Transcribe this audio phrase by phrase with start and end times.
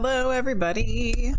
[0.00, 1.34] Hello, everybody.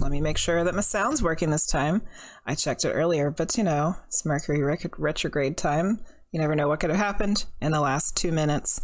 [0.00, 2.02] Let me make sure that my sound's working this time.
[2.44, 4.60] I checked it earlier, but you know, it's Mercury
[4.98, 6.00] retrograde time.
[6.32, 8.80] You never know what could have happened in the last two minutes.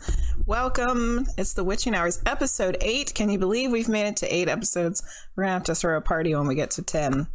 [0.46, 1.26] Welcome.
[1.36, 3.14] It's the Witching Hours, episode eight.
[3.14, 5.02] Can you believe we've made it to eight episodes?
[5.34, 7.26] We're going to have to throw a party when we get to 10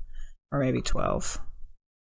[0.53, 1.39] or maybe 12.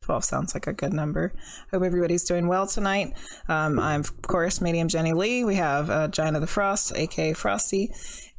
[0.02, 1.32] 12 sounds like a good number.
[1.70, 3.14] Hope everybody's doing well tonight.
[3.48, 5.44] Um, I'm, of course, medium Jenny Lee.
[5.44, 7.92] We have uh, Gina the Frost, aka Frosty,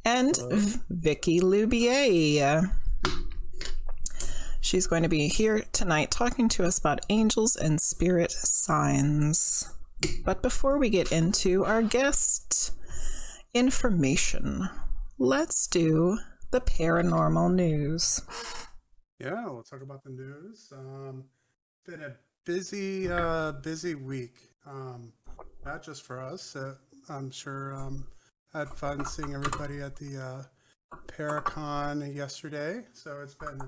[0.04, 0.36] and
[0.90, 2.72] Vicki Loubier.
[4.60, 9.70] She's going to be here tonight talking to us about angels and spirit signs.
[10.24, 12.72] But before we get into our guest
[13.54, 14.68] information,
[15.18, 16.18] let's do
[16.50, 18.22] the paranormal news.
[19.18, 20.72] Yeah, we'll talk about the news.
[20.72, 21.24] Um,
[21.86, 24.48] been a busy, uh, busy week.
[24.66, 25.12] Um,
[25.64, 26.56] not just for us.
[26.56, 26.74] Uh,
[27.08, 28.06] I'm sure um,
[28.54, 32.82] had fun seeing everybody at the uh, Paracon yesterday.
[32.92, 33.60] So it's been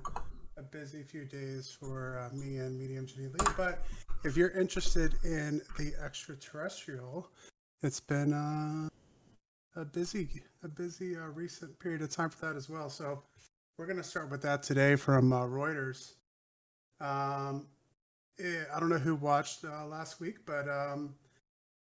[0.59, 3.47] a busy few days for uh, me and Medium Jenny Lee.
[3.57, 3.85] But
[4.25, 7.29] if you're interested in the extraterrestrial,
[7.83, 12.69] it's been uh, a busy, a busy uh, recent period of time for that as
[12.69, 12.91] well.
[12.91, 13.23] So
[13.79, 16.13] we're going to start with that today from uh, Reuters.
[17.01, 17.67] Um,
[18.39, 21.15] eh, I don't know who watched uh, last week, but um,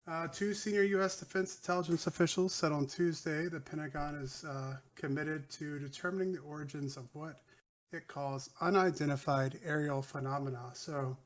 [0.08, 1.19] uh, two senior U.S.
[1.19, 6.97] Defense Intelligence officials said on Tuesday the Pentagon is uh, committed to determining the origins
[6.97, 7.41] of what
[7.91, 10.72] it calls unidentified aerial phenomena.
[10.73, 11.17] So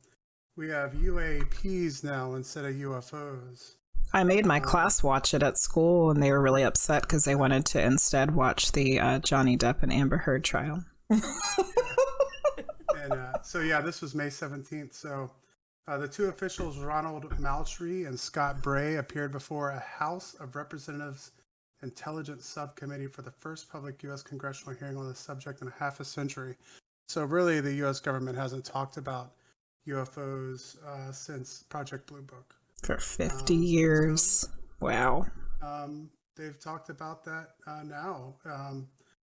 [0.56, 3.76] we have UAPs now instead of UFOs.
[4.14, 7.36] I made my class watch it at school, and they were really upset because they
[7.36, 10.84] wanted to instead watch the uh, Johnny Depp and Amber Heard trial.
[11.10, 11.24] and
[13.14, 14.94] uh, so yeah, this was May 17th.
[14.94, 15.32] So
[15.92, 21.32] uh, the two officials, Ronald Moultrie and Scott Bray, appeared before a House of Representatives
[21.84, 24.24] Intelligence Subcommittee for the first public U.S.
[24.24, 26.56] congressional hearing on the subject in a half a century.
[27.10, 28.00] So really, the U.S.
[28.00, 29.34] government hasn't talked about
[29.86, 32.56] UFOs uh, since Project Blue Book.
[32.84, 34.48] For 50 years.
[34.80, 35.26] Wow.
[35.62, 38.36] Um, they've talked about that uh, now.
[38.46, 38.88] Um,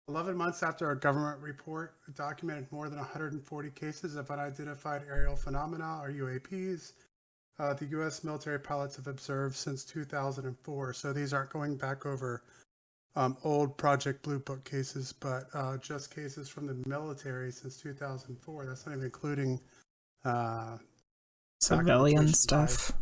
[0.09, 5.99] 11 months after a government report documented more than 140 cases of unidentified aerial phenomena
[6.01, 6.93] or UAPs,
[7.59, 8.23] uh, the U.S.
[8.23, 10.93] military pilots have observed since 2004.
[10.93, 12.43] So these aren't going back over
[13.15, 18.65] um, old Project Blue Book cases, but uh, just cases from the military since 2004.
[18.65, 19.59] That's not even including
[20.23, 20.77] uh,
[21.59, 22.93] Civilian stuff.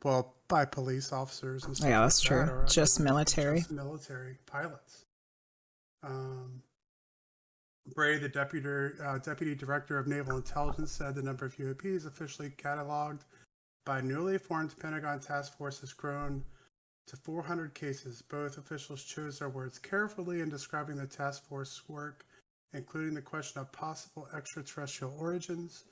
[0.00, 1.88] By, well, by police officers and stuff.
[1.88, 2.60] Yeah, that's like true.
[2.60, 3.58] that, Just military.
[3.58, 5.05] Just military pilots.
[6.02, 6.62] Um,
[7.94, 8.68] Bray, the deputy
[9.02, 13.20] uh, deputy director of naval intelligence, said the number of UAPs officially cataloged
[13.84, 16.44] by newly formed Pentagon task force has grown
[17.06, 18.22] to 400 cases.
[18.22, 22.26] Both officials chose their words carefully in describing the task force work,
[22.72, 25.84] including the question of possible extraterrestrial origins,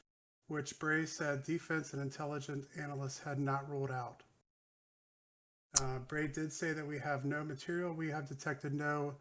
[0.49, 4.25] which Bray said defense and intelligence analysts had not ruled out.
[5.81, 7.93] Uh, Bray did say that we have no material.
[7.95, 9.15] We have detected no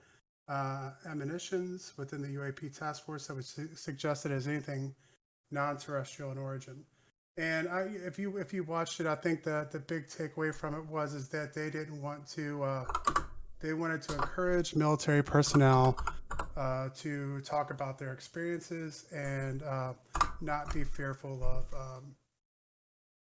[0.48, 4.94] uh, emanations within the UAP task force that was su- suggested as anything
[5.52, 6.84] non-terrestrial in origin.
[7.38, 10.76] And I, if you if you watched it, I think the the big takeaway from
[10.76, 12.64] it was is that they didn't want to.
[12.64, 12.86] Uh,
[13.60, 15.98] they wanted to encourage military personnel
[16.58, 19.94] uh, to talk about their experiences and uh,
[20.42, 22.14] not be fearful of um,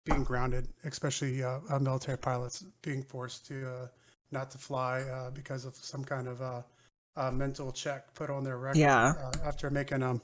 [0.03, 3.87] being grounded, especially uh, military pilots being forced to uh,
[4.31, 6.41] not to fly uh, because of some kind of
[7.15, 9.13] uh, uh, mental check put on their record Yeah.
[9.17, 10.21] uh, after making um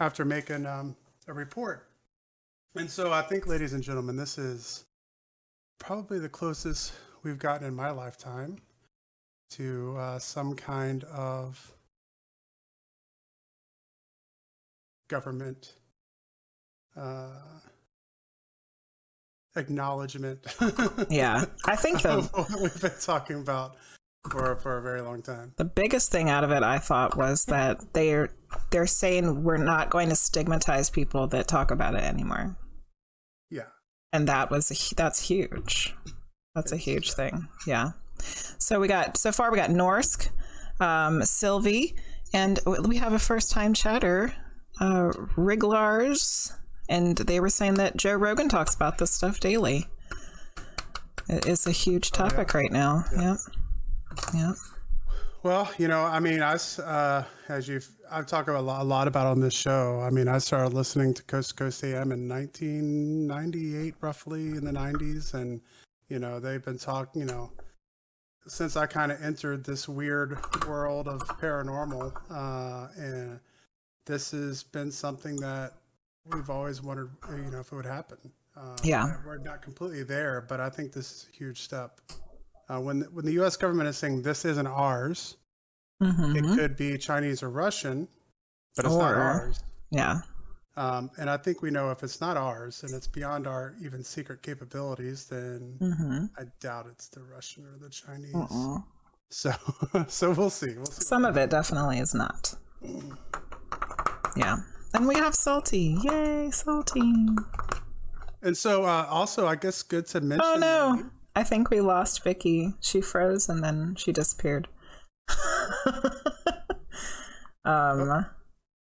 [0.00, 0.94] after making um,
[1.26, 1.88] a report.
[2.76, 4.84] And so I think, ladies and gentlemen, this is
[5.78, 6.92] probably the closest
[7.22, 8.58] we've gotten in my lifetime
[9.50, 11.72] to uh, some kind of
[15.08, 15.72] government
[16.96, 17.30] uh,
[19.56, 20.46] acknowledgement.
[21.08, 21.46] Yeah.
[21.64, 23.76] I think of what we've been talking about
[24.28, 25.52] for for a very long time.
[25.56, 28.30] the biggest thing out of it, I thought, was that they're
[28.70, 32.56] they're saying we're not going to stigmatize people that talk about it anymore,
[33.50, 33.66] Yeah.
[34.12, 35.94] and that was a, that's huge.
[36.54, 37.48] That's a huge thing.
[37.66, 37.92] Yeah.
[38.58, 40.28] So we got so far we got Norsk,
[40.80, 41.94] um, Sylvie,
[42.32, 44.32] and we have a first time chatter,
[44.80, 46.52] uh, Riglars,
[46.88, 49.86] and they were saying that Joe Rogan talks about this stuff daily.
[51.28, 53.04] It is a huge topic right now.
[53.16, 53.36] Yep.
[54.34, 54.54] Yep.
[55.42, 59.06] Well, you know, I mean, I, uh, as you've, I've talked a lot, a lot
[59.06, 60.00] about on this show.
[60.00, 64.72] I mean, I started listening to Coast to Coast AM in 1998, roughly in the
[64.72, 65.34] 90s.
[65.34, 65.60] And,
[66.08, 67.52] you know, they've been talking, you know,
[68.48, 73.38] since I kind of entered this weird world of paranormal, uh, and
[74.06, 75.74] this has been something that
[76.32, 78.18] we've always wondered, you know, if it would happen.
[78.56, 79.16] Uh, Yeah.
[79.24, 82.00] we're not completely there, but I think this is a huge step.
[82.68, 83.56] Uh, when when the U.S.
[83.56, 85.36] government is saying this isn't ours,
[86.02, 86.36] Mhm.
[86.36, 88.06] it could be Chinese or Russian,
[88.76, 89.60] but it's not ours.
[89.90, 90.20] Yeah.
[90.76, 94.04] Um, and I think we know if it's not ours and it's beyond our even
[94.04, 96.26] secret capabilities, then Mm-hmm.
[96.38, 98.32] I doubt it's the Russian or the Chinese.
[98.32, 98.84] Mm-mm.
[99.30, 99.52] So,
[100.08, 100.74] so we'll see.
[100.76, 101.02] We'll see.
[101.02, 102.54] Some of it definitely is not.
[104.36, 104.58] Yeah.
[104.94, 105.96] And we have Salty.
[106.02, 107.26] Yay, Salty.
[108.42, 110.46] And so, uh, also, I guess good to mention.
[110.46, 111.10] Oh no.
[111.38, 112.74] I think we lost Vicki.
[112.80, 114.66] She froze and then she disappeared.
[117.64, 118.26] um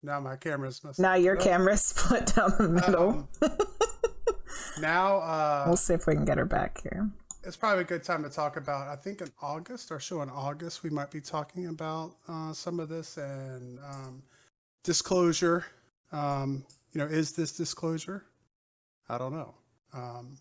[0.03, 1.43] Now my camera's messed now your up.
[1.43, 3.29] camera's split down the middle.
[3.43, 3.51] Um,
[4.81, 7.11] now, uh, we'll see if we can get her back here.
[7.45, 8.89] it's probably a good time to talk about.
[8.89, 12.81] I think in August, our show in August, we might be talking about uh, some
[12.81, 14.23] of this and um,
[14.83, 15.67] disclosure.
[16.13, 18.25] Um, you know, is this disclosure?
[19.11, 19.55] I don't know.
[19.93, 20.39] Um,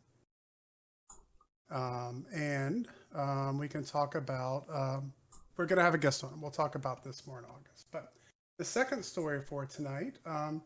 [1.72, 4.66] um, and um, we can talk about.
[4.72, 5.14] Um,
[5.58, 6.42] we're going to have a guest on.
[6.42, 7.88] We'll talk about this more in August.
[7.92, 8.12] But
[8.58, 10.62] the second story for tonight um,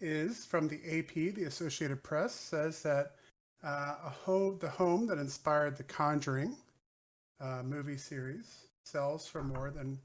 [0.00, 1.34] is from the AP.
[1.34, 3.12] The Associated Press says that
[3.62, 6.56] uh, a home, the home that inspired the Conjuring
[7.40, 9.98] uh, movie series, sells for more than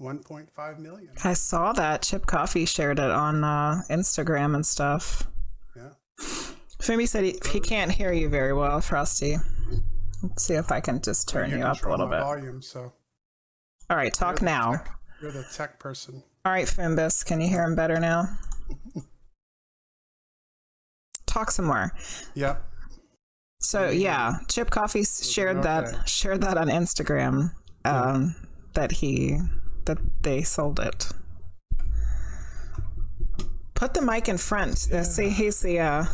[0.00, 1.10] 1.5 million.
[1.24, 5.26] I saw that Chip Coffey shared it on uh, Instagram and stuff.
[5.74, 5.90] Yeah.
[6.78, 9.38] Fumi said he, he can't hear you very well, Frosty.
[10.22, 12.20] Let's see if I can just turn you, up a little bit.
[12.20, 12.92] Volume, so
[13.90, 14.72] All right, talk You're now.
[14.72, 14.90] tech-
[15.22, 16.22] You're the tech person.
[16.44, 18.24] All right, Fimbus, can you hear him better now?
[21.26, 21.92] Talk some more.
[22.34, 22.64] Yep.
[23.60, 25.64] So yeah, Chip Coffey shared Okay.
[25.68, 27.52] that shared that on Instagram.
[27.84, 28.34] Um,
[28.74, 29.38] that he
[29.84, 31.08] that they sold it.
[33.74, 34.88] Put the mic in front.
[34.92, 36.04] Uh, See, he's the uh,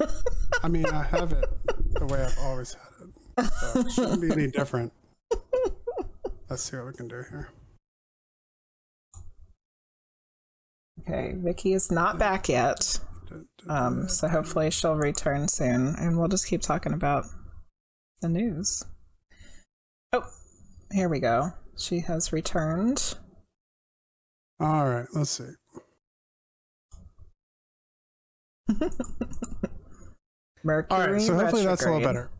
[0.62, 1.44] I mean, I have it
[1.92, 2.87] the way I've always had.
[3.38, 4.92] So it shouldn't be any different.
[6.50, 7.48] Let's see what we can do here.
[11.08, 11.34] okay.
[11.36, 13.00] Vicki is not back yet.
[13.68, 17.26] Um, so hopefully she'll return soon, and we'll just keep talking about
[18.20, 18.84] the news.
[20.12, 20.24] Oh,
[20.90, 21.52] here we go.
[21.76, 23.16] She has returned.
[24.60, 25.50] All right, let's see.
[30.64, 31.00] Mercury.
[31.00, 32.30] All right, so hopefully that's a little better.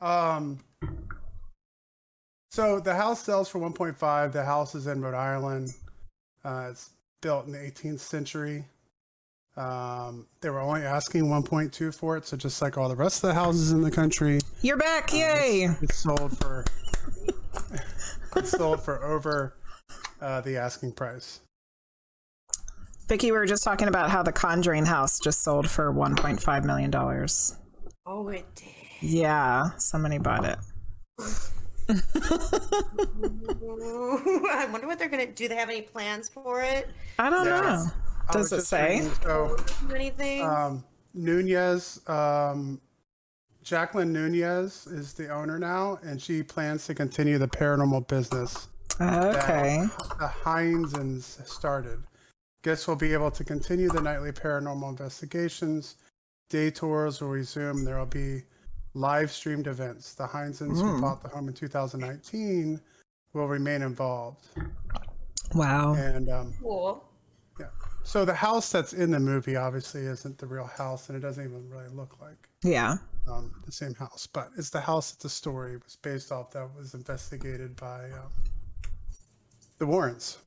[0.00, 0.60] Um,
[2.50, 4.32] so the house sells for 1.5.
[4.32, 5.74] The house is in Rhode Island.
[6.44, 6.90] Uh, it's
[7.20, 8.64] built in the 18th century.
[9.56, 13.28] Um, they were only asking 1.2 for it, so just like all the rest of
[13.28, 15.12] the houses in the country, You're back!
[15.12, 15.68] Yay!
[15.82, 16.64] it's sold for
[18.36, 19.54] it's sold for over
[20.20, 21.40] uh, the asking price.
[23.08, 26.90] Vicki, we were just talking about how the Conjuring house just sold for 1.5 million
[26.90, 27.56] dollars.
[28.06, 28.77] Oh, it did.
[29.00, 30.58] Yeah, somebody bought it.
[33.20, 35.48] I wonder what they're gonna do.
[35.48, 36.88] They have any plans for it?
[37.18, 37.60] I don't Yeah.
[37.60, 37.86] know.
[38.32, 38.96] Does it say?
[39.00, 39.56] reading, so
[39.94, 40.44] anything?
[40.44, 42.80] um, Nunez, um,
[43.62, 48.68] Jacqueline Nunez is the owner now, and she plans to continue the paranormal business
[49.00, 49.86] Okay.
[49.86, 52.02] that the Heinzens started.
[52.62, 55.96] Guests will be able to continue the nightly paranormal investigations.
[56.50, 57.84] Day tours will resume.
[57.84, 58.42] There will be
[58.98, 60.14] live streamed events.
[60.14, 60.96] The Heinzens Hmm.
[60.96, 62.80] who bought the home in 2019
[63.32, 64.46] will remain involved.
[65.54, 65.94] Wow.
[65.94, 67.04] And um, cool.
[67.58, 67.66] yeah,
[68.04, 71.42] so the house that's in the movie obviously isn't the real house, and it doesn't
[71.44, 72.96] even really look like Yeah.
[73.26, 76.68] um, the same house, but it's the house that the story was based off that
[76.76, 78.32] was investigated by um,
[79.78, 80.38] the Warrens.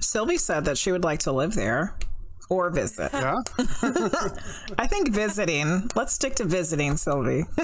[0.00, 1.94] Sylvie said that she would like to live there
[2.50, 3.10] or visit.
[3.14, 3.36] Yeah,
[4.78, 5.88] I think visiting.
[5.94, 7.44] Let's stick to visiting, Sylvie.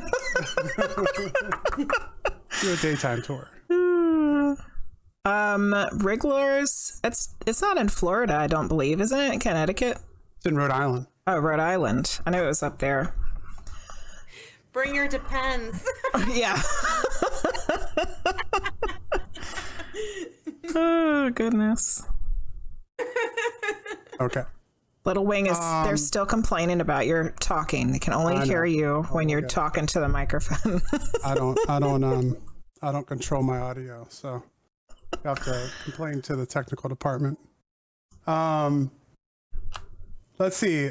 [2.62, 3.50] do a daytime tour.
[5.25, 7.00] um, Wrigglers.
[7.05, 9.40] It's it's not in Florida, I don't believe, isn't it?
[9.40, 9.99] Connecticut.
[10.38, 11.09] It's in Rhode Island.
[11.26, 12.21] Oh, Rhode Island.
[12.25, 13.12] I knew it was up there.
[14.73, 15.85] Bring your depends.
[16.28, 16.61] yeah.
[20.75, 22.05] oh goodness.
[24.21, 24.43] Okay.
[25.06, 27.92] Little Wing is they're Um, still complaining about your talking.
[27.92, 29.48] They can only hear you when you're okay.
[29.48, 30.82] talking to the microphone.
[31.25, 31.58] I don't.
[31.70, 32.02] I don't.
[32.04, 32.36] Um.
[32.82, 34.42] I don't control my audio, so
[35.12, 37.38] you have to complain to the technical department.
[38.26, 38.90] Um.
[40.38, 40.90] Let's see.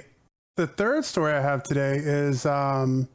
[0.56, 3.10] The third story I have today is um,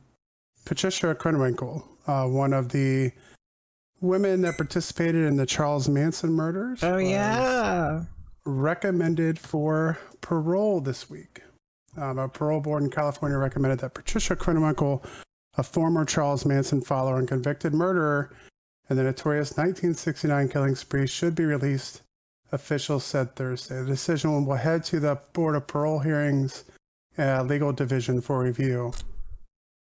[0.67, 3.11] Patricia Krenwinkel, uh, one of the
[4.03, 8.05] women that participated in the Charles Manson murders Oh was yeah.
[8.45, 11.43] Recommended for parole this week.
[11.97, 15.05] Um, a parole board in California recommended that Patricia Krenwinkel,
[15.57, 18.31] a former Charles Manson follower and convicted murderer
[18.89, 22.03] in the notorious 1969 killing spree, should be released.
[22.53, 23.77] Officials said Thursday.
[23.77, 26.65] The decision will head to the Board of Parole Hearings
[27.17, 28.93] uh, Legal Division for review.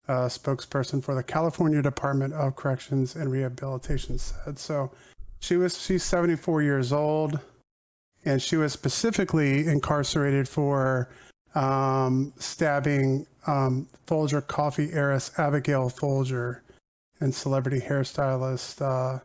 [0.07, 4.91] A spokesperson for the California Department of Corrections and Rehabilitation said so.
[5.39, 7.39] She was she's 74 years old
[8.25, 11.09] and she was specifically incarcerated for
[11.55, 16.63] um, stabbing um, Folger coffee heiress Abigail Folger
[17.19, 19.19] and celebrity hairstylist uh,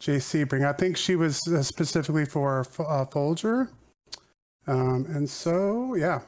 [0.00, 0.66] Jay Sebring.
[0.66, 3.70] I think she was uh, specifically for uh, Folger.
[4.66, 6.20] Um, and so, yeah,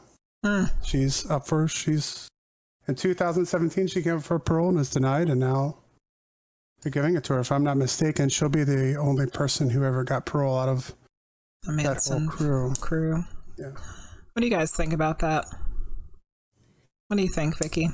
[0.45, 0.64] Hmm.
[0.85, 2.28] she's up for, she's
[2.88, 5.28] in 2017, she came up for parole and was denied.
[5.28, 5.78] And now
[6.83, 7.40] they're giving it to her.
[7.40, 10.95] If I'm not mistaken, she'll be the only person who ever got parole out of
[11.62, 12.75] The that whole Manson crew.
[12.81, 13.25] crew.
[13.57, 13.71] Yeah.
[14.33, 15.45] What do you guys think about that?
[17.09, 17.88] What do you think, Vicki?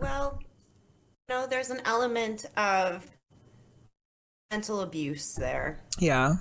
[0.00, 3.06] Well, you know, there's an element of
[4.50, 5.80] mental abuse there.
[5.98, 6.34] Yeah.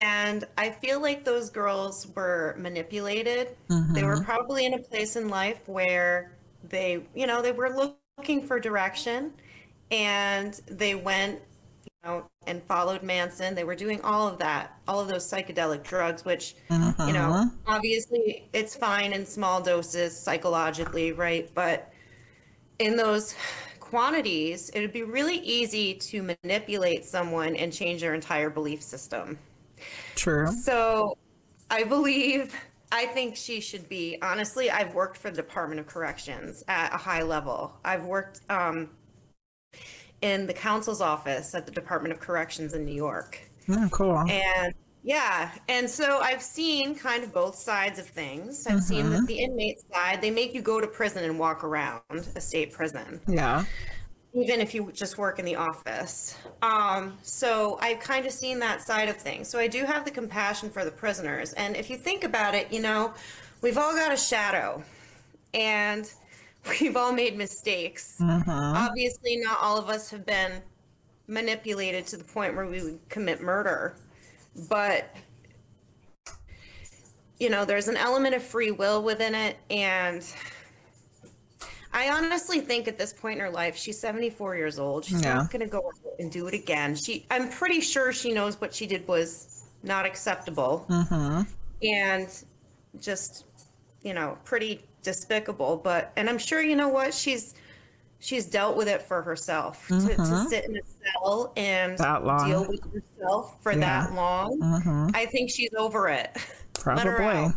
[0.00, 3.56] And I feel like those girls were manipulated.
[3.68, 4.24] They were mm-hmm.
[4.24, 6.32] probably in a place in life where
[6.68, 9.32] they, you know, they were looking for direction
[9.90, 11.40] and they went,
[12.04, 13.54] know, and followed Manson.
[13.54, 18.48] They were doing all of that, all of those psychedelic drugs, which, you know, obviously
[18.52, 21.50] it's fine in small doses psychologically, right?
[21.54, 21.92] But
[22.78, 23.34] in those
[23.80, 29.38] quantities, it would be really easy to manipulate someone and change their entire belief system.
[30.14, 30.48] True.
[30.48, 31.16] So
[31.70, 32.54] I believe,
[32.92, 36.96] I think she should be, honestly, I've worked for the Department of Corrections at a
[36.96, 37.74] high level.
[37.84, 38.90] I've worked um,
[40.24, 43.38] in the counsel's office at the Department of Corrections in New York.
[43.68, 44.16] Oh, cool.
[44.30, 48.66] And yeah, and so I've seen kind of both sides of things.
[48.66, 52.00] I've seen that the inmate side, they make you go to prison and walk around
[52.10, 53.66] a state prison Yeah.
[54.32, 56.38] even if you just work in the office.
[56.62, 59.46] Um, so I've kind of seen that side of things.
[59.48, 61.52] So I do have the compassion for the prisoners.
[61.52, 63.12] And if you think about it, you know,
[63.60, 64.82] we've all got a shadow
[65.52, 66.10] and
[66.80, 68.18] we've all made mistakes.
[68.20, 68.50] Mm-hmm.
[68.50, 70.62] Obviously, not all of us have been
[71.26, 73.96] manipulated to the point where we would commit murder.
[74.68, 75.14] But
[77.38, 80.24] you know, there's an element of free will within it and
[81.92, 85.04] I honestly think at this point in her life, she's 74 years old.
[85.04, 85.34] She's Yeah.
[85.34, 86.96] not going to go and do it again.
[86.96, 91.42] She, I'm pretty sure she knows what she did was not acceptable mm-hmm.
[91.86, 92.28] and
[93.00, 93.44] just,
[94.02, 95.76] you know, pretty despicable.
[95.76, 97.54] But, and I'm sure, you know what, she's,
[98.18, 100.48] she's dealt with it for herself to, to mm-hmm.
[100.48, 102.48] sit in a cell and That long.
[102.48, 103.78] deal with herself for Yeah.
[104.06, 104.58] that long.
[104.60, 105.10] Mm-hmm.
[105.14, 106.36] I think she's over it.
[106.84, 107.54] Let her out.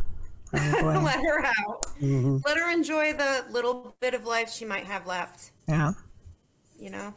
[0.52, 1.04] Probably.
[1.04, 1.86] Let her out.
[2.00, 2.38] Mm-hmm.
[2.46, 5.52] Let her enjoy the little bit of life she might have left.
[5.68, 5.94] yeah.
[6.80, 7.14] You know.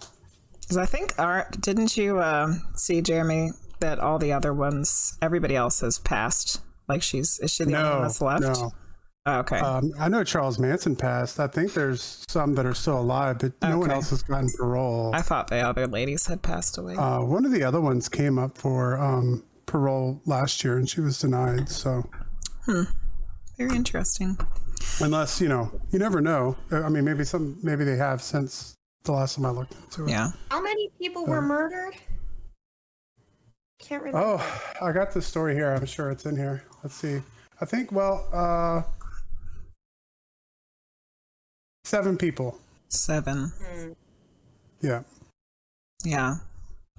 [0.62, 5.54] Because I think, are, didn't you um, see, Jeremy, that all the other ones, everybody
[5.56, 6.60] else has passed?
[6.88, 8.42] Like she's, is she the only one that's left?
[8.42, 8.72] no.
[9.26, 9.58] Oh, okay.
[9.58, 11.38] Um, I know Charles Manson passed.
[11.38, 15.10] I think there's some that are still alive, but no one else has gotten parole.
[15.14, 16.96] I thought the other ladies had passed away.
[16.96, 21.02] Uh, one of the other ones came up for um, parole last year, and she
[21.02, 21.68] was denied.
[21.68, 22.08] So,
[22.66, 24.38] Very interesting.
[25.00, 26.56] unless you know, you never know.
[26.72, 28.74] Uh, I mean, maybe some, maybe they have since
[29.04, 30.10] the last time I looked into it.
[30.10, 30.30] Yeah.
[30.50, 31.94] How many people were murdered?
[33.78, 34.38] Can't remember.
[34.40, 35.70] Oh, I got the story here.
[35.72, 36.64] I'm sure it's in here.
[36.82, 37.20] Let's see.
[37.60, 37.92] I think.
[37.92, 38.82] Well, uh,
[41.90, 42.56] seven people.
[42.88, 43.52] Seven.
[43.60, 43.92] Hmm.
[44.80, 45.02] Yeah.
[46.04, 46.36] Yeah.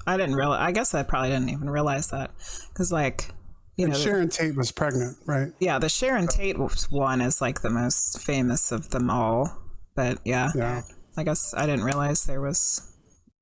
[0.06, 2.32] I didn't realize, I guess I probably didn't even realize that.
[2.70, 3.30] Because, like,
[3.78, 5.52] you And know, Sharon Tate was pregnant, right?
[5.60, 6.58] yeah, the Sharon Tate
[6.90, 9.58] one is like the most famous of them all.
[9.96, 10.82] But yeah, Yeah.
[11.18, 12.94] I guess I didn't realize there was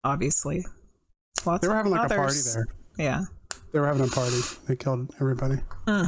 [0.03, 0.65] obviously
[1.45, 2.67] lots They were having like a party there.
[2.97, 3.21] Yeah.
[3.71, 4.39] They were having a party.
[4.67, 5.57] They killed everybody.
[5.87, 6.05] Hmm.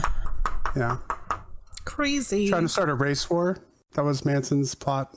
[0.75, 0.97] Yeah.
[1.85, 2.49] Crazy.
[2.49, 3.57] Trying to start a race war.
[3.93, 5.15] That was Manson's plot.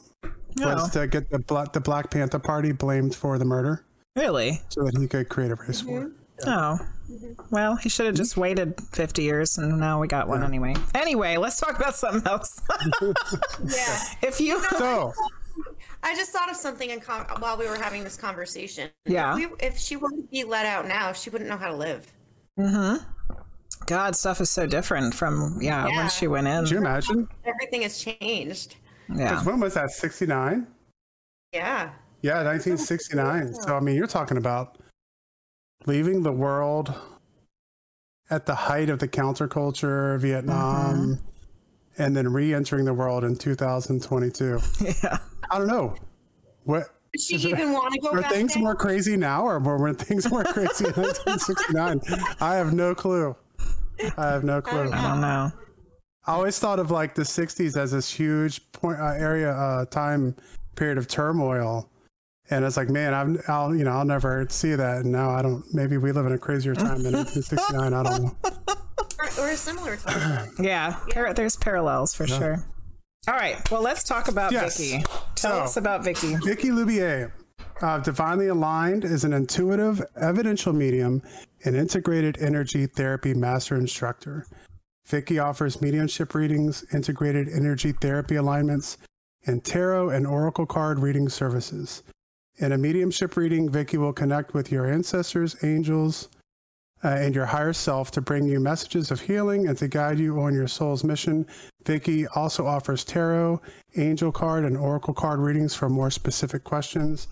[0.56, 0.74] No.
[0.74, 3.84] Was to get the Black, the Black Panther Party blamed for the murder,
[4.16, 4.60] Really?
[4.68, 6.10] so that he could create a race war.
[6.46, 6.78] Oh.
[7.50, 10.74] Well, he should have just waited 50 years and now we got one anyway.
[10.94, 12.60] Anyway, let's talk about something else.
[13.64, 13.98] Yeah.
[14.22, 15.12] if you So,
[16.02, 18.90] I just thought of something in con- while we were having this conversation.
[19.06, 19.36] Yeah.
[19.38, 21.76] If, we, if she were to be let out now, she wouldn't know how to
[21.76, 22.10] live.
[22.58, 23.04] Mm hmm.
[23.86, 25.96] God, stuff is so different from yeah, Yeah.
[25.98, 26.62] when she went in.
[26.64, 27.28] could you imagine?
[27.44, 28.76] Everything has changed.
[29.12, 29.42] Yeah.
[29.44, 29.90] When was that?
[29.90, 30.66] 69?
[31.52, 31.90] Yeah.
[32.22, 33.54] Yeah, 1969.
[33.54, 34.78] So I mean, you're talking about
[35.86, 36.94] leaving the world
[38.30, 42.02] at the height of the counterculture, Vietnam, mm-hmm.
[42.02, 44.58] and then re-entering the world in 2022.
[45.02, 45.18] Yeah.
[45.50, 45.94] I don't know.
[46.64, 48.62] What Did she even want to go are back things there?
[48.62, 52.00] more crazy now, or were, were things more crazy in 1969?
[52.40, 53.36] I have no clue.
[54.16, 54.90] I have no clue.
[54.90, 55.52] I don't know.
[56.26, 60.34] I always thought of like the 60s as this huge point uh, area uh, time
[60.76, 61.88] period of turmoil.
[62.50, 64.98] And it's like, man, I've, I'll, you know, I'll never see that.
[65.02, 67.94] And now I don't, maybe we live in a crazier time than 1969.
[67.94, 68.36] I don't know.
[69.18, 70.50] or, or a similar time.
[70.58, 72.64] Yeah, par- there's parallels for sure.
[73.26, 74.76] All right, well, let's talk about Yes.
[74.78, 75.02] Vicki.
[75.34, 76.36] Tell So- us about Vicki.
[76.44, 77.32] Vicki Loubier.
[77.80, 81.22] uh, Divinely Aligned, is an intuitive, evidential medium
[81.64, 84.46] and integrated energy therapy master instructor.
[85.06, 88.98] Vicki offers mediumship readings, integrated energy therapy alignments,
[89.46, 92.02] and tarot and oracle card reading services.
[92.58, 96.28] In a mediumship reading, Vicki will connect with your ancestors, angels,
[97.02, 100.40] uh, and your higher self to bring you messages of healing and to guide you
[100.40, 101.46] on your soul's mission.
[101.84, 103.60] Vicki also offers tarot,
[103.96, 107.28] angel card, and oracle card readings for more specific questions.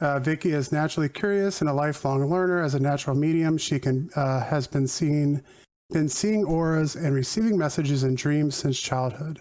[0.00, 2.60] Uh, Vicki is naturally curious and a lifelong learner.
[2.60, 5.42] As a natural medium, she can uh, has been seen
[5.90, 9.40] been seeing auras and receiving messages in dreams since childhood.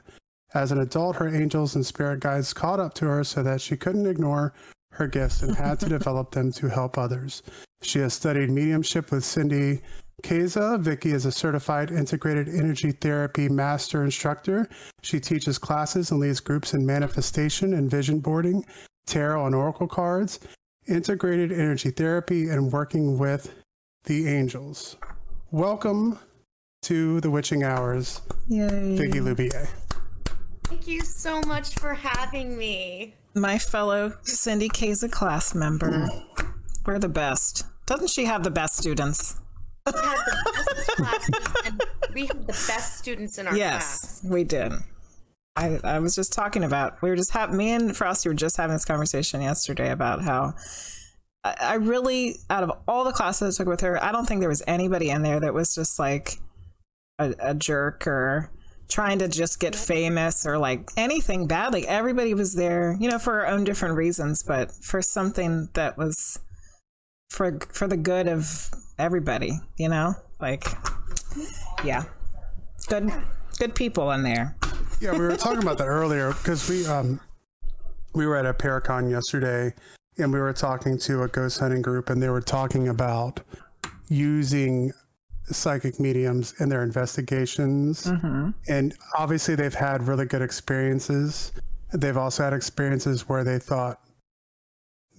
[0.53, 3.75] As an adult, her angels and spirit guides caught up to her so that she
[3.75, 4.53] couldn't ignore
[4.91, 7.41] her gifts and had to develop them to help others.
[7.81, 9.81] She has studied mediumship with Cindy
[10.21, 10.79] Kaza.
[10.79, 14.69] Vicki is a certified integrated energy therapy master instructor.
[15.01, 18.63] She teaches classes and leads groups in manifestation and vision boarding,
[19.07, 20.39] tarot and oracle cards,
[20.87, 23.53] integrated energy therapy, and working with
[24.05, 24.97] the angels.
[25.51, 26.19] Welcome
[26.83, 28.95] to the Witching Hours, Yay.
[28.95, 29.67] Vicki Loubier.
[30.65, 33.15] Thank you so much for having me.
[33.35, 36.09] My fellow Cindy K's a class member.
[36.85, 37.65] We're the best.
[37.85, 39.37] Doesn't she have the best students?
[39.85, 44.21] We had the best classes and we had the best students in our Yes, class.
[44.23, 44.71] Yes, we did.
[45.55, 48.57] I, I was just talking about we were just having me and Frosty were just
[48.57, 50.53] having this conversation yesterday about how
[51.43, 54.39] I, I really out of all the classes I took with her, I don't think
[54.39, 56.39] there was anybody in there that was just like
[57.19, 58.51] a, a jerk or
[58.89, 61.73] trying to just get famous or like anything bad.
[61.73, 65.97] Like everybody was there, you know, for our own different reasons, but for something that
[65.97, 66.39] was
[67.29, 70.13] for for the good of everybody, you know?
[70.39, 70.65] Like
[71.83, 72.03] yeah.
[72.87, 73.11] Good
[73.57, 74.55] good people in there.
[74.99, 77.19] Yeah, we were talking about that earlier because we um
[78.13, 79.73] we were at a Paracon yesterday
[80.17, 83.39] and we were talking to a ghost hunting group and they were talking about
[84.09, 84.91] using
[85.45, 88.05] psychic mediums in their investigations.
[88.67, 91.51] And obviously they've had really good experiences.
[91.93, 93.99] They've also had experiences where they thought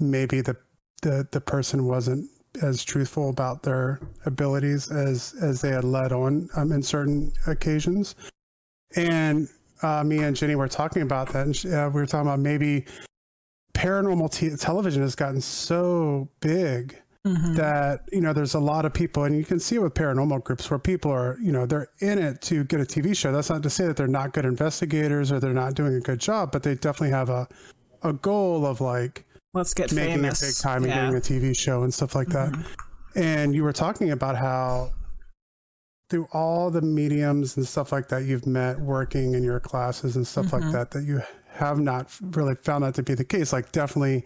[0.01, 0.57] maybe the
[1.03, 2.31] the, the person wasn't
[2.63, 8.15] as truthful about their abilities as as they had led on um, in certain occasions.
[8.97, 9.49] And
[9.83, 12.39] uh, me and Jenny were talking about that, and she, uh, we were talking about
[12.39, 12.87] maybe
[13.75, 19.25] paranormal t- television has gotten so big that you know there's a lot of people,
[19.25, 22.19] and you can see it with paranormal groups where people are, you know, they're in
[22.19, 23.33] it to get a TV show.
[23.33, 26.21] That's not to say that they're not good investigators or they're not doing a good
[26.21, 27.49] job, but they definitely have a
[28.03, 30.43] a goal of like Let's get making famous.
[30.43, 31.07] it big time and yeah.
[31.07, 31.15] Mm-hmm.
[31.17, 32.53] getting a TV show and stuff like that.
[33.17, 34.91] And you were talking about how
[36.11, 40.27] through all the mediums and stuff like that you've met working in your classes and
[40.27, 40.65] stuff Mm-hmm.
[40.67, 41.23] like that, that you
[41.55, 43.53] have not really found that to be the case.
[43.53, 44.25] Like definitely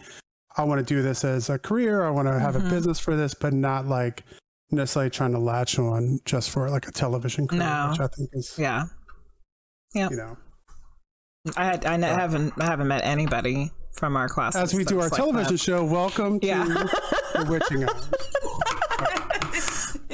[0.58, 2.04] I want to do this as a career.
[2.04, 2.66] I want to have Mm-hmm.
[2.66, 4.24] a business for this, but not like
[4.72, 7.88] necessarily trying to latch on just for like a television career, No.
[7.92, 8.84] which I think is, yeah.
[9.94, 10.10] Yeah.
[10.10, 10.36] You know,
[11.56, 14.54] I had I haven't I haven't met anybody from our class.
[14.56, 16.64] as we do our television show, welcome to Yeah.
[16.64, 17.94] the witching hour.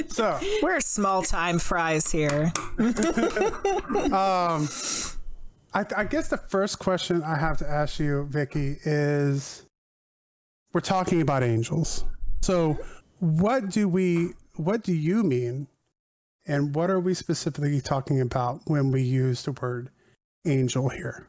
[0.09, 2.53] so, We're small time fries here.
[4.13, 4.69] Um,
[5.73, 9.65] I, I guess the first question I have to ask you, Vicki, is
[10.75, 12.05] we're talking about angels.
[12.43, 12.79] So,
[13.21, 15.69] what do we, what do you mean,
[16.47, 19.89] and what are we specifically talking about when we use the word
[20.45, 21.29] angel here?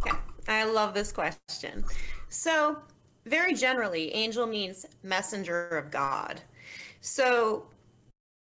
[0.00, 0.16] Okay,
[0.48, 1.84] I love this question.
[2.30, 2.78] So,
[3.26, 6.40] very generally, angel means messenger of God.
[7.00, 7.66] So,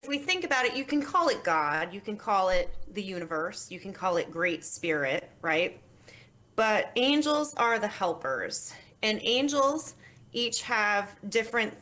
[0.03, 3.03] if we think about it, you can call it God, you can call it the
[3.03, 5.81] universe, you can call it great spirit, right?
[6.57, 8.73] But angels are the helpers,
[9.03, 9.95] and angels
[10.33, 11.75] each have different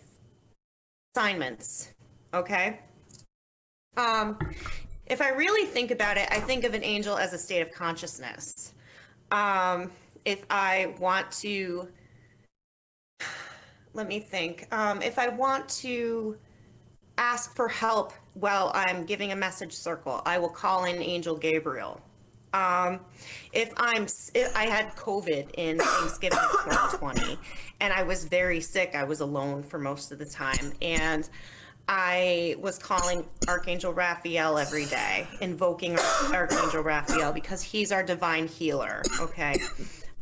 [1.14, 1.94] assignments,
[2.32, 2.80] okay?
[3.96, 4.38] Um,
[5.06, 7.70] if I really think about it, I think of an angel as a state of
[7.72, 8.72] consciousness.
[9.30, 9.90] Um,
[10.24, 11.88] if I want to
[13.94, 14.66] let me think.
[14.72, 16.36] Um, if I want to
[17.18, 22.00] ask for help while I'm giving a message circle, I will call in Angel Gabriel.
[22.54, 23.00] Um,
[23.52, 27.36] if I'm, if I had COVID in Thanksgiving of 2020,
[27.80, 28.94] and I was very sick.
[28.94, 31.28] I was alone for most of the time, and
[31.88, 35.98] I was calling Archangel Raphael every day, invoking
[36.32, 39.02] Archangel Raphael because he's our divine healer.
[39.20, 39.56] Okay.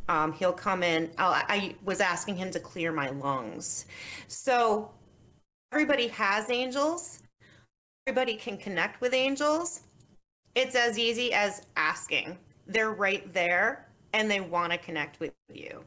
[0.09, 1.11] Um, he'll come in.
[1.17, 3.85] I'll, I was asking him to clear my lungs.
[4.27, 4.91] So
[5.71, 7.19] everybody has angels.
[8.07, 9.83] Everybody can connect with angels.
[10.55, 12.37] It's as easy as asking.
[12.67, 15.83] They're right there and they want to connect with you.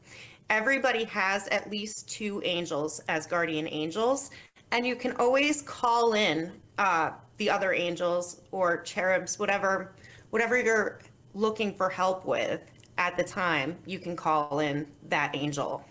[0.51, 4.31] Everybody has at least two angels as guardian angels
[4.73, 9.93] and you can always call in uh, the other angels or cherubs, whatever,
[10.31, 11.01] whatever you're
[11.35, 12.61] looking for help with
[12.99, 13.77] at the time.
[13.87, 15.85] You can call in that angel.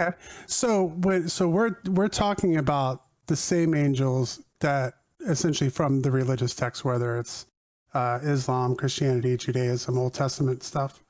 [0.00, 0.94] Okay, so
[1.26, 4.94] so we're we're talking about the same angels that
[5.26, 7.46] essentially from the religious text, whether it's
[7.94, 11.02] uh, Islam, Christianity, Judaism, Old Testament stuff.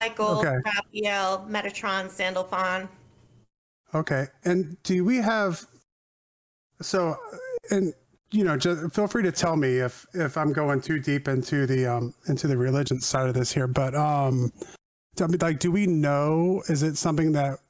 [0.00, 0.56] Michael, okay.
[0.64, 2.88] Raphael, Metatron, Sandalphon.
[3.94, 4.26] Okay.
[4.44, 5.66] And do we have
[6.82, 7.16] so
[7.70, 7.94] and
[8.32, 11.66] you know, just feel free to tell me if if I'm going too deep into
[11.66, 14.52] the um into the religion side of this here, but um
[15.40, 17.60] like do we know is it something that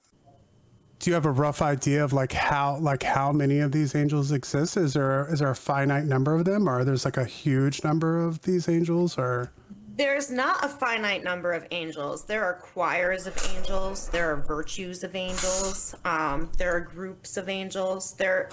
[0.99, 4.33] do you have a rough idea of like how like how many of these angels
[4.33, 4.77] exist?
[4.77, 8.23] Is there is there a finite number of them or there's like a huge number
[8.23, 9.53] of these angels or
[9.97, 12.25] there's not a finite number of angels.
[12.25, 14.11] There are choirs of angels.
[14.11, 15.95] There are virtues of angels.
[16.05, 18.13] Um, there are groups of angels.
[18.13, 18.51] There,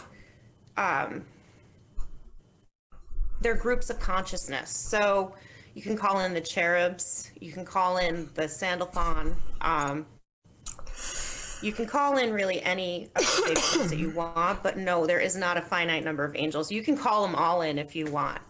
[0.77, 1.25] um,
[3.41, 4.69] there are groups of consciousness.
[4.69, 5.36] So
[5.73, 7.29] you can call in the cherubs.
[7.41, 9.36] You can call in the sandalphon.
[9.60, 10.06] Um,
[11.63, 15.62] you can call in really any that you want, but no, there is not a
[15.62, 16.71] finite number of angels.
[16.71, 18.41] You can call them all in if you want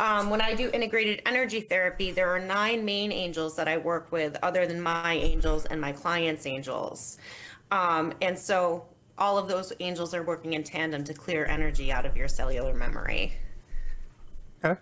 [0.00, 4.10] um, when I do integrated energy therapy, there are nine main angels that I work
[4.10, 7.18] with, other than my angels and my clients' angels.
[7.70, 8.86] Um, and so
[9.18, 12.72] all of those angels are working in tandem to clear energy out of your cellular
[12.72, 13.34] memory.
[14.64, 14.80] Okay.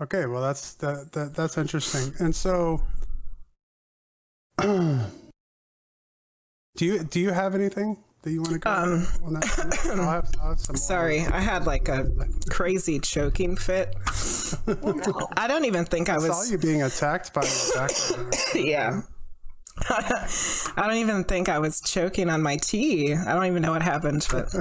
[0.00, 0.26] Okay.
[0.26, 2.12] Well, that's that, that that's interesting.
[2.18, 2.82] And so,
[6.76, 9.86] do you do you have anything that you want to go um, on that?
[9.98, 12.06] I'll have, I'll have sorry, I had like a
[12.50, 13.94] crazy choking fit.
[15.36, 16.26] I don't even think I, I was.
[16.26, 17.42] saw you being attacked by
[18.54, 19.02] yeah.
[19.88, 23.14] I don't even think I was choking on my tea.
[23.14, 24.54] I don't even know what happened, but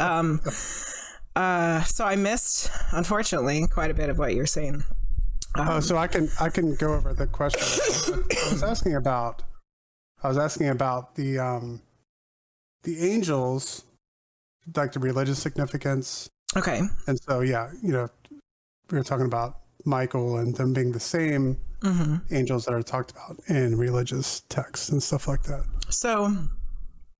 [0.00, 0.40] um,
[1.36, 4.82] uh, so I missed, unfortunately, quite a bit of what you're saying.
[5.56, 7.60] Um, oh, so I can I can go over the question.
[8.46, 9.42] I was asking about.
[10.22, 11.82] I was asking about the um,
[12.82, 13.84] the angels,
[14.74, 16.30] like the religious significance.
[16.56, 16.82] Okay.
[17.06, 18.08] And so, yeah, you know,
[18.90, 22.16] we were talking about Michael and them being the same mm-hmm.
[22.34, 25.64] angels that are talked about in religious texts and stuff like that.
[25.88, 26.36] So,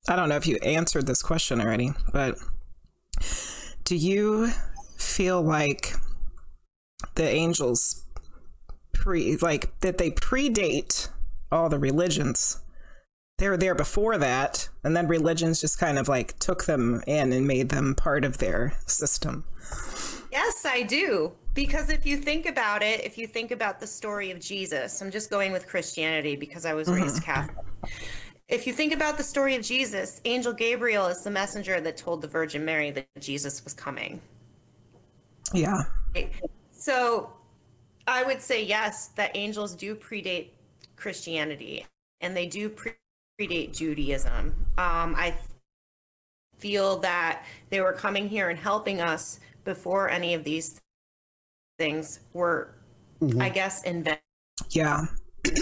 [0.09, 2.37] I don't know if you answered this question already, but
[3.85, 4.51] do you
[4.97, 5.95] feel like
[7.15, 8.05] the angels
[8.93, 11.09] pre like that they predate
[11.51, 12.61] all the religions
[13.41, 17.33] they were there before that, and then religions just kind of like took them in
[17.33, 19.45] and made them part of their system.
[20.31, 21.33] Yes, I do.
[21.55, 25.11] Because if you think about it, if you think about the story of Jesus, I'm
[25.11, 27.03] just going with Christianity because I was mm-hmm.
[27.03, 27.67] raised Catholic.
[28.49, 32.21] If you think about the story of Jesus, Angel Gabriel is the messenger that told
[32.21, 34.21] the Virgin Mary that Jesus was coming.
[35.55, 35.85] Yeah.
[36.73, 37.33] So
[38.07, 40.51] I would say yes, that angels do predate
[40.97, 41.87] Christianity
[42.21, 42.93] and they do pre-
[43.41, 44.55] predate Judaism.
[44.77, 45.35] Um, I
[46.59, 50.81] feel that they were coming here and helping us before any of these
[51.79, 52.75] things were,
[53.21, 53.41] mm-hmm.
[53.41, 54.21] I guess, invented.
[54.71, 55.07] Yeah.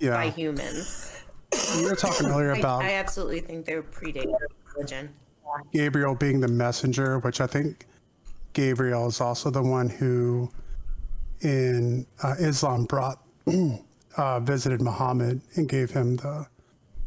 [0.00, 0.14] yeah.
[0.14, 1.16] By humans.
[1.76, 2.82] You were talking earlier about.
[2.82, 4.32] I, I absolutely think they were predate
[4.74, 5.10] religion.
[5.72, 7.86] Gabriel being the messenger, which I think
[8.52, 10.50] Gabriel is also the one who,
[11.40, 13.20] in uh, Islam, brought
[14.16, 16.46] uh, visited Muhammad and gave him the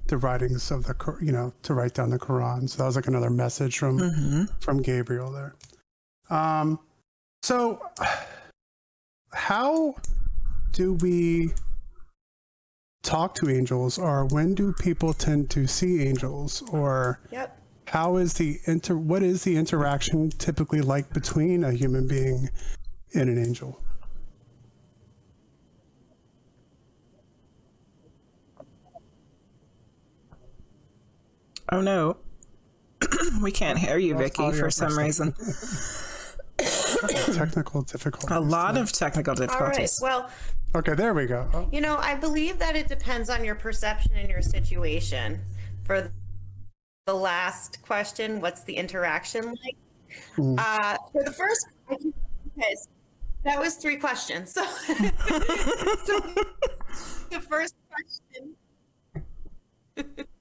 [0.08, 2.70] the writings of the you know to write down the Quran.
[2.70, 4.44] So that was like another message from mm-hmm.
[4.60, 5.56] from Gabriel there.
[6.30, 6.80] Um,
[7.42, 7.82] so
[9.34, 9.96] how
[10.72, 11.52] do we
[13.04, 17.60] talk to angels, or when do people tend to see angels, or yep.
[17.88, 22.50] how is the inter what is the interaction typically like between a human being
[23.14, 23.80] and an angel?
[31.74, 32.18] Oh no.
[33.42, 35.34] we can't hear you, Vicki, for some reason.
[37.34, 38.30] technical difficulties.
[38.30, 40.00] A lot of technical difficulties.
[40.00, 40.22] All right.
[40.22, 40.30] Well,
[40.76, 41.50] okay, there we go.
[41.52, 41.68] Oh.
[41.72, 45.42] You know, I believe that it depends on your perception and your situation.
[45.84, 46.12] For
[47.08, 49.76] the last question, what's the interaction like?
[50.38, 50.60] Mm.
[50.60, 52.76] Uh, for the first, okay,
[53.46, 54.54] that was three questions.
[54.54, 56.20] So, so
[57.32, 58.56] the first question.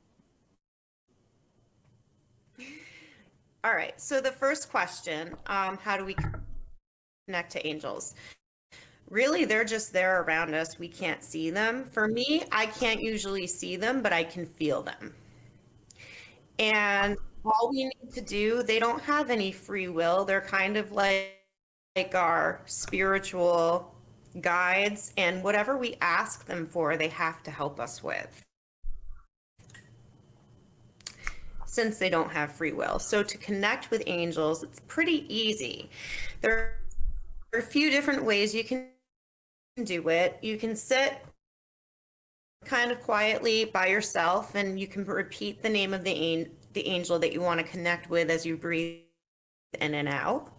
[3.64, 3.98] All right.
[4.01, 6.16] So the first question, um, how do we
[7.27, 8.14] connect to angels?
[9.09, 10.79] Really, they're just there around us.
[10.79, 11.85] We can't see them.
[11.85, 15.14] For me, I can't usually see them, but I can feel them.
[16.59, 20.25] And all we need to do, they don't have any free will.
[20.25, 21.38] They're kind of like
[21.96, 23.94] like our spiritual
[24.40, 28.42] guides and whatever we ask them for, they have to help us with.
[31.72, 32.98] Since they don't have free will.
[32.98, 35.88] So to connect with angels, it's pretty easy.
[36.42, 36.76] There
[37.54, 38.88] are a few different ways you can
[39.82, 40.38] do it.
[40.42, 41.24] You can sit
[42.66, 47.18] kind of quietly by yourself and you can repeat the name of the, the angel
[47.20, 49.00] that you want to connect with as you breathe
[49.80, 50.52] in and out.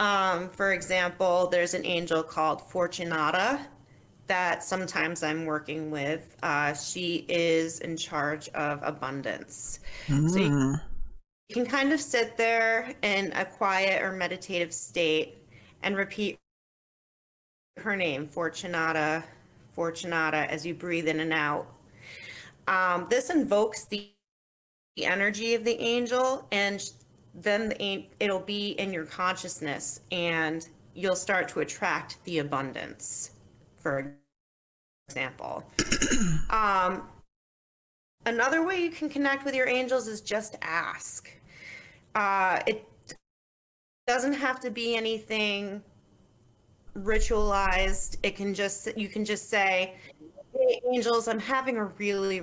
[0.00, 3.60] Um, for example, there's an angel called Fortunata
[4.26, 6.36] that sometimes I'm working with.
[6.42, 9.80] Uh, she is in charge of abundance.
[10.06, 10.30] Mm.
[10.30, 10.80] So you, mm.
[11.48, 15.38] you can kind of sit there in a quiet or meditative state
[15.82, 16.38] and repeat
[17.78, 19.22] her name, Fortunata,
[19.76, 21.66] Fortunata, as you breathe in and out.
[22.66, 24.10] Um, this invokes the,
[24.96, 26.90] the energy of the angel and
[27.34, 33.32] then the, it'll be in your consciousness and you'll start to attract the abundance
[33.84, 34.16] for
[35.08, 35.64] example.
[36.50, 37.08] Um,
[38.26, 41.28] another way you can connect with your angels is just ask.
[42.14, 42.86] Uh, it
[44.06, 45.82] doesn't have to be anything
[46.96, 48.18] ritualized.
[48.22, 49.96] It can just you can just say
[50.52, 52.42] hey angels i'm having a really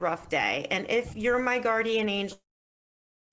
[0.00, 2.38] rough day and if you're my guardian angel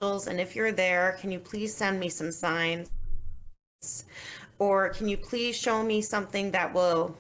[0.04, 2.90] and if you're there, can you please send me some signs?
[4.60, 7.16] Or can you please show me something that will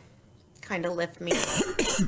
[0.62, 1.34] kind of lift me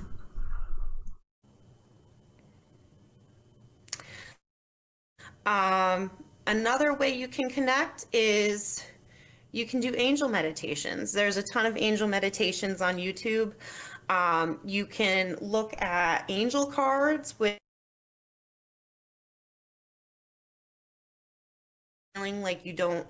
[5.46, 6.10] um,
[6.48, 8.84] another way you can connect is
[9.52, 11.12] you can do angel meditations.
[11.12, 13.54] There's a ton of angel meditations on YouTube.
[14.10, 17.58] Um, you can look at angel cards with
[22.14, 23.08] feeling like you don't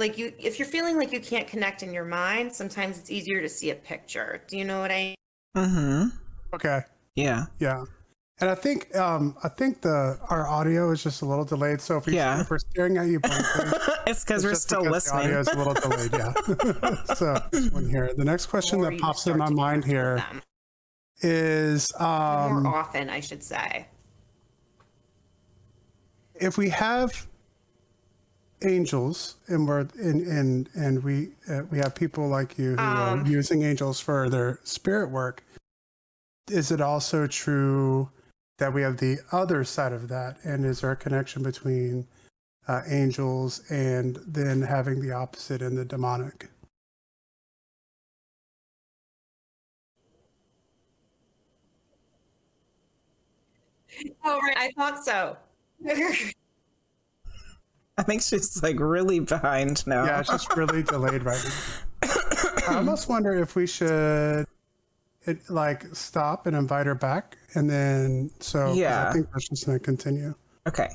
[0.00, 3.40] like you if you're feeling like you can't connect in your mind sometimes it's easier
[3.40, 4.42] to see a picture.
[4.48, 5.14] Do you know what i
[5.56, 5.68] mean?
[5.68, 6.08] mm-hmm.
[6.54, 6.80] Okay.
[7.14, 7.46] Yeah.
[7.60, 7.84] Yeah.
[8.40, 11.98] And i think um i think the our audio is just a little delayed so
[11.98, 12.40] if, we, yeah.
[12.40, 13.70] if we're staring at you blankly,
[14.06, 17.04] it's because we're still because listening the audio is a little delayed yeah.
[17.14, 20.24] So this one here the next question that pops in my mind here
[21.20, 23.86] is um more often i should say.
[26.36, 27.28] if we have
[28.62, 33.24] angels and we're and and and we uh, we have people like you who um,
[33.24, 35.42] are using angels for their spirit work.
[36.50, 38.10] Is it also true
[38.58, 40.38] that we have the other side of that?
[40.44, 42.06] And is there a connection between
[42.68, 46.48] uh, angels and then having the opposite in the demonic?
[54.24, 54.56] Oh right.
[54.56, 55.36] I thought so
[58.00, 60.04] I think she's like really behind now.
[60.06, 61.44] Yeah, she's really delayed right
[62.02, 62.08] now.
[62.66, 64.46] I almost wonder if we should
[65.26, 69.66] it, like stop and invite her back, and then so yeah, I think we're just
[69.66, 70.34] gonna continue.
[70.66, 70.88] Okay.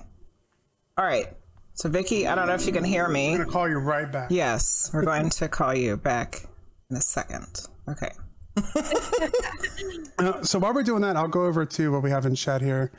[0.98, 1.28] All right.
[1.76, 3.34] So Vicki, I don't know if you can hear me.
[3.34, 4.32] I'm gonna call you right back.
[4.32, 6.48] Yes, we're going to call you back
[6.90, 7.68] in a second.
[7.88, 8.10] Okay.
[10.18, 12.62] uh, so while we're doing that, I'll go over to what we have in chat
[12.64, 12.92] here.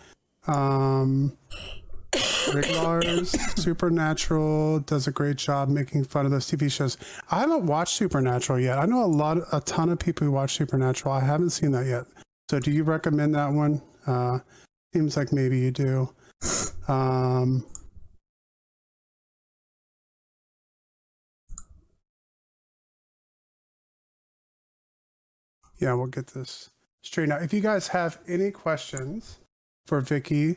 [0.47, 1.37] Um,
[2.53, 6.97] Rick Lars, Supernatural does a great job making fun of those TV shows.
[7.31, 8.79] I haven't watched Supernatural yet.
[8.79, 11.15] I know a lot, a ton of people who watch Supernatural.
[11.15, 12.05] I haven't seen that yet.
[12.51, 13.83] So, do you recommend that one?
[14.07, 14.39] Uh,
[14.95, 16.09] seems like maybe you do.
[16.89, 17.67] Um,
[25.79, 26.71] yeah, we'll get this
[27.03, 27.37] straight now.
[27.37, 29.39] If you guys have any questions
[29.85, 30.57] for Vicki,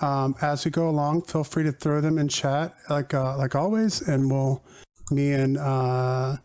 [0.00, 3.54] um, as we go along, feel free to throw them in chat, like uh, like
[3.54, 4.62] always, and we'll
[5.10, 6.36] me and uh,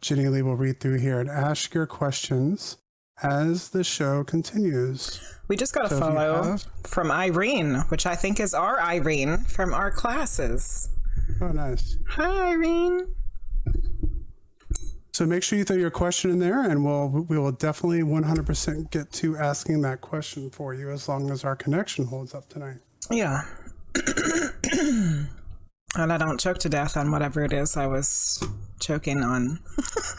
[0.00, 2.78] Jenny Lee will read through here and ask your questions
[3.22, 5.20] as the show continues.
[5.48, 9.38] We just got a So you follow from Irene, which I think is our Irene
[9.44, 10.88] from our classes.
[11.40, 11.98] Oh, nice.
[12.08, 13.14] Hi, Irene.
[15.12, 18.90] So make sure you throw your question in there, and we'll we will definitely 100%
[18.90, 22.78] get to asking that question for you as long as our connection holds up tonight.
[23.10, 23.42] Yeah.
[24.74, 25.28] and
[26.12, 28.42] I don't choke to death on whatever it is I was
[28.80, 29.58] choking on.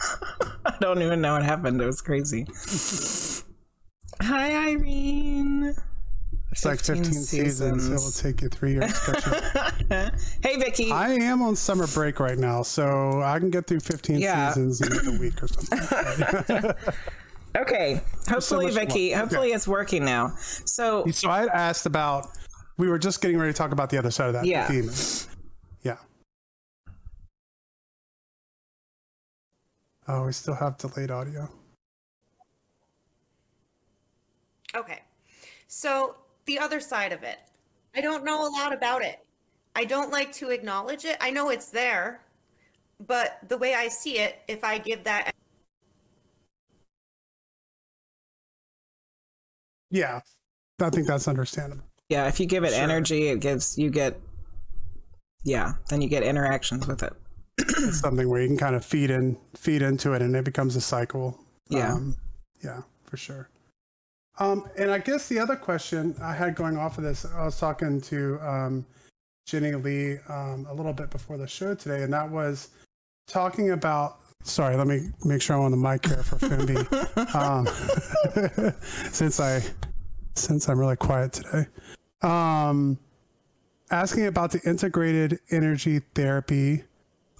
[0.66, 1.80] I don't even know what happened.
[1.80, 2.46] It was crazy.
[4.22, 5.74] Hi, Irene.
[6.52, 7.88] It's like 15 seasons.
[7.88, 8.92] It will take you three years.
[9.06, 9.26] to catch
[9.90, 10.14] up.
[10.42, 10.92] Hey, Vicki.
[10.92, 14.52] I am on summer break right now, so I can get through 15 Yeah.
[14.52, 16.70] seasons in a week or something.
[17.56, 18.00] okay.
[18.28, 19.10] Hopefully, much Vicki.
[19.10, 19.18] more.
[19.18, 20.32] Hopefully, it's working now.
[20.64, 22.28] So, so I had asked about.
[22.76, 24.66] We were just getting ready to talk about the other side of that Yeah.
[24.66, 24.90] theme.
[25.82, 25.98] Yeah.
[30.08, 31.48] Oh, we still have delayed audio.
[34.74, 35.02] Okay.
[35.68, 37.38] So the other side of it.
[37.94, 39.24] I don't know a lot about it.
[39.76, 41.16] I don't like to acknowledge it.
[41.20, 42.20] I know it's there,
[43.06, 45.32] but the way I see it, if I give that
[49.90, 50.22] Yeah,
[50.80, 51.84] I think that's understandable.
[52.08, 52.82] Yeah, if you give it Sure.
[52.82, 54.20] energy, it gives you get,
[55.42, 57.12] yeah, then you get interactions with it.
[57.58, 60.76] It's something where you can kind of feed in, feed into it, and it becomes
[60.76, 61.38] a cycle.
[61.68, 61.94] Yeah.
[61.94, 62.16] Um,
[62.62, 63.48] yeah, for sure.
[64.38, 67.58] Um, and I guess the other question I had going off of this, I was
[67.58, 68.86] talking to um,
[69.46, 72.68] Jenny Lee um, a little bit before the show today, and that was
[73.28, 74.18] talking about.
[74.42, 78.72] Sorry, let me make sure I'm on the mic here for Fimby, um,
[79.12, 79.62] since I
[80.34, 81.66] since I'm really quiet today.
[82.22, 82.98] Um,
[83.90, 86.84] asking about the integrated energy therapy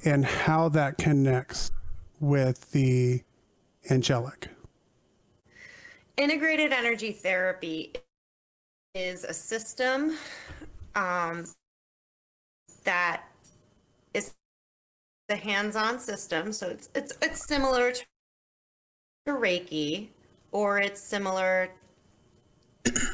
[0.05, 1.71] and how that connects
[2.21, 3.23] with the
[3.91, 4.49] angelic.
[6.17, 7.93] integrated energy therapy
[8.95, 10.17] is a system
[10.95, 11.45] um,
[12.85, 13.25] that
[14.15, 14.35] is
[15.29, 16.53] the hands-on system.
[16.53, 18.05] So it's it's it's similar to
[19.27, 20.09] Reiki,
[20.53, 21.71] or it's similar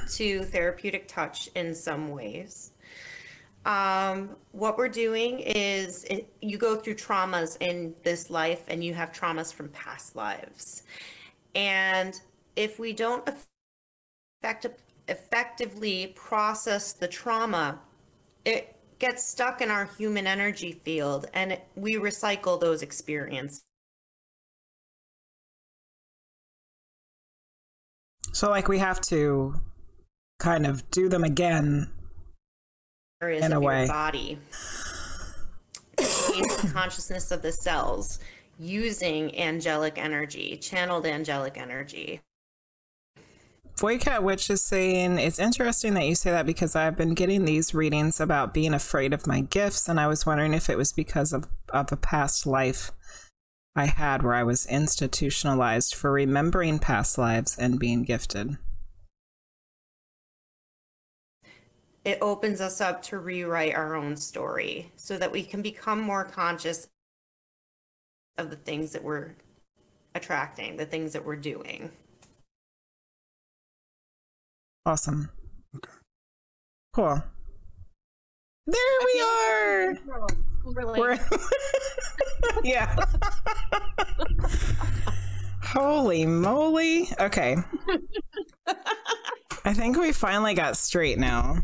[0.08, 2.72] to therapeutic touch in some ways.
[3.64, 8.94] Um, what we're doing is it, you go through traumas in this life, and you
[8.94, 10.84] have traumas from past lives.
[11.54, 12.18] And
[12.56, 13.28] if we don't
[14.42, 14.74] effective,
[15.08, 17.80] effectively process the trauma,
[18.44, 23.62] it gets stuck in our human energy field and we recycle those experiences.
[28.32, 29.54] So, like, we have to
[30.38, 31.90] kind of do them again.
[33.22, 33.86] areas In a way.
[33.86, 34.38] body.
[35.96, 38.20] The consciousness of the cells
[38.58, 42.20] using angelic energy, channeled angelic energy.
[43.76, 47.74] Boycat Witch is saying it's interesting that you say that because I've been getting these
[47.74, 51.32] readings about being afraid of my gifts, and I was wondering if it was because
[51.32, 52.92] of, of a past life
[53.76, 58.58] I had where I was institutionalized for remembering past lives and being gifted.
[62.04, 66.24] It opens us up to rewrite our own story so that we can become more
[66.24, 66.88] conscious
[68.38, 69.34] of the things that we're
[70.14, 71.90] attracting, the things that we're doing.
[74.86, 75.30] Awesome.
[75.76, 75.92] Okay.
[76.94, 77.22] Cool.
[78.66, 79.98] There we are.
[80.64, 81.18] We're
[82.64, 82.96] yeah.
[85.62, 87.08] Holy moly.
[87.18, 87.56] Okay.
[89.64, 91.58] I think we finally got straight now.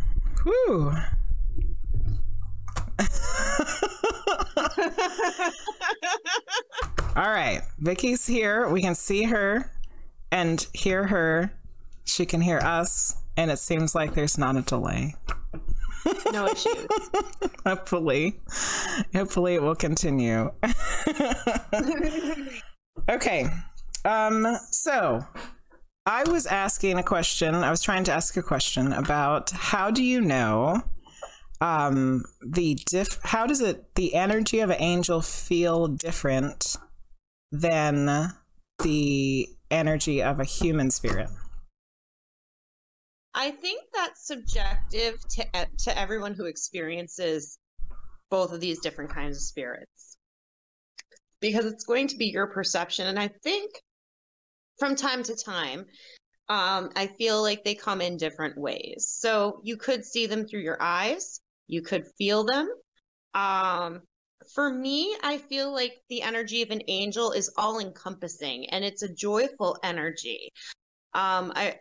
[0.45, 0.93] Whew.
[7.17, 7.63] All right.
[7.81, 8.69] Vicki's here.
[8.69, 9.71] We can see her
[10.31, 11.53] and hear her.
[12.05, 13.17] She can hear us.
[13.37, 15.15] And it seems like there's not a delay.
[16.33, 16.87] No issues.
[17.67, 18.41] Hopefully.
[19.15, 20.51] Hopefully it will continue.
[23.09, 23.49] okay.
[24.05, 25.25] Um so
[26.05, 27.55] I was asking a question.
[27.55, 30.83] I was trying to ask a question about how do you know
[31.61, 36.77] um the diff how does it the energy of an angel feel different
[37.51, 38.31] than
[38.83, 41.31] the energy of a human spirit?
[43.37, 47.59] I think that's subjective to e- to everyone who experiences
[48.31, 50.17] both of these different kinds of spirits.
[51.41, 53.71] Because it's going to be your perception and I think
[54.79, 55.85] from time to time
[56.49, 59.09] um, I feel like they come in different ways.
[59.19, 62.69] So you could see them through your eyes, you could feel them.
[63.35, 64.03] Um,
[64.55, 69.03] for me, I feel like the energy of an angel is all encompassing and it's
[69.03, 70.53] a joyful energy.
[71.15, 71.77] Um, I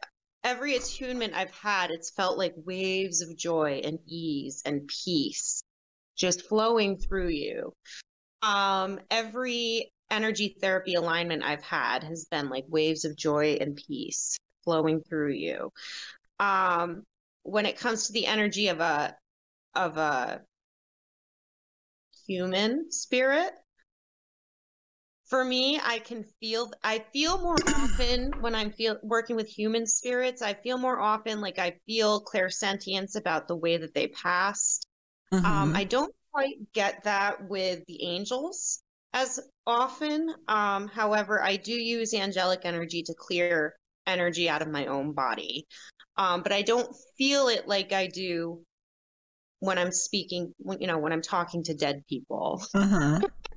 [0.46, 5.64] every attunement I've had, it's felt like waves of joy and ease and peace
[6.16, 7.74] just flowing through you.
[8.41, 14.38] Um, every energy therapy alignment I've had has been like waves of joy and peace
[14.64, 15.72] flowing through you.
[16.39, 17.04] Um,
[17.41, 19.16] when it comes to the energy of a
[19.74, 20.41] of a
[22.28, 23.52] human spirit,
[25.30, 29.86] for me i can feel i feel more often when i'm feel working with human
[29.88, 34.88] spirits i feel more often like i feel clairsentience about the way that they passed
[35.32, 35.51] um, mm-hmm.
[35.51, 38.82] um, i don't quite get that with the angels
[39.13, 43.73] as often um, however i do use angelic energy to clear
[44.05, 45.65] energy out of my own body
[46.17, 48.61] um, but i don't feel it like i do
[49.59, 53.26] when i'm speaking you know when i'm talking to dead people mm-hmm.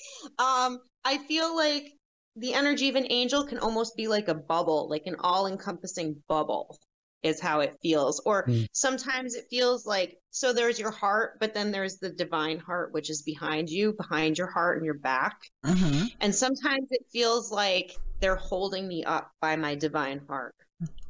[0.38, 1.92] um, I feel like
[2.36, 6.16] the energy of an angel can almost be like a bubble, like an all encompassing
[6.28, 6.78] bubble
[7.22, 8.20] is how it feels.
[8.24, 8.66] Or mm.
[8.72, 13.10] sometimes it feels like so there's your heart, but then there's the divine heart, which
[13.10, 15.36] is behind you, behind your heart and your back.
[15.64, 16.06] Mm-hmm.
[16.20, 20.54] And sometimes it feels like they're holding me up by my divine heart.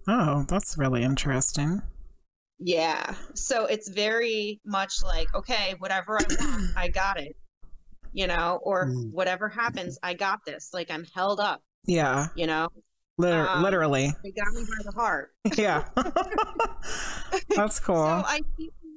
[0.08, 1.80] Oh, that's really interesting.
[2.58, 3.14] Yeah.
[3.34, 7.36] So it's very much like, okay, whatever I want, I got it
[8.12, 9.10] you know, or mm.
[9.12, 10.70] whatever happens, I got this.
[10.72, 11.62] Like I'm held up.
[11.84, 12.28] Yeah.
[12.36, 12.68] You know?
[13.18, 14.12] Liter- um, literally.
[14.22, 15.30] They got me by the heart.
[15.56, 15.84] yeah.
[17.56, 17.96] That's cool.
[17.96, 18.40] So I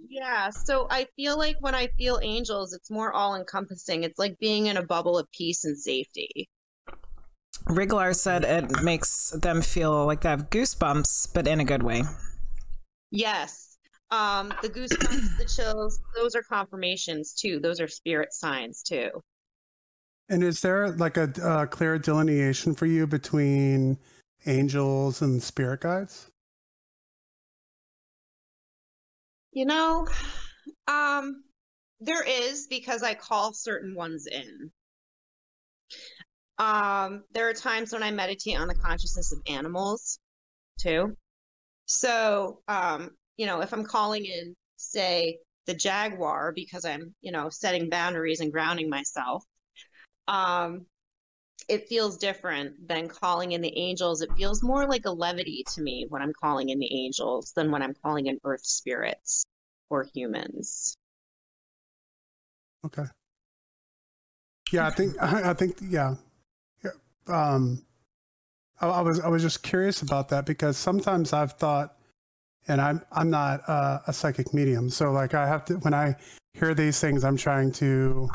[0.09, 4.03] yeah, so I feel like when I feel angels, it's more all encompassing.
[4.03, 6.49] It's like being in a bubble of peace and safety.
[7.65, 12.03] Riglar said it makes them feel like they have goosebumps, but in a good way.
[13.11, 13.74] Yes,
[14.11, 17.59] um, the goosebumps, the chills, those are confirmations too.
[17.59, 19.09] Those are spirit signs too.
[20.29, 23.97] And is there like a, a clear delineation for you between
[24.45, 26.31] angels and spirit guides?
[29.51, 30.07] You know,
[30.87, 31.43] um,
[31.99, 34.71] there is because I call certain ones in.
[36.57, 40.19] Um, there are times when I meditate on the consciousness of animals
[40.79, 41.15] too.
[41.85, 47.49] So, um, you know, if I'm calling in, say, the Jaguar because I'm, you know,
[47.49, 49.43] setting boundaries and grounding myself,
[50.27, 50.85] um,
[51.67, 54.21] it feels different than calling in the angels.
[54.21, 57.71] It feels more like a levity to me when I'm calling in the angels than
[57.71, 59.45] when I'm calling in earth spirits
[59.89, 60.95] or humans.
[62.85, 63.05] Okay.
[64.71, 66.15] Yeah, I think I think yeah.
[66.83, 66.91] yeah.
[67.27, 67.83] Um
[68.79, 71.97] I, I was I was just curious about that because sometimes I've thought
[72.67, 76.15] and I'm I'm not uh, a psychic medium, so like I have to when I
[76.53, 78.29] hear these things, I'm trying to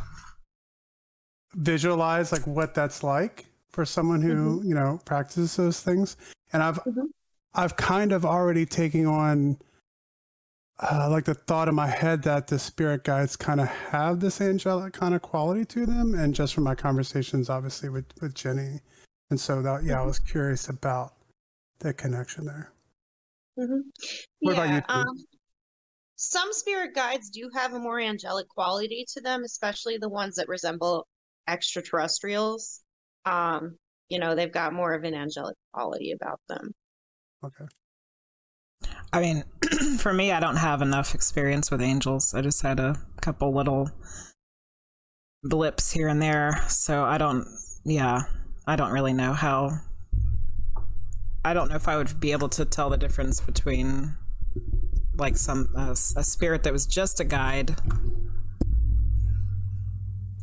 [1.54, 4.68] visualize like what that's like for someone who mm-hmm.
[4.68, 6.16] you know practices those things,
[6.52, 7.06] and I've mm-hmm.
[7.54, 9.58] I've kind of already taken on
[10.78, 14.40] uh, like the thought in my head that the spirit guides kind of have this
[14.40, 18.80] angelic kind of quality to them, and just from my conversations, obviously with with Jenny,
[19.30, 20.02] and so that yeah, mm-hmm.
[20.02, 21.14] I was curious about
[21.80, 22.72] the connection there.
[23.60, 23.80] Mm-hmm.
[24.40, 24.94] What yeah, about you?
[24.94, 25.16] Um,
[26.16, 30.48] some spirit guides do have a more angelic quality to them, especially the ones that
[30.48, 31.06] resemble
[31.48, 32.80] extraterrestrials.
[33.24, 33.76] Um,
[34.08, 36.72] you know, they've got more of an angelic quality about them.
[37.44, 37.64] Okay.
[39.12, 39.44] I mean,
[39.98, 42.34] for me, I don't have enough experience with angels.
[42.34, 43.90] I just had a couple little
[45.42, 46.64] blips here and there.
[46.68, 47.46] So I don't,
[47.84, 48.22] yeah,
[48.66, 49.70] I don't really know how
[51.44, 54.16] I don't know if I would be able to tell the difference between
[55.16, 57.76] like some uh, a spirit that was just a guide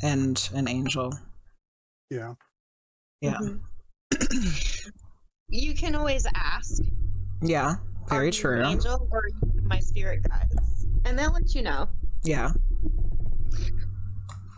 [0.02, 1.14] and an angel.
[2.10, 2.34] Yeah.
[3.22, 3.38] Yeah.
[4.14, 4.50] Mm-hmm.
[5.50, 6.82] you can always ask.
[7.41, 7.76] Yeah,
[8.10, 8.66] very true.
[8.66, 9.24] angel or
[9.64, 11.88] my spirit guides, and they'll let you know.
[12.24, 12.52] Yeah.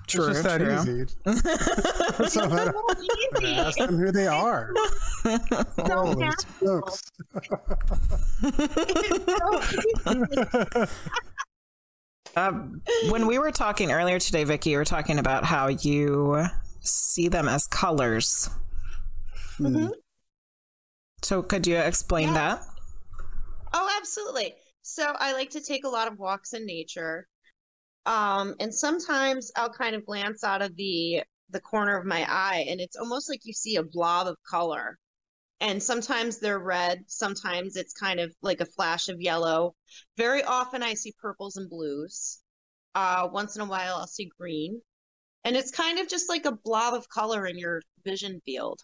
[0.10, 0.74] True, it's just that true.
[0.74, 1.05] easy.
[2.30, 2.74] so that,
[3.41, 3.53] easy.
[3.53, 4.74] ask them who they are.
[5.78, 7.03] Holy smokes.
[12.36, 16.43] um, when we were talking earlier today, Vicki, you were talking about how you
[16.80, 18.49] see them as colors.
[19.60, 19.89] Mm-hmm.
[21.22, 22.34] So, could you explain yeah.
[22.34, 22.64] that?
[23.74, 24.55] Oh, absolutely.
[24.82, 27.28] So, I like to take a lot of walks in nature
[28.06, 32.66] um, and sometimes I'll kind of glance out of the the corner of my eye
[32.70, 35.00] and it's almost like you see a blob of color.
[35.62, 39.76] And sometimes they're red, sometimes it's kind of like a flash of yellow.
[40.18, 42.41] Very often I see purples and blues.
[42.95, 44.82] Uh, once in a while I'll see green.
[45.45, 48.82] And it's kind of just like a blob of color in your vision field.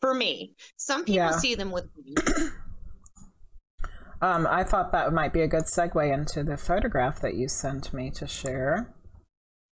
[0.00, 1.40] For me, some people Yeah.
[1.40, 1.88] see them with
[4.20, 7.92] Um, I thought that might be a good segue into the photograph that you sent
[7.92, 8.94] me to share.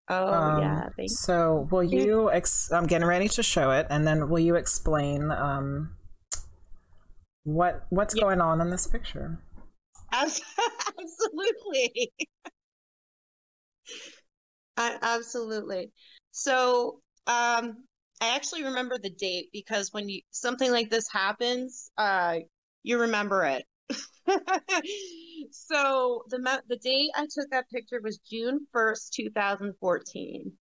[0.08, 2.30] Oh Um, yeah, thank So, will you?
[2.32, 5.96] Ex- I'm getting ready to show it, and then will you explain um,
[7.44, 8.14] what what's Yeah.
[8.14, 9.38] going on in this picture?
[10.12, 12.12] Absolutely.
[14.76, 15.90] I, absolutely.
[16.32, 17.84] So, um,
[18.20, 22.38] I actually remember the date because when you something like this happens, uh,
[22.82, 23.64] you remember it.
[25.50, 30.52] so the the date I took that picture was June 1st, 2014.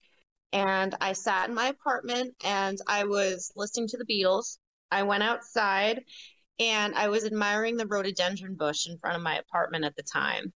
[0.54, 4.58] And I sat in my apartment and I was listening to the Beatles.
[4.92, 6.04] I went outside
[6.60, 10.54] and I was admiring the rhododendron bush in front of my apartment at the time.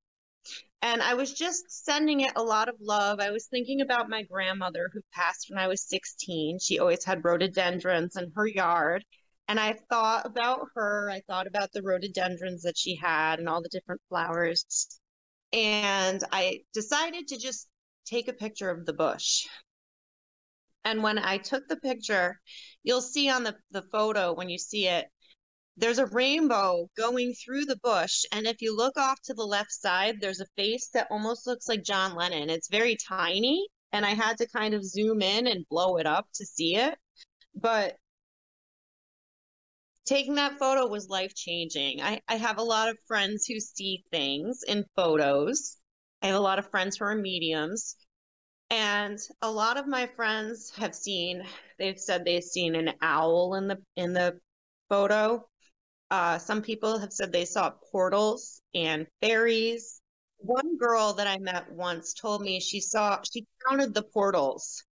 [0.83, 3.19] And I was just sending it a lot of love.
[3.19, 6.61] I was thinking about my grandmother who passed when I was 16.
[6.61, 9.05] She always had rhododendrons in her yard.
[9.49, 11.11] And I thought about her.
[11.11, 14.65] I thought about the rhododendrons that she had and all the different flowers.
[15.53, 17.69] And I decided to just
[18.05, 19.47] take a picture of the bush.
[20.85, 22.39] And when I took the picture,
[22.83, 25.07] you'll see on the, the photo when you see it,
[25.77, 28.25] there's a rainbow going through the bush.
[28.33, 31.69] And if you look off to the left side, there's a face that almost looks
[31.69, 32.51] like John Lennon.
[32.51, 33.67] It's very tiny.
[33.93, 36.99] And I had to kind of zoom in and blow it up to see it.
[37.55, 37.97] But
[40.09, 42.01] taking that photo was life changing.
[42.01, 45.77] I, I have a lot of friends who see things in photos.
[46.23, 47.95] I have a lot of friends who are mediums.
[48.71, 51.43] And a lot of my friends have seen,
[51.79, 54.39] they've said they've seen an owl in the in the
[54.89, 55.47] photo.
[56.11, 60.01] Uh, some people have said they saw portals and fairies.
[60.39, 64.85] One girl that I met once told me she saw, she counted the portals.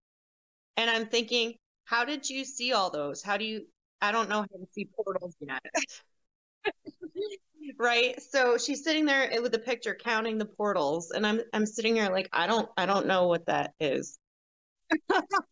[0.77, 1.55] And I'm thinking,
[1.85, 3.23] how did you see all those?
[3.23, 3.67] How do you,
[4.01, 5.63] I don't know how to see portals yet.
[7.79, 8.21] right?
[8.23, 11.11] So she's sitting there with the picture counting the portals.
[11.11, 14.19] And I'm, I'm sitting here like, I don't, I don't know what that is.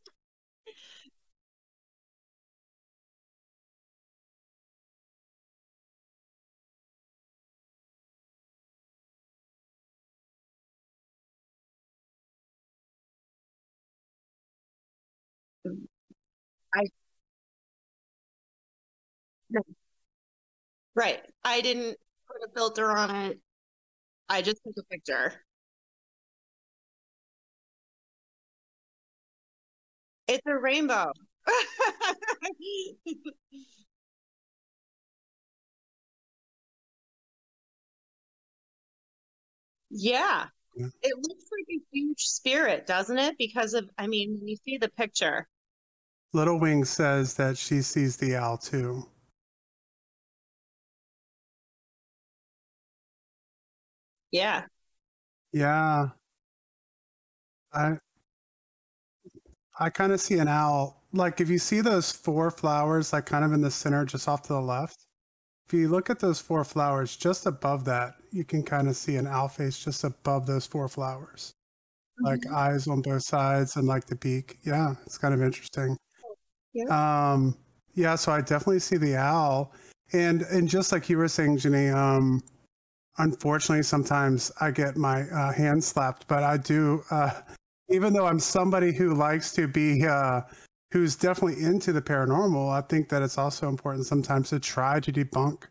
[16.74, 16.84] I
[20.94, 21.22] Right.
[21.44, 21.96] I didn't
[22.26, 23.40] put a filter on it.
[24.28, 25.32] I just took a picture.
[30.28, 31.12] It's a rainbow.
[39.94, 40.46] Yeah.
[40.76, 40.86] Yeah.
[41.02, 43.38] It looks like a huge spirit, doesn't it?
[43.38, 45.46] Because of, I mean, when you see the picture.
[46.32, 49.06] Little Wing says that she sees the owl too.
[54.34, 54.64] Yeah.
[55.52, 56.08] Yeah.
[57.72, 57.98] I
[59.78, 61.04] I kind of see an owl.
[61.12, 64.42] Like if you see those four flowers like kind of in the center just off
[64.42, 65.06] to the left.
[65.66, 69.16] If you look at those four flowers just above that, you can kind of see
[69.16, 71.54] an owl face just above those four flowers.
[72.18, 74.58] Like eyes on both sides and like the beak.
[74.64, 75.96] Yeah, it's kind of interesting.
[76.72, 77.32] Yeah.
[77.32, 77.56] Um
[77.94, 79.72] yeah, so I definitely see the owl.
[80.12, 82.42] And and just like you were saying, Jenny, um
[83.18, 87.30] unfortunately sometimes i get my uh, hand slapped but i do uh,
[87.90, 90.40] even though i'm somebody who likes to be uh,
[90.92, 95.12] who's definitely into the paranormal i think that it's also important sometimes to try to
[95.12, 95.64] debunk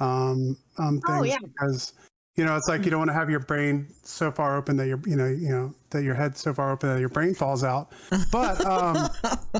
[0.00, 1.36] um, um, things Oh, yeah.
[1.42, 1.92] because
[2.36, 4.88] you know it's like you don't want to have your brain so far open that
[4.88, 7.62] your you know you know that your head's so far open that your brain falls
[7.62, 7.92] out
[8.32, 9.08] but um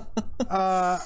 [0.51, 0.99] uh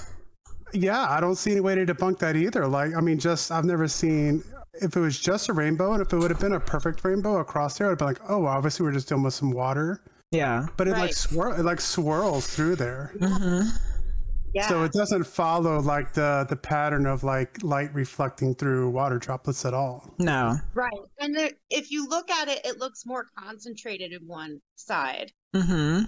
[0.73, 3.64] yeah i don't see any way to debunk that either like i mean just i've
[3.64, 4.43] never seen
[4.83, 7.39] if it was just a rainbow and if it would have been a perfect rainbow
[7.39, 10.01] across there i'd be like oh well, obviously we're just dealing with some water
[10.33, 10.66] Yeah.
[10.77, 11.14] but it like Right.
[11.14, 13.61] swirl it like swirls through there hmm
[14.55, 14.68] Yeah.
[14.68, 19.64] so it doesn't follow like the the pattern of like light reflecting through water droplets
[19.66, 20.57] at all No.
[20.74, 20.93] Right.
[21.20, 25.33] And there, if you look at it, it looks more concentrated in one side.
[25.55, 26.03] hmm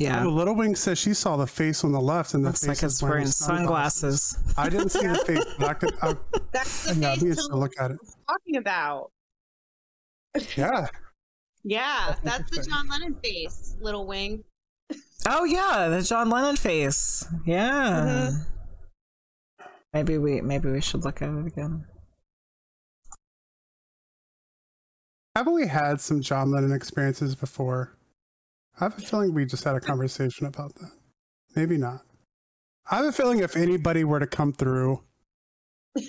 [0.00, 0.24] Yeah.
[0.24, 2.68] Oh, little wing says she saw the face on the left and the Looks face
[2.68, 4.38] like is it's wearing sunglasses.
[4.56, 6.16] i didn't see the face but i could I,
[6.52, 7.98] That's the yeah, face we need to to look at it
[8.28, 9.10] talking about.
[10.56, 10.86] yeah
[11.62, 12.70] Yeah, That's that's the.
[12.70, 14.44] John Lennon face, little wing.
[15.28, 17.26] Oh yeah, the John Lennon face.
[17.44, 18.30] Yeah.
[18.30, 19.64] Mm-hmm.
[19.92, 21.84] Maybe we maybe we should look at it again.
[25.36, 27.96] haven't we had some john lennon experiences before
[28.80, 30.90] I have a feeling we just had a conversation about that.
[31.54, 32.00] Maybe not.
[32.90, 35.02] I have a feeling if anybody were to come through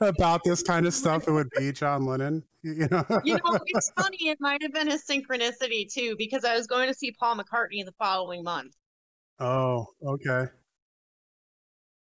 [0.00, 2.44] about this kind of stuff, it would be John Lennon.
[2.62, 4.28] You know, you know, it's funny.
[4.28, 7.84] It might have been a synchronicity too, because I was going to see Paul McCartney
[7.84, 8.76] the following month.
[9.38, 10.44] Oh, okay.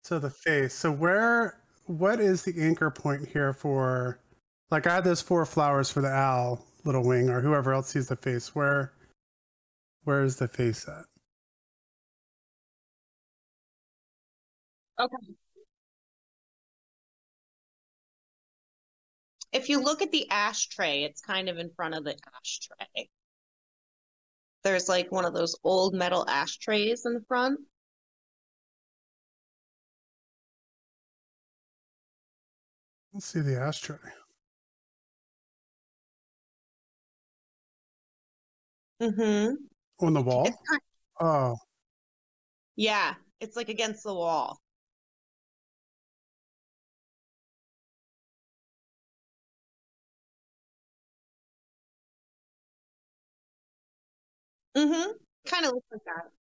[0.03, 0.75] So the face.
[0.75, 1.61] So where?
[1.87, 4.19] What is the anchor point here for?
[4.71, 8.09] Like I had those four flowers for the owl, little wing, or whoever else sees
[8.09, 8.55] the face.
[8.55, 8.93] Where?
[10.05, 11.05] Where is the face at?
[14.99, 15.17] Okay.
[19.53, 23.09] If you look at the ashtray, it's kind of in front of the ashtray.
[24.65, 27.61] There's like one of those old metal ashtrays in the front.
[33.13, 33.99] Let's see the ashtray.
[39.03, 39.55] Mm-hmm.
[40.07, 40.49] On the wall?
[41.21, 41.57] Oh,
[42.77, 44.59] yeah, it's like against the wall.
[54.77, 55.13] Mm-hmm.
[55.47, 56.31] Kind of looks like that.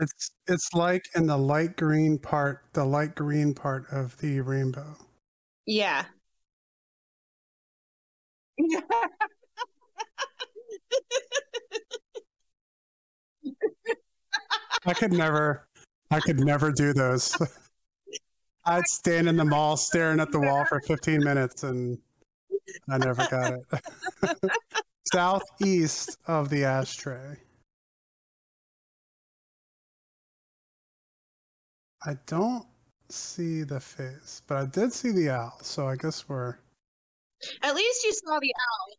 [0.00, 4.96] it's it's like in the light green part, the light green part of the rainbow.
[5.66, 6.04] Yeah.
[14.86, 15.66] I could never,
[16.10, 17.36] I could never do those.
[18.64, 21.98] I'd stand in the mall staring at the wall for 15 minutes and
[22.88, 23.62] I never got it.
[25.12, 27.36] Southeast of the ashtray.
[32.06, 32.66] I don't
[33.08, 36.56] see the face, but I did see the owl, so I guess we're.
[37.62, 38.96] At least you saw the owl.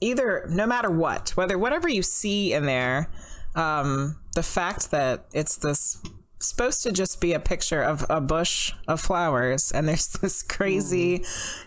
[0.00, 3.08] either no matter what whether whatever you see in there
[3.54, 6.02] um the fact that it's this
[6.40, 11.24] supposed to just be a picture of a bush of flowers and there's this crazy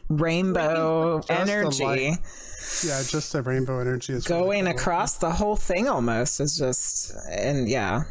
[0.09, 2.09] rainbow Just energy
[2.86, 4.73] Yeah, just the rainbow energy is really going cool.
[4.73, 8.03] across the whole thing almost is just and yeah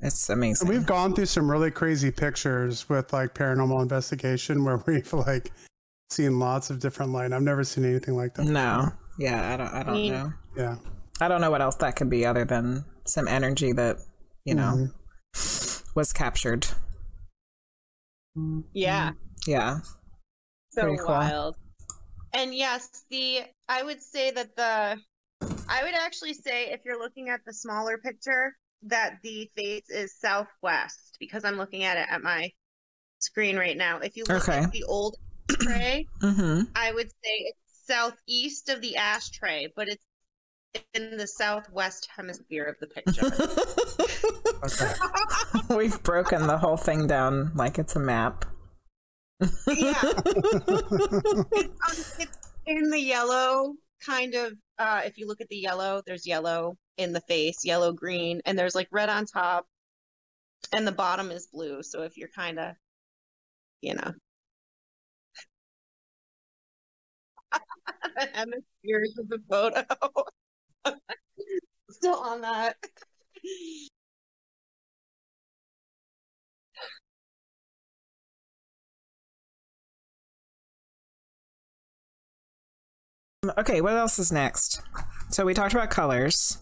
[0.00, 4.82] it's amazing And we've gone through some really crazy pictures with like paranormal investigation where
[4.86, 5.52] we've like
[6.10, 7.32] seen lots of different light.
[7.32, 8.46] I've never seen anything like that.
[8.46, 10.76] no yeah i don't i don't know Yeah.
[11.20, 13.96] i don't know what else that could be other than some energy that
[14.44, 14.88] you know
[15.34, 15.82] Mhm.
[15.96, 16.66] was captured
[18.72, 19.12] Yeah.
[19.46, 19.80] yeah
[20.70, 21.06] so Pretty cool.
[21.08, 21.56] wild.
[22.34, 24.96] And yes, the I would say that the
[25.68, 30.14] I would actually say if you're looking at the smaller picture that the face is
[30.18, 32.50] southwest because I'm looking at it at my
[33.18, 33.98] screen right now.
[33.98, 34.58] If you look Okay.
[34.58, 35.16] at the old
[35.50, 40.04] ashtray, mm-hmm I would say it's southeast of the ashtray, but it's
[40.94, 43.26] in the southwest hemisphere of the picture.
[44.64, 44.94] Okay.
[45.76, 48.44] We've broken the whole thing down like it's a map.
[49.66, 49.94] yeah.
[50.02, 53.74] Um, it's in the yellow
[54.04, 57.92] kind of uh if you look at the yellow there's yellow in the face yellow
[57.92, 59.66] green and there's like red on top
[60.72, 61.82] and the bottom is blue.
[61.82, 62.74] So if you're kind of
[63.80, 64.12] you know.
[68.16, 69.84] The hemispheres of the photo.
[71.90, 72.76] Still on that.
[83.56, 84.80] Okay, what else is next?
[85.30, 86.58] So we talked about colors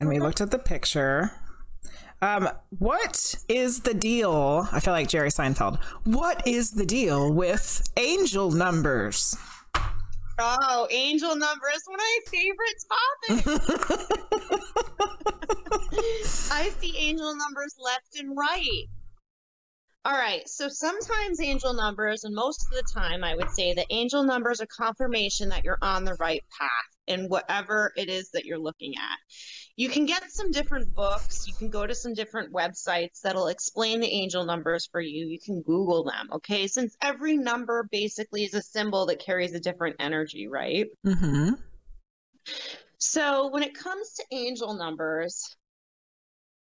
[0.00, 1.32] and we looked at the picture.
[2.20, 4.68] Um, what is the deal?
[4.72, 5.80] I feel like Jerry Seinfeld.
[6.04, 9.36] What is the deal with angel numbers?
[10.40, 12.76] oh angel numbers, one of my favorite
[13.26, 14.10] topics
[16.52, 18.84] I see angel numbers left and right.
[20.04, 23.86] All right, so sometimes angel numbers, and most of the time, I would say that
[23.90, 28.44] angel numbers are confirmation that you're on the right path in whatever it is that
[28.44, 29.18] you're looking at.
[29.76, 34.00] You can get some different books, you can go to some different websites that'll explain
[34.00, 35.26] the angel numbers for you.
[35.26, 36.66] You can Google them, okay?
[36.66, 40.86] Since every number basically is a symbol that carries a different energy, right?
[41.06, 41.50] Mm-hmm.
[42.98, 45.56] So when it comes to angel numbers,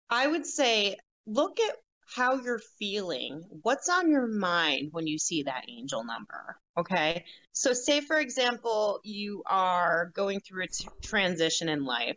[0.09, 1.75] I would say look at
[2.15, 3.43] how you're feeling.
[3.61, 6.57] What's on your mind when you see that angel number?
[6.77, 7.23] Okay.
[7.53, 12.15] So, say for example, you are going through a t- transition in life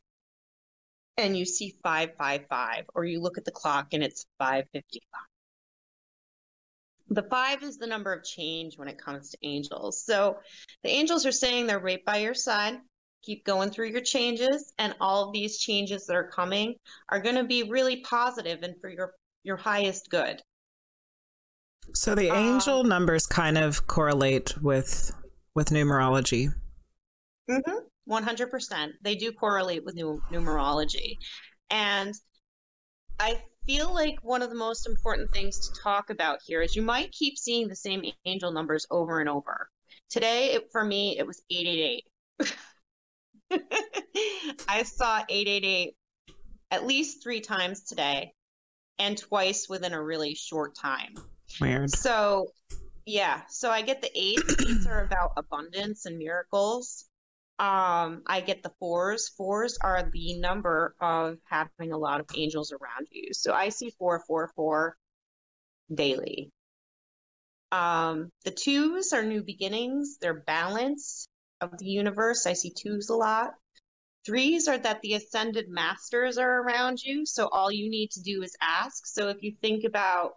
[1.18, 5.02] and you see 555, or you look at the clock and it's 555.
[7.10, 10.02] The five is the number of change when it comes to angels.
[10.02, 10.38] So
[10.82, 12.78] the angels are saying they're right by your side.
[13.22, 16.74] Keep going through your changes, and all of these changes that are coming
[17.08, 19.12] are going to be really positive and for your
[19.42, 20.42] your highest good.
[21.94, 25.12] So the angel um, numbers kind of correlate with
[25.54, 26.48] with numerology.
[27.50, 27.78] Mm-hmm.
[28.04, 28.92] One hundred percent.
[29.02, 31.16] They do correlate with new numerology,
[31.70, 32.14] and
[33.18, 36.82] I feel like one of the most important things to talk about here is you
[36.82, 39.68] might keep seeing the same angel numbers over and over.
[40.08, 42.02] Today, it, for me, it was eight eight
[42.40, 42.52] eight.
[44.68, 45.94] I saw 888
[46.70, 48.32] at least three times today
[49.02, 51.14] and twice within a really short time.
[51.60, 51.90] Weird.
[51.90, 52.52] So,
[53.04, 53.42] yeah.
[53.48, 54.54] So I get the eights.
[54.60, 57.06] eights are about abundance and miracles.
[57.58, 59.28] Um, I get the fours.
[59.36, 63.34] Fours are the number of having a lot of angels around you.
[63.34, 64.96] So I see four, four, four
[65.92, 66.52] daily.
[67.72, 70.18] Um, the twos are new beginnings.
[70.20, 71.26] They're balance
[71.60, 72.46] of the universe.
[72.46, 73.54] I see twos a lot.
[74.24, 77.26] Threes are that the ascended masters are around you.
[77.26, 79.06] So all you need to do is ask.
[79.06, 80.32] So if you think about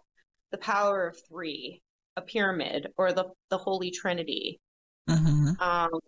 [0.50, 1.82] the power of three,
[2.16, 4.60] a pyramid, or the, the Holy Trinity,
[5.08, 5.60] mm-hmm.
[5.60, 6.00] um,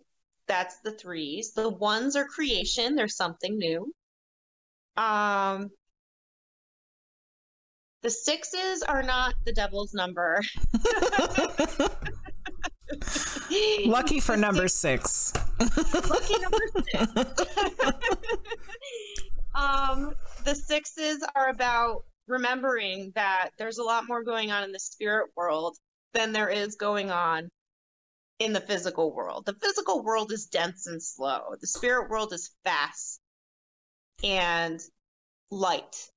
[0.47, 1.53] that's the threes.
[1.53, 3.93] The ones are creation, there's something new.
[4.97, 5.69] Um,
[8.01, 10.41] the sixes are not the devil's number.
[13.85, 15.33] Lucky for number six.
[15.59, 16.95] Lucky number six.
[19.55, 20.13] um,
[20.45, 25.29] the sixes are about remembering that there's a lot more going on in the spirit
[25.35, 25.77] world
[26.13, 27.49] than there is going on
[28.39, 29.45] in the physical world.
[29.45, 31.55] The physical world is dense and slow.
[31.59, 33.19] The spirit world is fast
[34.23, 34.79] and
[35.51, 36.09] light.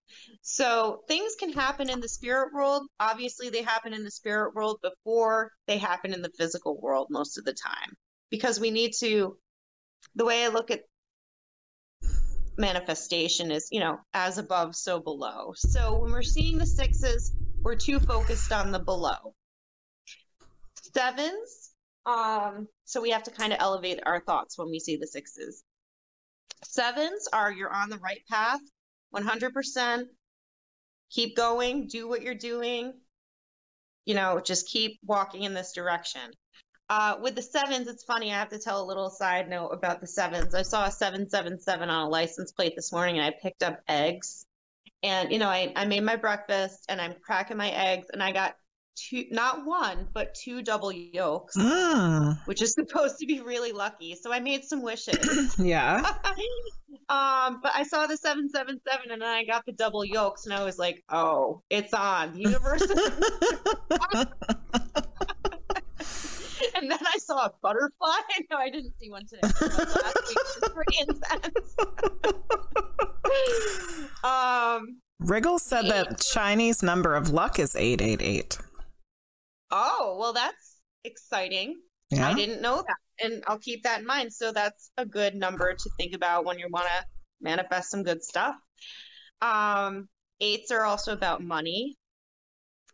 [0.43, 2.87] So things can happen in the spirit world.
[3.01, 7.39] Obviously, they happen in the spirit world before they happen in the physical world most
[7.39, 7.97] of the time
[8.31, 9.37] because we need to.
[10.17, 10.83] The way I look at
[12.59, 15.53] manifestation is, you know, as above, so below.
[15.57, 17.33] So when we're seeing the sixes,
[17.63, 19.35] we're too focused on the below.
[20.95, 21.71] Sevens,
[22.05, 25.63] um, so we have to kind of elevate our thoughts when we see the sixes.
[26.65, 28.61] Sevens are you're on the right path,
[29.15, 30.05] 100%
[31.13, 32.95] keep going, do what you're doing.
[34.05, 36.33] You know, just keep walking in this direction.
[36.89, 38.33] Uh, with the sevens, it's funny.
[38.33, 40.55] I have to tell a little side note about the sevens.
[40.55, 44.45] I saw a 777 on a license plate this morning and I picked up eggs.
[45.03, 48.33] And, you know, I, I made my breakfast and I'm cracking my eggs and I
[48.33, 48.57] got
[48.95, 52.39] two not one but two double yolks mm.
[52.47, 56.03] which is supposed to be really lucky so i made some wishes yeah
[57.09, 60.63] um but i saw the 777 and then i got the double yolks and i
[60.65, 62.83] was like oh it's on the universe
[66.75, 68.17] and then i saw a butterfly
[68.51, 69.65] no i didn't see one today last
[70.29, 71.77] week was pretty intense
[74.25, 78.59] um Wriggle said that Chinese number of luck is 888.
[79.71, 81.81] Oh, well, that's exciting.
[82.11, 82.29] Yeah.
[82.29, 82.97] I didn't know that.
[83.23, 84.33] And I'll keep that in mind.
[84.33, 87.05] So that's a good number to think about when you want to
[87.41, 88.57] manifest some good stuff.
[89.41, 90.09] Um,
[90.41, 91.97] eights are also about money,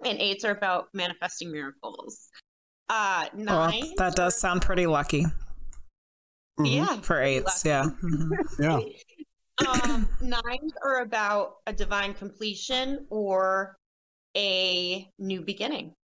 [0.05, 2.29] and eights are about manifesting miracles.
[2.89, 3.81] Uh, nine.
[3.81, 5.25] Well, that does sound pretty lucky.
[6.59, 6.65] Mm-hmm.
[6.65, 7.01] Yeah.
[7.01, 7.85] For eights, yeah.
[8.03, 8.63] Mm-hmm.
[8.63, 9.85] yeah.
[9.85, 13.77] um, nines are about a divine completion or
[14.37, 15.95] a new beginning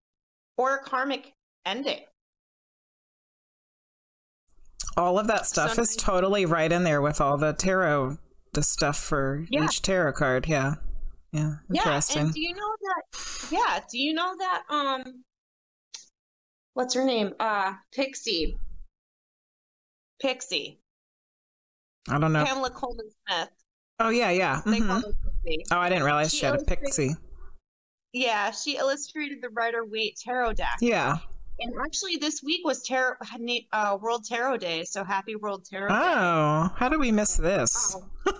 [0.57, 1.33] or a karmic
[1.67, 2.01] ending.
[4.97, 8.19] All of that stuff so is totally right in there with all the tarot,
[8.53, 9.65] the stuff for yeah.
[9.65, 10.47] each tarot card.
[10.47, 10.75] Yeah.
[11.33, 11.55] Yeah.
[11.69, 12.17] Interesting.
[12.17, 12.25] Yeah.
[12.25, 13.49] And do you know that?
[13.51, 13.81] Yeah.
[13.91, 14.63] Do you know that?
[14.71, 15.25] Um,
[16.75, 17.33] what's her name?
[17.41, 18.57] Uh, Pixie.
[20.23, 20.79] Pixie.
[22.09, 22.45] I don't know.
[22.45, 23.49] Pamela Colman Smith.
[24.01, 24.61] Oh yeah, yeah.
[24.65, 25.71] Mm-hmm.
[25.71, 27.17] Oh, I didn't realize she, she had a pixie.
[28.13, 30.77] Yeah, she illustrated the Rider Waite tarot deck.
[30.81, 31.19] Yeah.
[31.61, 33.15] And actually, this week was tarot,
[33.73, 34.85] uh, World Tarot Day.
[34.85, 36.75] So happy World Tarot oh, Day.
[36.77, 37.97] how do we miss this?
[37.97, 38.33] Oh.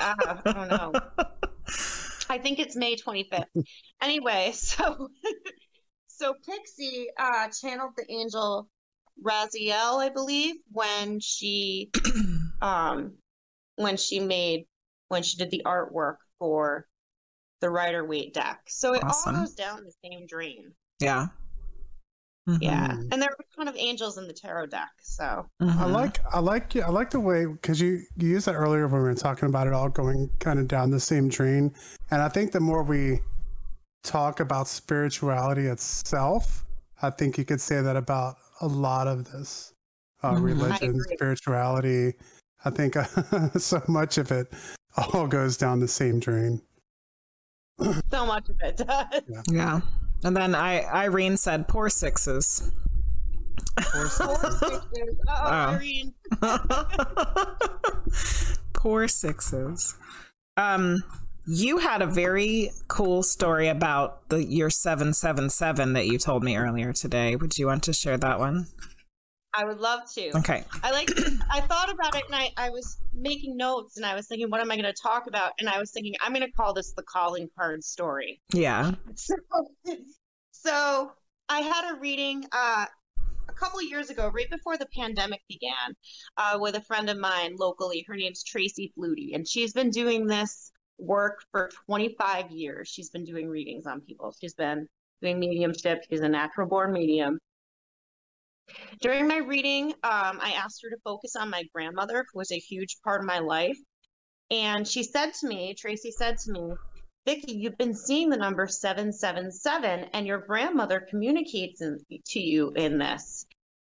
[0.00, 0.92] uh, I don't know.
[2.28, 3.44] I think it's May 25th.
[4.02, 5.08] anyway, so
[6.06, 8.68] so Pixie uh, channeled the angel
[9.24, 11.90] Raziel, I believe, when she
[12.62, 13.14] um
[13.76, 14.66] when she made
[15.08, 16.86] when she did the artwork for
[17.60, 18.60] the Rider Waite deck.
[18.68, 19.34] So it awesome.
[19.34, 20.72] all goes down the same drain.
[21.00, 21.28] Yeah.
[22.48, 22.62] Mm-hmm.
[22.62, 24.90] Yeah, and there are kind of angels in the tarot deck.
[25.02, 25.78] So mm-hmm.
[25.80, 28.86] I like I like you I like the way because you you used that earlier
[28.86, 31.74] when we were talking about it all going kind of down the same drain,
[32.10, 33.20] and I think the more we
[34.04, 36.64] talk about spirituality itself.
[37.02, 39.74] I think you could say that about a lot of this
[40.22, 40.42] uh, Mhm.
[40.42, 41.16] Religion, agree.
[41.16, 42.14] spirituality.
[42.64, 42.94] I think
[43.58, 44.52] so much of it
[44.96, 46.62] all goes down the same drain.
[48.10, 49.44] So much of it does.
[49.48, 49.80] Yeah.
[50.24, 52.70] And then I Irene said poor sixes.
[53.76, 54.80] Poor sisters.
[55.28, 55.74] Oh.
[55.74, 56.14] Irene.
[58.72, 59.96] poor sixes.
[60.56, 61.02] Um
[61.46, 66.92] you had a very cool story about the your 777 that you told me earlier
[66.92, 67.36] today.
[67.36, 68.66] Would you want to share that one?
[69.56, 70.36] I would love to.
[70.38, 70.64] Okay.
[70.82, 71.10] I like
[71.50, 74.60] I thought about it and I, I was making notes and I was thinking, what
[74.60, 75.52] am I gonna talk about?
[75.58, 78.40] And I was thinking, I'm gonna call this the calling card story.
[78.52, 78.92] Yeah.
[79.14, 79.34] So,
[80.52, 81.12] so
[81.48, 82.86] I had a reading uh,
[83.48, 85.96] a couple of years ago, right before the pandemic began,
[86.36, 88.04] uh, with a friend of mine locally.
[88.06, 92.88] Her name's Tracy Flutie, and she's been doing this work for 25 years.
[92.88, 94.34] She's been doing readings on people.
[94.40, 94.88] She's been
[95.22, 96.04] doing mediumship.
[96.08, 97.38] She's a natural born medium.
[99.00, 102.58] During my reading, um, I asked her to focus on my grandmother, who was a
[102.58, 103.78] huge part of my life.
[104.50, 106.72] And she said to me, Tracy said to me,
[107.26, 112.98] Vicki, you've been seeing the number 777, and your grandmother communicates in, to you in
[112.98, 113.46] this.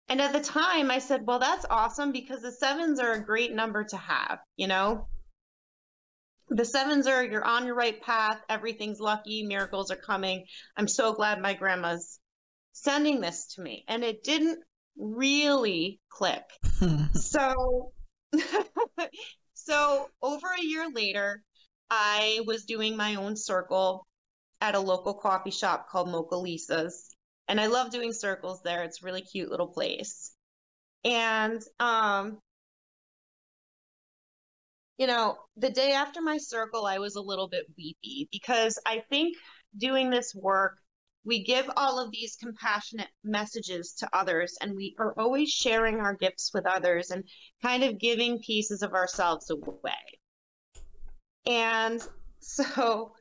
[0.10, 3.54] And at the time, I said, Well, that's awesome because the sevens are a great
[3.54, 5.08] number to have, you know?
[6.50, 10.46] The sevens are you're on your right path, everything's lucky, miracles are coming.
[10.76, 12.20] I'm so glad my grandma's
[12.72, 13.84] sending this to me.
[13.88, 14.64] And it didn't
[14.98, 16.44] really click.
[17.14, 17.92] So,
[19.54, 21.42] so over a year later,
[21.90, 24.06] I was doing my own circle
[24.62, 27.16] at a local coffee shop called Mocha Lisa's.
[27.48, 28.84] And I love doing circles there.
[28.84, 30.34] It's a really cute little place.
[31.04, 32.40] And um
[34.98, 39.04] you know, the day after my circle, I was a little bit weepy because I
[39.10, 39.38] think
[39.78, 40.78] doing this work,
[41.28, 46.16] we give all of these compassionate messages to others, and we are always sharing our
[46.16, 47.26] gifts with others and
[47.62, 49.92] kind of giving pieces of ourselves away.
[51.46, 52.02] And
[52.40, 53.12] so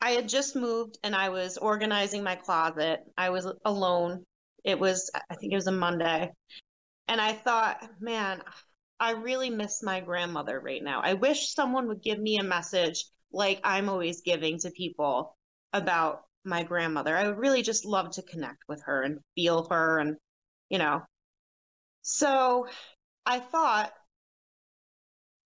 [0.00, 3.00] I had just moved and I was organizing my closet.
[3.18, 4.24] I was alone.
[4.62, 6.30] It was, I think it was a Monday.
[7.08, 8.42] And I thought, man,
[9.00, 11.00] I really miss my grandmother right now.
[11.02, 15.36] I wish someone would give me a message like I'm always giving to people
[15.72, 17.16] about my grandmother.
[17.16, 20.16] I would really just love to connect with her and feel her and,
[20.68, 21.02] you know.
[22.02, 22.68] So
[23.24, 23.92] I thought,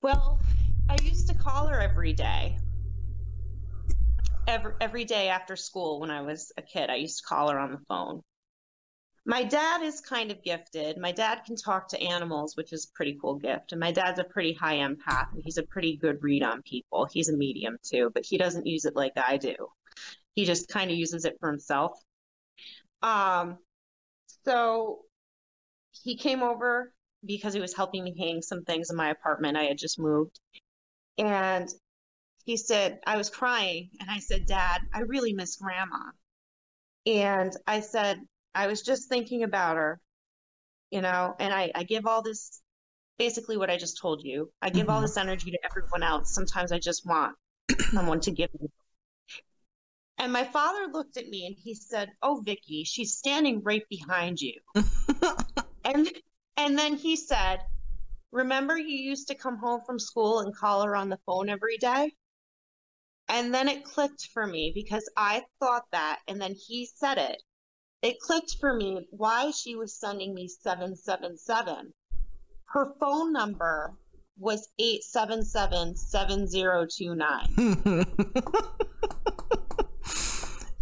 [0.03, 0.41] well,
[0.89, 2.59] I used to call her every day.
[4.47, 7.59] Every, every day after school when I was a kid, I used to call her
[7.59, 8.23] on the phone.
[9.27, 10.97] My dad is kind of gifted.
[10.97, 13.73] My dad can talk to animals, which is a pretty cool gift.
[13.73, 17.05] And my dad's a pretty high empath and he's a pretty good read on people.
[17.05, 19.55] He's a medium too, but he doesn't use it like I do.
[20.39, 21.99] He just kind of uses it for himself.
[23.03, 23.59] Um,
[24.45, 25.01] so
[26.05, 26.93] he came over
[27.25, 29.57] because he was helping me hang some things in my apartment.
[29.57, 30.39] I had just moved.
[31.19, 31.69] And
[32.45, 33.91] he said, I was crying.
[33.99, 36.13] And I said, Dad, I really miss grandma.
[37.05, 38.21] And I said,
[38.55, 39.99] I was just thinking about her,
[40.93, 42.63] you know, and I, I give all this
[43.19, 44.53] basically what I just told you.
[44.63, 45.03] I give all Mhm.
[45.03, 46.33] this energy to everyone else.
[46.33, 47.35] Sometimes I just want
[47.91, 48.69] someone to give me.
[50.19, 54.41] And my father looked at me and he said, Oh, Vicki, she's standing right behind
[54.41, 54.55] you.
[55.85, 56.11] and
[56.57, 57.61] and then he said,
[58.33, 61.79] Remember you used to come home from school and call her on the phone every
[61.79, 62.13] day?
[63.29, 67.43] And then it clicked for me because I thought that, and then he said it.
[68.03, 71.93] It clicked for me why she was sending me 777.
[72.67, 73.95] Her phone number
[74.39, 78.07] was 877 7029.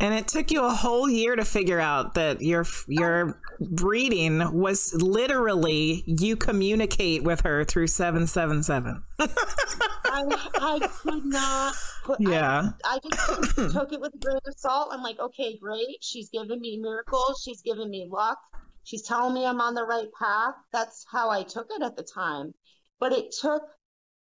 [0.00, 3.40] and it took you a whole year to figure out that your your
[3.80, 9.02] reading was literally you communicate with her through 777.
[9.18, 11.74] I, I could not
[12.04, 12.68] put, I- Yeah.
[12.84, 14.88] I just took it with a grain of salt.
[14.92, 15.98] I'm like, okay, great.
[16.00, 17.42] She's giving me miracles.
[17.44, 18.38] She's giving me luck.
[18.84, 20.54] She's telling me I'm on the right path.
[20.72, 22.54] That's how I took it at the time.
[23.00, 23.62] But it took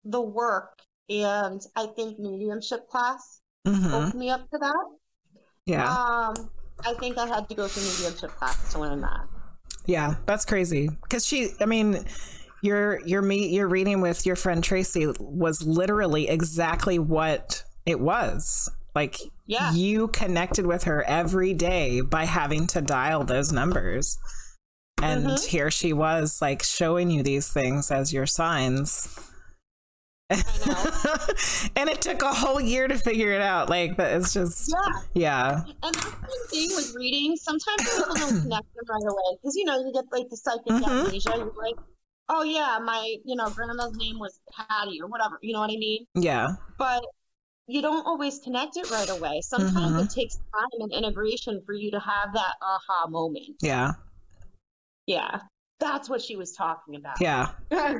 [0.05, 3.91] the work and I think mediumship class Mhm.
[3.93, 4.86] opened me up to that.
[5.66, 5.86] Yeah.
[5.89, 6.49] Um,
[6.86, 9.28] I think I had to go through mediumship class to learn that.
[9.86, 10.89] Yeah, that's crazy.
[11.03, 12.05] Because she, I mean,
[12.61, 18.70] your your meet your reading with your friend Tracy was literally exactly what it was.
[18.95, 19.74] Like Yeah.
[19.74, 24.18] you connected with her every day by having to dial those numbers.
[25.01, 25.45] And Mhm.
[25.47, 29.09] here she was like showing you these things as your signs.
[31.76, 33.70] and it took a whole year to figure it out.
[33.70, 35.02] Like, but it's just Yeah.
[35.14, 37.36] yeah, And that's the thing with reading.
[37.36, 40.68] Sometimes people don't connect them right away because you know you get like the psychic
[40.68, 40.84] Mhm.
[41.08, 41.32] amnesia.
[41.38, 41.76] You're like,
[42.30, 45.38] oh yeah, my you know grandma's name was Patty or whatever.
[45.42, 46.06] You know what I mean?
[46.16, 47.04] yeah, But
[47.68, 49.40] you don't always connect it right away.
[49.42, 50.04] Sometimes Mhm.
[50.06, 53.56] it takes time and integration for you to have that aha moment.
[53.62, 53.94] yeah,
[55.06, 55.42] Yeah,
[55.80, 57.20] that's what she was talking about.
[57.22, 57.52] yeah,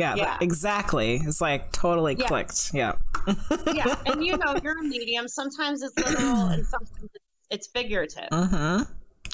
[0.00, 0.38] yeah, Yeah.
[0.40, 1.20] exactly.
[1.26, 2.26] It's like totally Yeah.
[2.26, 2.70] clicked.
[2.74, 2.92] Yeah,
[3.80, 5.28] yeah, and you know you're a medium.
[5.28, 7.10] Sometimes it's literal, and sometimes
[7.50, 8.28] it's, figurative.
[8.32, 8.82] mm-hmm.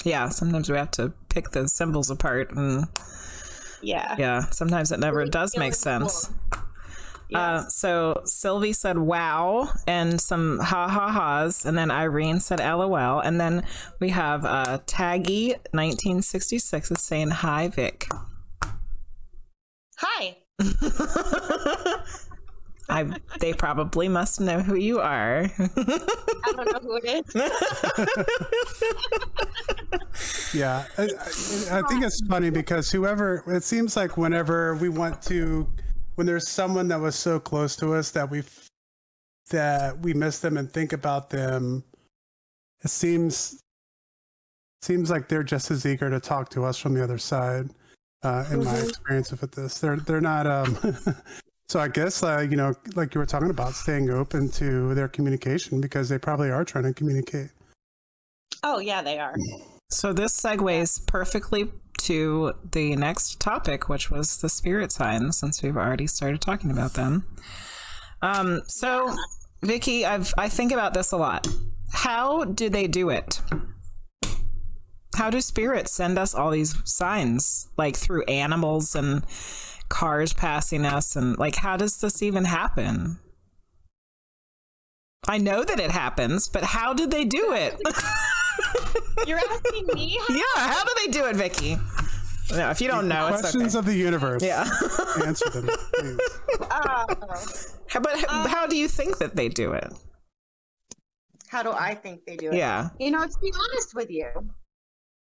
[0.03, 2.85] Yeah, sometimes we have to pick the symbols apart, and
[3.81, 4.15] Yeah.
[4.19, 6.29] yeah, sometimes it never Really does make sense.
[7.29, 7.39] Yes.
[7.39, 13.19] Uh, so Sylvie said wow and some ha ha ha's, and then Irene said lol,
[13.19, 13.65] and then
[13.99, 18.07] we have uh, Taggy 1966 is saying hi Vic.
[19.97, 20.37] Hi.
[22.89, 23.03] I
[23.39, 25.51] they probably must know who you are.
[25.59, 27.35] I don't know who it is.
[30.53, 35.21] Yeah, I, I, I think it's funny because whoever it seems like whenever we want
[35.23, 35.67] to,
[36.15, 38.43] when there's someone that was so close to us that we
[39.51, 41.83] that we miss them and think about them,
[42.83, 43.61] it seems
[44.81, 47.69] seems like they're just as eager to talk to us from the other side.
[48.23, 48.89] Uh, in my Mhm.
[48.89, 50.47] experience with this, they're they're not.
[50.47, 50.75] Um,
[51.69, 55.07] so I guess uh, you know, like you were talking about, staying open to their
[55.07, 57.49] communication because they probably are trying to communicate.
[58.63, 59.35] Oh yeah, they are.
[59.89, 65.77] so this segues perfectly to the next topic, which was the spirit signs, since we've
[65.77, 67.25] already started talking about them.
[68.21, 69.15] Um, so
[69.63, 71.47] Vicki, I've I think about this a lot.
[71.91, 73.39] How do they do it?
[75.17, 79.25] How do spirits send us all these signs, like through animals and
[79.89, 83.17] cars passing us, and like how does this even happen?
[85.27, 87.75] I know that it happens, but how did they do it?
[89.27, 90.19] You're asking me?
[90.29, 91.77] yeah, how do they do it, Vicki?
[92.51, 93.79] No, if you don't know, it's Questions okay.
[93.79, 94.43] of the universe.
[94.43, 94.69] Yeah,
[95.25, 96.19] Answer them, please.
[96.71, 97.05] Uh,
[98.01, 99.91] but h- how do you think that they do it?
[101.47, 102.55] how do I think they do it?
[102.55, 102.89] Yeah.
[102.99, 104.27] You know, to be honest with you,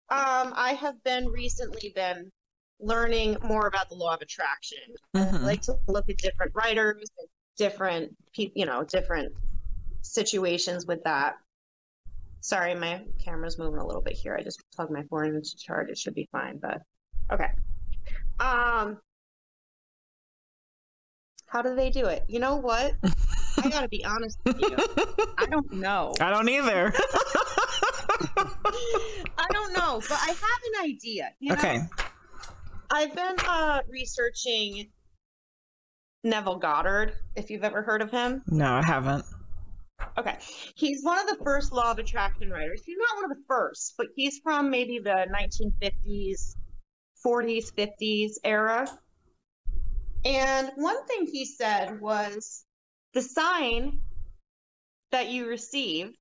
[0.09, 2.31] um, I have been recently been
[2.79, 4.77] learning more about the law of attraction.
[5.13, 5.41] I Mhm.
[5.43, 7.27] like to look at different writers, and
[7.57, 9.33] different people, you know, different
[10.01, 11.37] situations with that.
[12.41, 14.35] Sorry, my camera's moving a little bit here.
[14.35, 15.89] I just plugged my phone into charge.
[15.89, 16.81] It should be fine, but
[17.31, 17.49] okay.
[18.39, 18.99] Um,
[21.47, 22.23] how do they do it?
[22.27, 22.93] You know what?
[23.63, 24.75] I gotta be honest with you.
[25.37, 26.13] I don't know.
[26.19, 26.93] I don't either.
[29.37, 31.31] I don't know, but I have an idea.
[31.39, 31.55] You know?
[31.55, 31.79] okay.
[32.91, 34.89] I've been uh, researching
[36.23, 38.41] Neville Goddard, if you've ever heard of him.
[38.47, 39.25] No, I haven't.
[40.17, 40.37] Okay.
[40.75, 42.81] He's one of the first law of attraction writers.
[42.85, 46.55] He's not one of the first, but he's from maybe the 1950s,
[47.25, 48.87] 40s, 50s era.
[50.25, 52.65] And one thing he said was
[53.13, 53.99] the sign
[55.11, 56.13] that you receive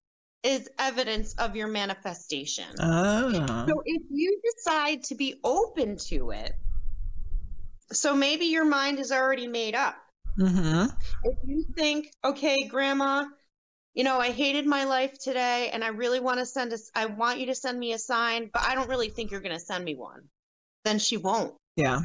[0.45, 2.67] is evidence of your manifestation.
[2.79, 3.33] Oh.
[3.67, 6.55] So if you decide to be open to it,
[7.91, 9.97] so maybe your mind is already made up.
[10.39, 10.91] Mm-hmm.
[11.25, 13.25] If you think, okay, grandma,
[13.95, 17.07] you know, I hated my life today and I really want to send us, I
[17.07, 19.61] want you to send me a sign, but I don't really think you're going to
[19.61, 20.23] send me one,
[20.85, 22.01] then she won't, Yeah.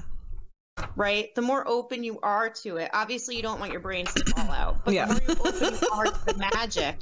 [0.95, 1.33] right?
[1.35, 4.51] The more open you are to it, obviously you don't want your brains to fall
[4.51, 5.07] out, but Yeah.
[5.07, 6.99] the more open you are to the magic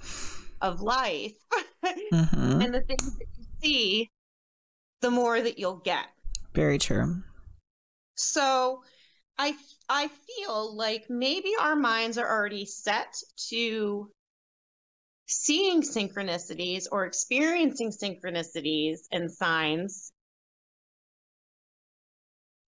[0.61, 1.33] of life
[1.85, 2.61] Mm-hmm.
[2.61, 4.09] and the things that you see,
[5.01, 6.05] the more that you'll get.
[6.53, 7.21] Very true.
[8.15, 8.81] So
[9.37, 9.55] I
[9.87, 13.15] I feel like maybe our minds are already set
[13.49, 14.09] to
[15.27, 20.11] seeing synchronicities or experiencing synchronicities and signs.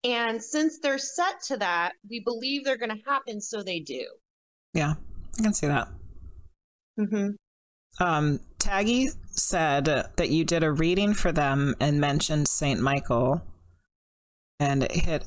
[0.03, 4.05] And since they're set to that, we believe they're going to happen, so they do.
[4.73, 4.93] Yeah,
[5.37, 5.89] I can see that.
[6.97, 7.31] Mm-hmm.
[7.99, 13.41] Um, Taggy said that you did a reading for them and mentioned Saint Michael,
[14.59, 15.25] and it hit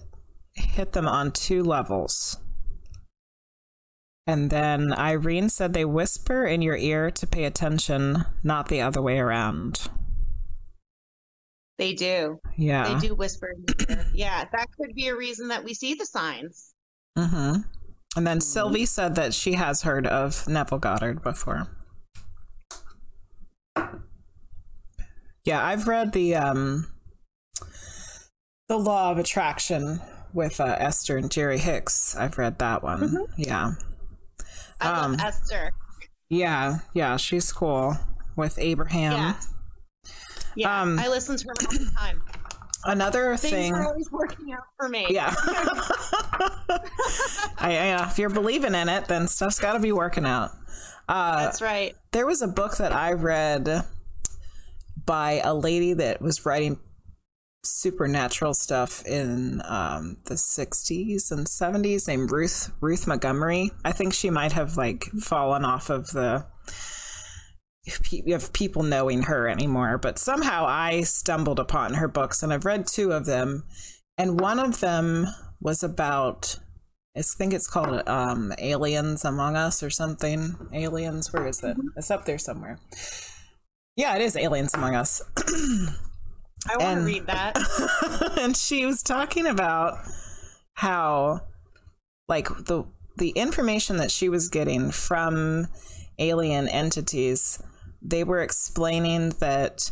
[0.55, 2.39] hit them on two levels.
[4.27, 9.03] And then Irene said they whisper in your ear to pay attention, not the other
[9.03, 9.89] way around.
[11.79, 12.39] They do.
[12.57, 12.95] Yeah.
[12.95, 13.55] They do whisper.
[13.89, 16.75] in yeah, that could be a reason that we see the signs.
[17.19, 17.63] Mm-hmm.
[18.15, 21.67] And then Sylvie said that she has heard of Neville Goddard before.
[25.45, 26.87] Yeah, I've read the um
[28.69, 30.01] the law of attraction
[30.33, 32.17] with uh, Esther and Jerry Hicks.
[32.17, 33.01] I've read that one.
[33.01, 33.33] Mm-hmm.
[33.37, 33.73] Yeah.
[34.81, 35.73] I um, love Esther.
[36.29, 37.97] Yeah, yeah, she's cool
[38.37, 39.13] with Abraham.
[39.13, 39.35] Yeah,
[40.57, 42.23] yeah um, I listen to her all the time.
[42.85, 45.07] Another Things thing, are always working out for me.
[45.11, 45.33] Yeah.
[47.59, 50.51] I, if you're believing in it, then stuff's got to be working out.
[51.09, 51.95] Uh, That's right.
[52.13, 53.85] There was a book that I read
[55.05, 56.79] by a lady that was writing
[57.65, 63.71] supernatural stuff in um, the 60s and 70s named Ruth Ruth Montgomery.
[63.85, 66.47] I think she might have like fallen off of the
[68.29, 72.87] of people knowing her anymore, but somehow I stumbled upon her books and I've read
[72.87, 73.65] two of them.
[74.17, 75.27] And one of them
[75.61, 76.59] was about
[77.17, 80.57] I think it's called um, Aliens Among Us or something.
[80.73, 81.77] Aliens, where is it?
[81.77, 81.89] Mm-hmm.
[81.97, 82.79] It's up there somewhere.
[83.97, 85.21] Yeah, it is Aliens Among Us.
[86.71, 87.59] I want to read that.
[88.41, 89.99] and she was talking about
[90.75, 91.43] how
[92.29, 92.85] like the
[93.19, 95.67] the information that she was getting from
[96.19, 97.63] alien entities,
[98.01, 99.91] they were explaining that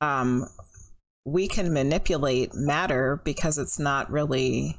[0.00, 0.46] um
[1.24, 4.78] we can manipulate matter because it's not really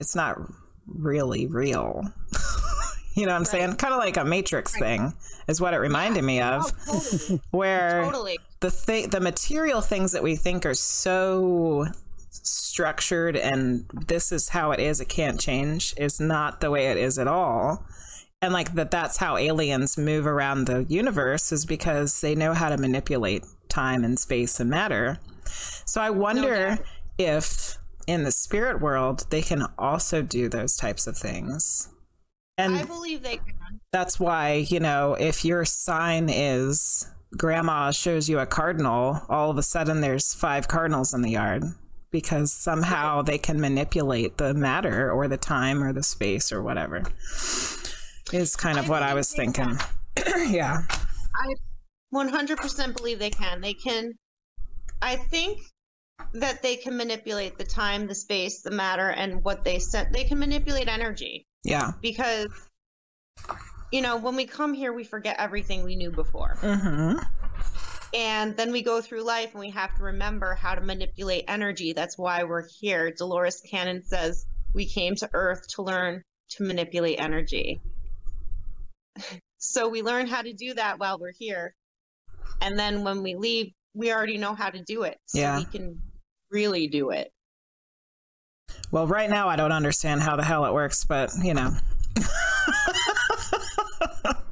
[0.00, 0.38] it's not
[0.88, 2.02] really real.
[3.14, 3.46] you know what I'm right.
[3.46, 3.74] saying?
[3.76, 4.80] Kind of like a matrix right.
[4.80, 5.14] thing
[5.46, 6.72] is what it reminded me of.
[6.88, 7.40] Oh, totally.
[7.50, 8.38] Where totally.
[8.60, 11.86] the thing the material things that we think are so
[12.30, 16.96] structured and this is how it is, it can't change is not the way it
[16.96, 17.84] is at all.
[18.40, 22.68] And like that that's how aliens move around the universe is because they know how
[22.68, 25.18] to manipulate time and space and matter.
[25.44, 26.84] So I wonder no
[27.18, 27.76] if
[28.08, 31.88] in the spirit world they can also do those types of things.
[32.56, 33.54] And I believe they can.
[33.92, 37.06] That's why, you know, if your sign is
[37.36, 41.62] grandma shows you a cardinal, all of a sudden there's five cardinals in the yard
[42.10, 47.04] because somehow they can manipulate the matter or the time or the space or whatever.
[48.32, 49.78] Is kind of I what I was thinking.
[50.48, 50.82] yeah.
[51.36, 51.54] I
[52.12, 53.60] 100% believe they can.
[53.60, 54.14] They can
[55.00, 55.60] I think
[56.34, 60.12] that they can manipulate the time, the space, the matter and what they sent.
[60.12, 61.46] They can manipulate energy.
[61.64, 61.92] Yeah.
[62.02, 62.48] Because,
[63.92, 66.56] you know, when we come here, we forget everything we knew before.
[66.60, 67.18] Mm-hmm.
[68.14, 71.92] And then we go through life and we have to remember how to manipulate energy.
[71.92, 73.10] That's why we're here.
[73.10, 77.80] Dolores Cannon says we came to Earth to learn to manipulate energy.
[79.58, 81.74] so we learn how to do that while we're here.
[82.60, 85.18] And then when we leave, we already know how to do it.
[85.26, 85.58] So yeah.
[85.58, 86.00] we can
[86.50, 87.32] really do it.
[88.90, 91.70] Well, right now I don't understand how the hell it works, but you know.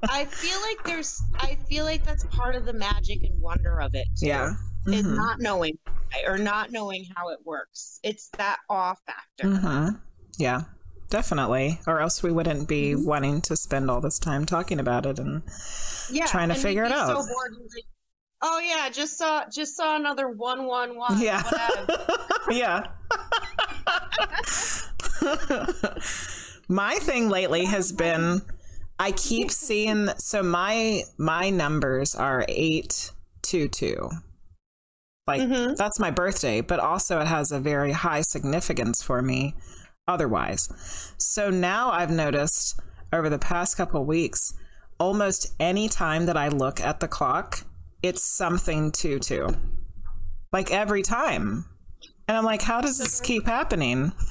[0.08, 3.94] I feel like there's I feel like that's part of the magic and wonder of
[3.94, 4.06] it.
[4.18, 4.54] Too, yeah.
[4.86, 4.92] Mm-hmm.
[4.92, 5.78] Is not knowing
[6.26, 7.98] or not knowing how it works.
[8.02, 9.48] It's that awe factor.
[9.48, 9.96] Mm-hmm.
[10.38, 10.62] Yeah.
[11.08, 11.80] Definitely.
[11.86, 13.04] Or else we wouldn't be mm-hmm.
[13.04, 15.42] wanting to spend all this time talking about it and
[16.10, 17.24] yeah, trying to and figure it out.
[17.24, 17.34] So
[18.42, 21.20] oh yeah, just saw just saw another one one one.
[21.20, 21.42] Yeah.
[22.50, 22.86] yeah.
[26.68, 28.42] my thing lately has been
[28.98, 34.10] I keep seeing so my my numbers are 822.
[35.26, 35.74] Like mm-hmm.
[35.74, 39.54] that's my birthday, but also it has a very high significance for me
[40.06, 40.68] otherwise.
[41.18, 42.80] So now I've noticed
[43.12, 44.54] over the past couple weeks
[44.98, 47.64] almost any time that I look at the clock,
[48.06, 49.48] it's something 22.
[50.52, 51.66] Like every time.
[52.28, 54.12] And I'm like, how does this keep happening?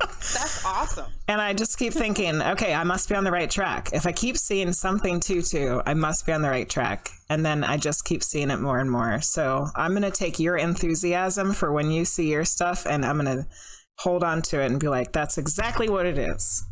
[0.00, 1.06] That's awesome.
[1.28, 3.90] And I just keep thinking, okay, I must be on the right track.
[3.92, 7.10] If I keep seeing something tutu, I must be on the right track.
[7.28, 9.20] And then I just keep seeing it more and more.
[9.22, 13.18] So I'm going to take your enthusiasm for when you see your stuff and I'm
[13.20, 13.46] going to
[13.98, 16.64] hold on to it and be like, that's exactly what it is.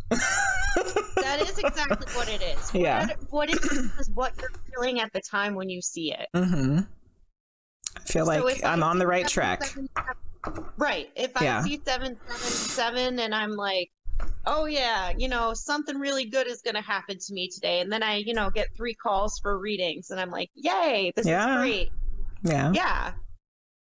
[1.16, 2.74] That is exactly what it is.
[2.74, 3.06] Yeah.
[3.06, 6.28] What, what it is is what you're feeling at the time when you see it.
[6.34, 6.80] Mm-hmm.
[7.96, 9.64] I feel so like I'm on the right track.
[9.64, 9.88] Seven,
[10.76, 11.10] right.
[11.16, 11.60] If yeah.
[11.60, 13.90] I see 777 and I'm like,
[14.46, 17.80] oh yeah, you know, something really good is going to happen to me today.
[17.80, 21.26] And then I, you know, get three calls for readings and I'm like, yay, this
[21.26, 21.56] yeah.
[21.56, 21.90] is great.
[22.42, 22.72] Yeah.
[22.72, 23.12] Yeah.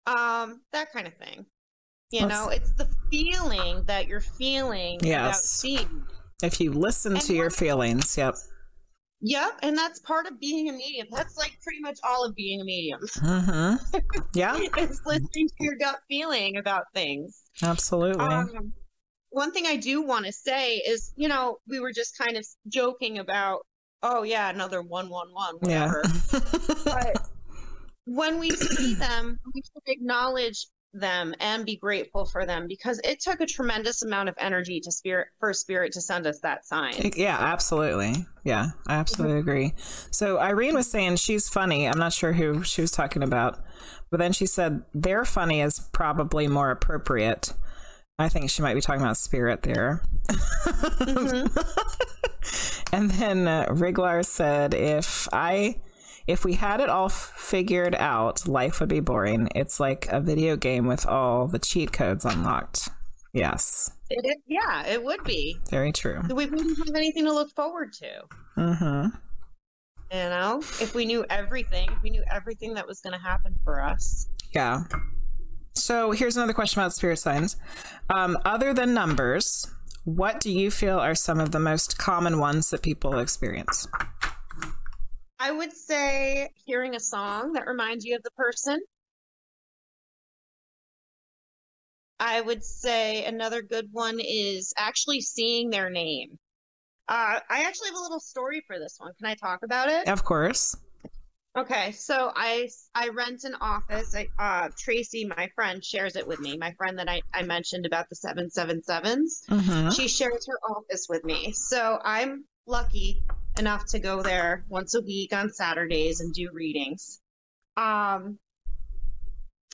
[0.06, 1.46] Um, that kind of thing.
[2.10, 2.34] You Let's...
[2.34, 5.44] know, it's the feeling that you're feeling yes.
[5.44, 6.04] seeing.
[6.42, 8.34] If you listen and to your feelings, yep.
[9.24, 11.06] Yep, and that's part of being a medium.
[11.12, 13.00] That's like pretty much all of being a medium.
[13.00, 13.98] Mm-hmm.
[14.34, 17.42] Yeah, it's listening to your gut feeling about things.
[17.62, 18.24] Absolutely.
[18.24, 18.72] Um,
[19.30, 22.44] one thing I do want to say is, you know, we were just kind of
[22.66, 23.60] joking about,
[24.02, 26.02] oh yeah, another one one one, whatever.
[26.32, 26.40] Yeah.
[26.84, 27.28] but
[28.06, 33.20] when we see them, we should acknowledge them and be grateful for them because it
[33.20, 37.12] took a tremendous amount of energy to spirit for spirit to send us that sign.
[37.16, 38.26] Yeah, absolutely.
[38.44, 39.74] Yeah, I absolutely agree.
[40.10, 41.86] So Irene was saying she's funny.
[41.88, 43.58] I'm not sure who she was talking about,
[44.10, 47.54] but then she said they're funny is probably more appropriate.
[48.18, 50.02] I think she might be talking about spirit there.
[50.28, 51.56] Mm-hmm.
[52.92, 55.76] and then uh, Riglar said, if I
[56.26, 59.48] if we had it all figured out, life would be boring.
[59.54, 62.88] It's like a video game with all the cheat codes unlocked.
[63.32, 63.90] Yes.
[64.10, 65.56] It, yeah, it would be.
[65.70, 66.20] Very true.
[66.28, 68.10] We wouldn't have anything to look forward to.
[68.58, 69.16] Mm-hmm.
[70.12, 73.54] You know, if we knew everything, if we knew everything that was going to happen
[73.64, 74.28] for us.
[74.54, 74.82] Yeah.
[75.74, 77.56] So here's another question about spirit signs.
[78.10, 79.70] Um, other than numbers,
[80.04, 83.88] what do you feel are some of the most common ones that people experience?
[85.42, 88.80] I would say hearing a song that reminds you of the person.
[92.20, 96.38] I would say another good one is actually seeing their name.
[97.08, 99.14] Uh, I actually have a little story for this one.
[99.18, 100.06] Can I talk about it?
[100.06, 100.76] Of course.
[101.58, 104.14] Okay, so I I rent an office.
[104.14, 106.56] I, uh, Tracy, my friend, shares it with me.
[106.56, 109.42] My friend that I, I mentioned about the seven seven sevens.
[109.50, 109.90] Mm-hmm.
[109.90, 111.50] She shares her office with me.
[111.50, 113.24] So I'm lucky
[113.58, 117.20] enough to go there once a week on Saturdays and do readings.
[117.76, 118.38] Um,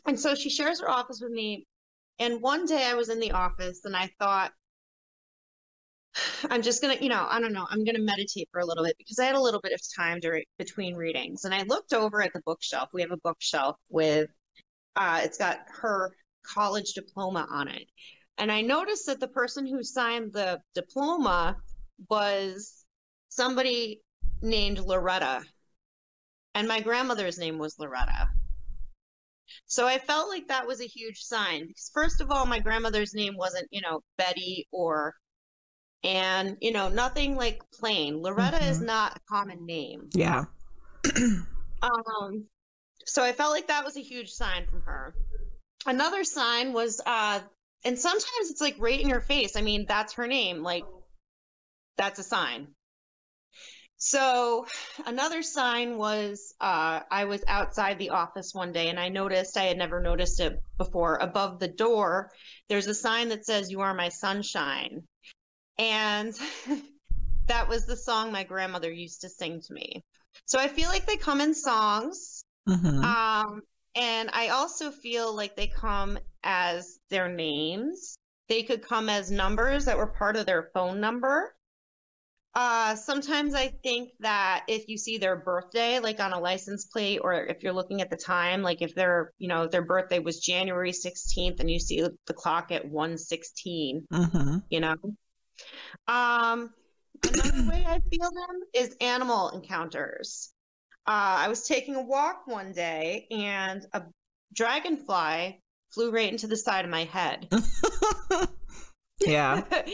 [0.06, 1.66] and so she shares her office with me.
[2.18, 4.52] And one day I was in the office and I thought,
[6.50, 8.96] I'm just gonna, you know, I don't know, I'm gonna meditate for a little bit
[8.98, 11.44] because I had a little bit of time during between readings.
[11.44, 12.88] And I looked over at the bookshelf.
[12.92, 14.30] We have a bookshelf with
[14.96, 17.88] uh it's got her college diploma on it.
[18.38, 21.56] And I noticed that the person who signed the diploma
[22.08, 22.77] was
[23.28, 24.02] somebody
[24.42, 25.42] named Loretta.
[26.54, 28.28] And my grandmother's name was Loretta.
[29.66, 33.14] So I felt like that was a huge sign because first of all, my grandmother's
[33.14, 35.14] name wasn't, you know, Betty or
[36.04, 38.20] and you know, nothing like plain.
[38.22, 38.70] Loretta mm-hmm.
[38.70, 40.08] is not a common name.
[40.12, 40.44] Yeah.
[41.82, 42.46] um
[43.04, 45.14] so I felt like that was a huge sign from her.
[45.86, 47.40] Another sign was uh
[47.84, 49.56] and sometimes it's like right in your face.
[49.56, 50.62] I mean, that's her name.
[50.62, 50.84] Like
[51.96, 52.68] that's a sign.
[53.98, 54.64] So
[55.06, 59.64] another sign was uh, I was outside the office one day and I noticed I
[59.64, 61.16] had never noticed it before.
[61.16, 62.30] Above the door,
[62.68, 65.02] there's a sign that says, You are my sunshine.
[65.78, 66.32] And
[67.48, 70.04] that was the song my grandmother used to sing to me.
[70.46, 72.44] So I feel like they come in songs.
[72.68, 73.02] Mm-hmm.
[73.02, 73.62] Um,
[73.96, 78.16] and I also feel like they come as their names.
[78.48, 81.54] They could come as numbers that were part of their phone number.
[82.54, 87.20] Uh, sometimes I think that if you see their birthday, like on a license plate,
[87.22, 90.40] or if you're looking at the time, like if their, you know, their birthday was
[90.40, 94.56] January 16th and you see the clock at 116, mm-hmm.
[94.70, 94.96] you know.
[96.06, 96.70] Um,
[97.22, 100.52] another way I feel them is animal encounters.
[101.06, 104.02] Uh, I was taking a walk one day and a
[104.54, 105.60] dragonfly
[105.90, 107.48] flew right into the side of my head.
[109.20, 109.62] yeah.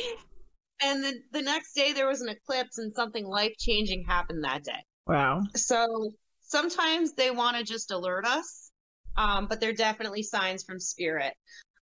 [0.82, 4.64] and the, the next day there was an eclipse and something life changing happened that
[4.64, 4.82] day.
[5.06, 5.42] Wow.
[5.54, 6.10] So
[6.40, 8.70] sometimes they want to just alert us,
[9.16, 11.34] um, but they're definitely signs from spirit.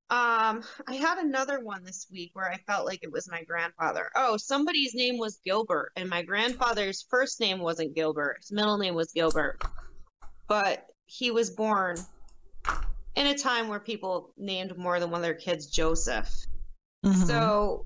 [0.10, 4.10] Um, I had another one this week where I felt like it was my grandfather.
[4.16, 8.40] Oh, somebody's name was Gilbert, and my grandfather's first name wasn't Gilbert.
[8.42, 9.62] His middle name was Gilbert.
[10.50, 11.96] But he was born
[13.16, 16.30] in a time where people named more than one of their kids Joseph.
[17.06, 17.22] Mm-hmm.
[17.22, 17.86] So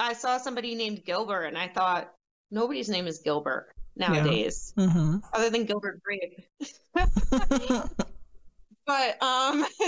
[0.00, 2.12] I saw somebody named Gilbert and I thought
[2.50, 4.86] nobody's name is Gilbert nowadays, yeah.
[4.86, 5.16] mm-hmm.
[5.32, 6.40] other than Gilbert Grape.
[8.86, 9.66] but um,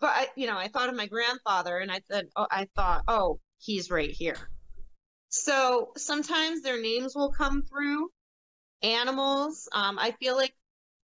[0.00, 3.02] but I, you know, I thought of my grandfather and I said, oh, I thought,
[3.08, 4.36] oh, he's right here.
[5.28, 8.10] So sometimes their names will come through.
[8.82, 9.68] Animals.
[9.72, 10.54] Um, I feel like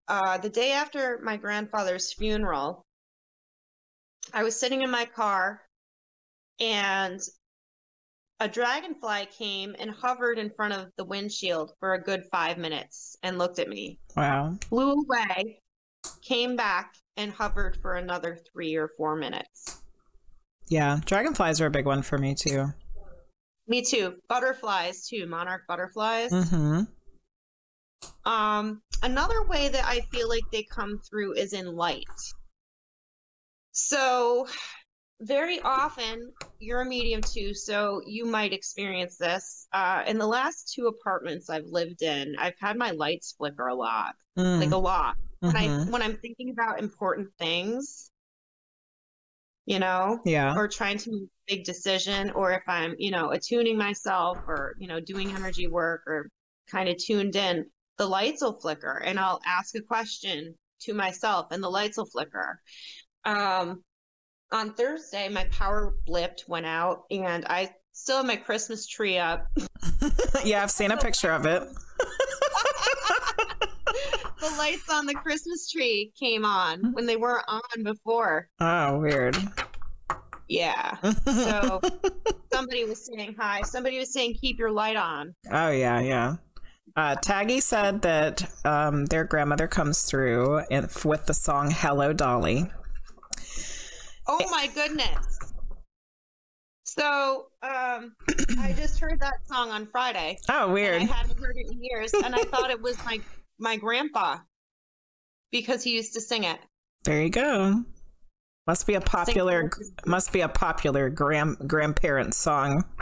[0.06, 2.84] uh, the day after my grandfather's funeral,
[4.32, 5.62] I was sitting in my car
[6.62, 7.20] and
[8.40, 13.16] a dragonfly came and hovered in front of the windshield for a good five minutes
[13.22, 13.98] and looked at me.
[14.16, 14.56] Wow.
[14.68, 15.60] Flew away,
[16.22, 19.82] came back, and hovered for another three or four minutes.
[20.68, 22.66] Yeah, dragonflies are a big one for me too.
[23.66, 24.14] Me too.
[24.28, 26.30] Butterflies too, monarch butterflies.
[26.30, 26.82] Mm-hmm.
[28.24, 32.06] Um, another way that I feel like they come through is in light.
[33.72, 34.46] So
[35.22, 39.66] very often you're a medium too, so you might experience this.
[39.72, 43.74] Uh, in the last two apartments I've lived in, I've had my lights flicker a
[43.74, 44.60] lot, mm.
[44.60, 45.16] like a lot.
[45.40, 45.88] when Mhm.
[45.88, 48.10] I when I'm thinking about important things,
[49.66, 50.54] you know, Yeah.
[50.56, 54.74] or trying to make a big decision, or if I'm, you know, attuning myself or,
[54.78, 56.28] you know, doing energy work or
[56.70, 57.66] kind of tuned in,
[57.98, 62.06] the lights will flicker and I'll ask a question to myself and the lights will
[62.06, 62.60] flicker.
[63.24, 63.84] Um,
[64.52, 69.46] on Thursday, my power blipped, went out, and I still have my Christmas tree up.
[70.44, 71.62] yeah, I've seen a picture of it.
[74.40, 78.48] the lights on the Christmas tree came on when they weren't on before.
[78.60, 79.36] Oh, weird.
[80.48, 80.96] Yeah.
[81.24, 81.80] So
[82.52, 83.62] somebody was saying hi.
[83.62, 85.34] Somebody was saying keep your light on.
[85.50, 86.36] Oh yeah, yeah.
[86.94, 92.70] Uh, Taggy said that um, their grandmother comes through in, with the song "Hello, Dolly."
[94.26, 95.38] Oh my goodness.
[96.84, 98.14] So um
[98.58, 100.38] I just heard that song on Friday.
[100.48, 101.02] Oh, weird.
[101.02, 103.20] I hadn't heard it in years and I thought it was my
[103.58, 104.38] my grandpa
[105.50, 106.58] because he used to sing it.
[107.04, 107.84] There you go.
[108.66, 109.70] Must be a popular.
[110.06, 112.84] Must be a popular grand grandparent song.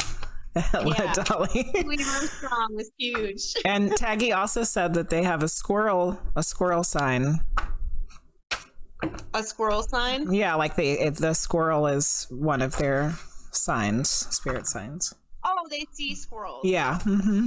[0.56, 1.12] Yeah.
[1.12, 1.70] Dolly.
[1.84, 3.54] Weaver's song was huge.
[3.64, 7.38] and Taggy also said that they have a squirrel, a squirrel sign.
[9.34, 10.32] A squirrel sign.
[10.32, 13.14] Yeah, like the the squirrel is one of their
[13.52, 15.14] signs, spirit signs.
[15.44, 16.64] Oh, they see squirrels.
[16.64, 16.98] Yeah.
[17.00, 17.46] hmm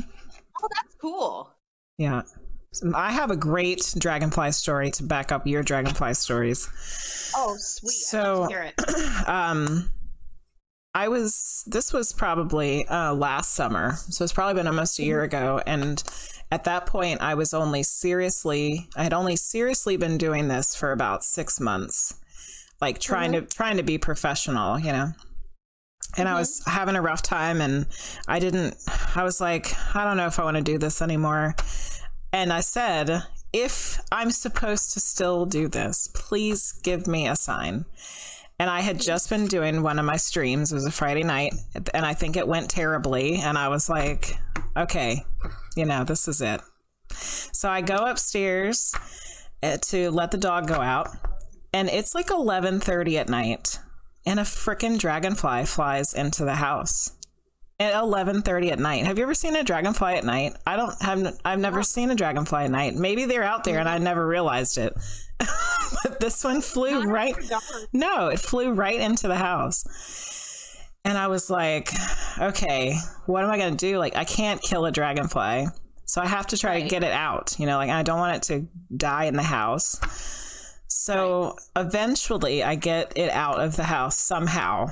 [0.63, 1.49] Oh, that's cool.
[1.97, 2.21] Yeah.
[2.95, 6.69] I have a great dragonfly story to back up your dragonfly stories.
[7.35, 7.91] Oh, sweet.
[7.91, 8.75] So- love hear it.
[9.27, 9.91] Um,
[10.95, 13.95] I was, this was probably uh, last summer.
[14.10, 15.36] So it's probably been almost a year mm-hmm.
[15.36, 15.61] ago.
[15.65, 16.03] And
[16.52, 20.91] at that point, I was only seriously, I had only seriously been doing this for
[20.91, 22.20] about six months,
[22.80, 23.45] like trying mm-hmm.
[23.45, 25.14] to, trying to be professional, you know?
[26.15, 26.40] And I mm-hmm.
[26.40, 27.88] was having a rough time and
[28.28, 28.76] I didn't,
[29.15, 31.56] I was like, I don't know if I want to do this anymore.
[32.32, 37.86] And I said, if I'm supposed to still do this, please give me a sign.
[38.64, 40.72] And I had just been doing one of my streams.
[40.72, 41.53] It was a Friday night,
[41.94, 43.35] and I think it went terribly.
[43.35, 44.38] And I was like,
[44.77, 45.26] okay,
[45.76, 46.61] you know, this is it.
[47.11, 48.95] So I go upstairs
[49.61, 51.10] uh, to let the dog go out,
[51.73, 53.80] and it's like 11:30 at night,
[54.26, 57.11] and a freaking dragonfly flies into the house
[57.84, 59.05] at 11:30 at night.
[59.05, 60.55] Have you ever seen a dragonfly at night?
[60.65, 62.95] I don't have I've never seen a dragonfly at night.
[62.95, 64.93] Maybe they're out there and I never realized it.
[66.03, 67.35] but this one flew right
[67.91, 69.85] No, it flew right into the house.
[71.05, 71.89] And I was like,
[72.39, 72.95] okay,
[73.26, 73.97] what am I going to do?
[73.97, 75.68] Like I can't kill a dragonfly.
[76.05, 78.38] So I have to try to get it out, you know, like I don't want
[78.38, 79.99] it to die in the house.
[80.88, 84.91] So eventually I get it out of the house somehow.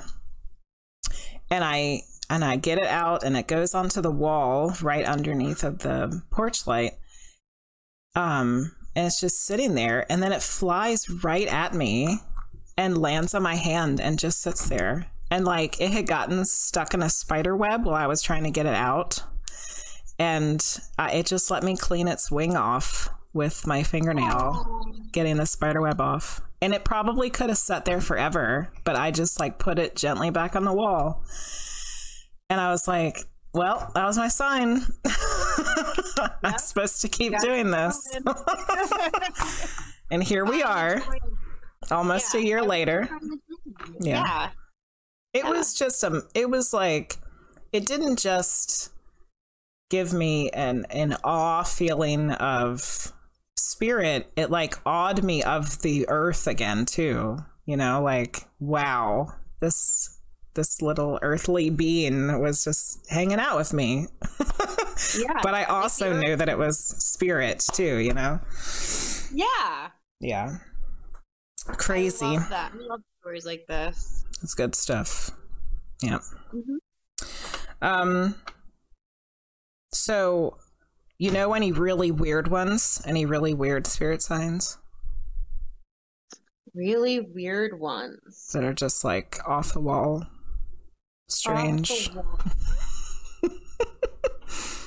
[1.49, 2.01] And I
[2.31, 6.23] and I get it out and it goes onto the wall right underneath of the
[6.31, 6.93] porch light.
[8.15, 12.19] Um and it's just sitting there and then it flies right at me
[12.77, 15.07] and lands on my hand and just sits there.
[15.29, 18.49] And like it had gotten stuck in a spider web while I was trying to
[18.49, 19.23] get it out.
[20.17, 20.63] And
[20.99, 25.99] it just let me clean its wing off with my fingernail getting the spider web
[25.99, 26.41] off.
[26.61, 30.29] And it probably could have sat there forever, but I just like put it gently
[30.29, 31.23] back on the wall.
[32.51, 33.17] And I was like,
[33.53, 34.81] well, that was my sign.
[36.43, 38.19] I'm supposed to keep doing this.
[40.11, 41.01] and here we are,
[41.89, 43.07] almost a year later.
[44.01, 44.21] Yeah.
[44.21, 44.49] Yeah.
[45.33, 47.19] It was just um it was like
[47.71, 48.91] it didn't just
[49.89, 53.13] give me an an awe feeling of
[53.55, 54.29] spirit.
[54.35, 57.37] It like awed me of the earth again too.
[57.65, 60.20] You know, like wow, this
[60.53, 64.07] this little earthly being was just hanging out with me.
[65.17, 65.39] Yeah.
[65.43, 68.39] but I also knew that it was spirit too, you know?
[69.33, 69.89] yeah.
[70.19, 70.57] Yeah.
[71.67, 72.25] I Crazy.
[72.25, 72.71] love that.
[72.73, 74.25] I love stories like this.
[74.43, 75.31] It's good stuff.
[76.01, 76.19] Yeah.
[76.53, 76.77] Mhm.
[77.81, 78.35] Um.
[79.93, 80.57] So,
[81.17, 83.01] you know any really weird ones?
[83.05, 84.77] Any really weird spirit signs
[86.73, 88.49] Really weird ones.
[88.53, 90.25] that are just like off the wall,
[91.31, 92.09] strange?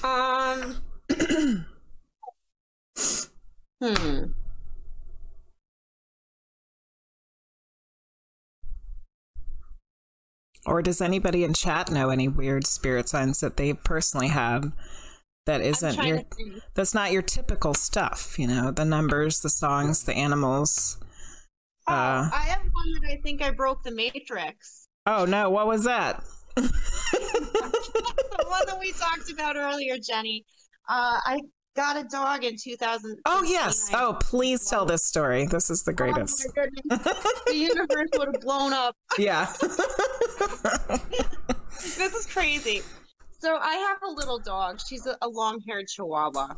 [0.05, 0.77] Um.
[3.81, 4.25] hmm.
[10.67, 14.73] Or does anybody in chat know any weird spirit signs that they personally had
[15.47, 16.23] that isn't your
[16.75, 18.39] that's not your typical stuff?
[18.39, 20.99] You know, the numbers, the songs, the animals.
[21.87, 24.84] Oh, Uh, I have one that I think I broke the matrix.
[25.07, 26.23] Oh no, what was that?
[26.57, 26.71] the
[28.49, 30.45] one that we talked about earlier, Jenny.
[30.89, 31.41] Uh, I
[31.77, 33.19] got a dog in 2000.
[33.27, 33.91] Oh yes.
[33.93, 35.47] Oh, please tell this story.
[35.47, 36.47] This is the greatest.
[36.49, 37.19] Oh my goodness.
[37.47, 38.97] the universe would have blown up.
[39.19, 39.47] Yeah.
[41.81, 42.83] this is crazy.
[43.39, 44.81] So I have a little dog.
[44.85, 46.55] She's a, a long-haired Chihuahua.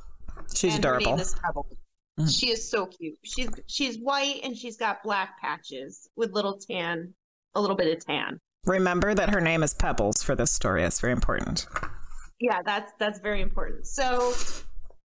[0.55, 1.13] She's adorable.
[1.13, 1.67] name is Pebble.
[2.19, 2.35] Mhm.
[2.35, 3.19] She is so cute.
[3.25, 7.13] She's she's white and she's got black patches with little tan,
[7.57, 8.39] a little bit of tan.
[8.67, 10.85] Remember that her name is Pebbles for this story.
[10.85, 11.67] It's very important.
[12.39, 13.87] Yeah, that's that's very important.
[13.87, 14.35] So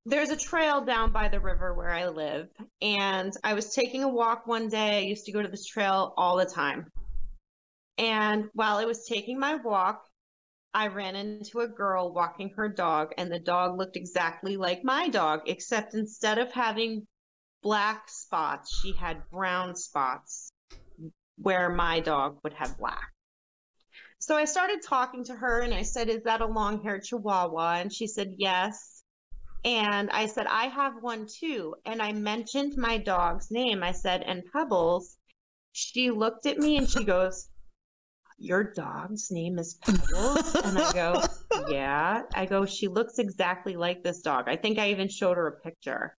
[0.04, 2.48] there's a trail down by the river where I live,
[2.82, 4.98] and I was taking a walk one day.
[4.98, 6.90] I used to go to this trail all the time.
[7.98, 10.02] And while I was taking my walk,
[10.72, 15.08] I ran into a girl walking her dog, and the dog looked exactly like my
[15.08, 17.06] dog, except instead of having
[17.62, 20.50] black spots, she had brown spots
[21.42, 23.10] where my dog would have black.
[24.18, 27.80] So I started talking to her and I said, Is that a long haired chihuahua?
[27.80, 29.02] And she said, Yes.
[29.64, 31.74] And I said, I have one too.
[31.86, 33.82] And I mentioned my dog's name.
[33.82, 35.16] I said, And Pebbles.
[35.72, 37.48] She looked at me and she goes,
[38.38, 40.54] Your dog's name is Pebbles?
[40.64, 41.22] And I go,
[41.70, 42.22] Yeah.
[42.34, 44.48] I go, She looks exactly like this dog.
[44.48, 46.14] I think I even showed her a picture.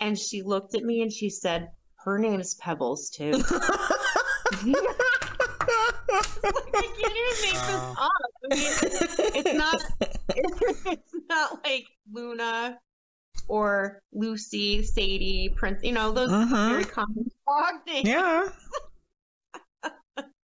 [0.00, 1.68] And she looked at me and she said,
[2.04, 3.32] Her name's Pebbles too.
[4.52, 4.64] I
[6.98, 7.96] can't even make this up.
[7.98, 8.62] I mean,
[9.34, 9.80] it's not.
[10.86, 12.78] It's not like Luna
[13.48, 15.82] or Lucy, Sadie, Prince.
[15.82, 16.70] You know those Mhm.
[16.70, 18.08] very common dog names.
[18.08, 18.48] Yeah.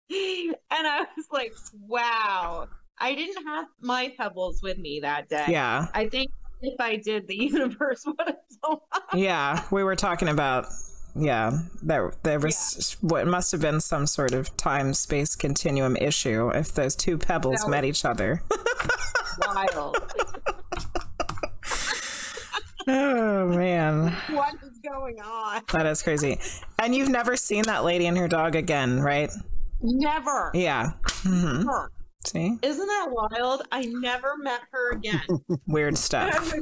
[0.09, 0.55] And
[0.87, 1.53] I was like,
[1.87, 2.67] wow.
[2.99, 5.45] I didn't have my pebbles with me that day.
[5.47, 5.87] Yeah.
[5.95, 6.29] I think
[6.61, 8.79] if I did, the universe would have.
[9.15, 9.65] Yeah.
[9.71, 10.67] We were talking about
[11.15, 16.49] yeah, there there was what must have been some sort of time space continuum issue
[16.49, 18.41] if those two pebbles That met each other.
[19.47, 19.97] Wild.
[22.87, 24.15] oh man.
[24.31, 25.61] what is going on?
[25.71, 26.39] That is crazy.
[26.79, 29.31] And you've never seen that lady and her dog again, right?
[29.81, 30.51] Never.
[30.53, 30.91] Yeah.
[31.05, 31.91] hmm Never.
[32.25, 32.57] See?
[32.61, 33.63] Isn't that wild?
[33.71, 35.21] I never met her again.
[35.67, 36.53] Weird stuff.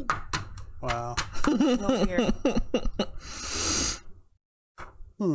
[0.81, 1.15] Wow.
[5.21, 5.27] So.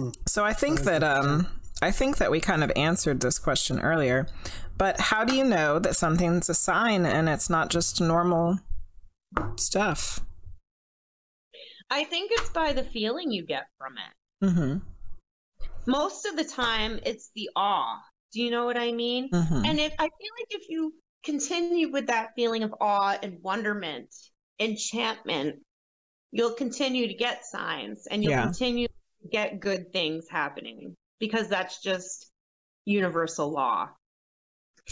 [0.43, 0.47] Hmm.
[0.47, 1.47] I think that um
[1.83, 4.27] I think that we kind of answered this question earlier.
[4.79, 8.59] But how do you know that something's a sign and it's not just normal
[9.57, 10.21] stuff?
[11.91, 14.47] I think it's by the feeling you get from it.
[14.47, 14.83] Mhm.
[15.87, 18.01] Most of the time, it's the awe.
[18.33, 19.31] Do you know what I mean?
[19.31, 19.67] Mhm.
[19.67, 20.95] And if I feel like if you
[21.25, 24.13] continue with that feeling of awe and wonderment,
[24.59, 25.63] enchantment,
[26.33, 28.43] you'll continue to get signs and you'll Yeah.
[28.43, 28.89] continue
[29.31, 32.31] get good things happening because that's just
[32.85, 33.89] universal law.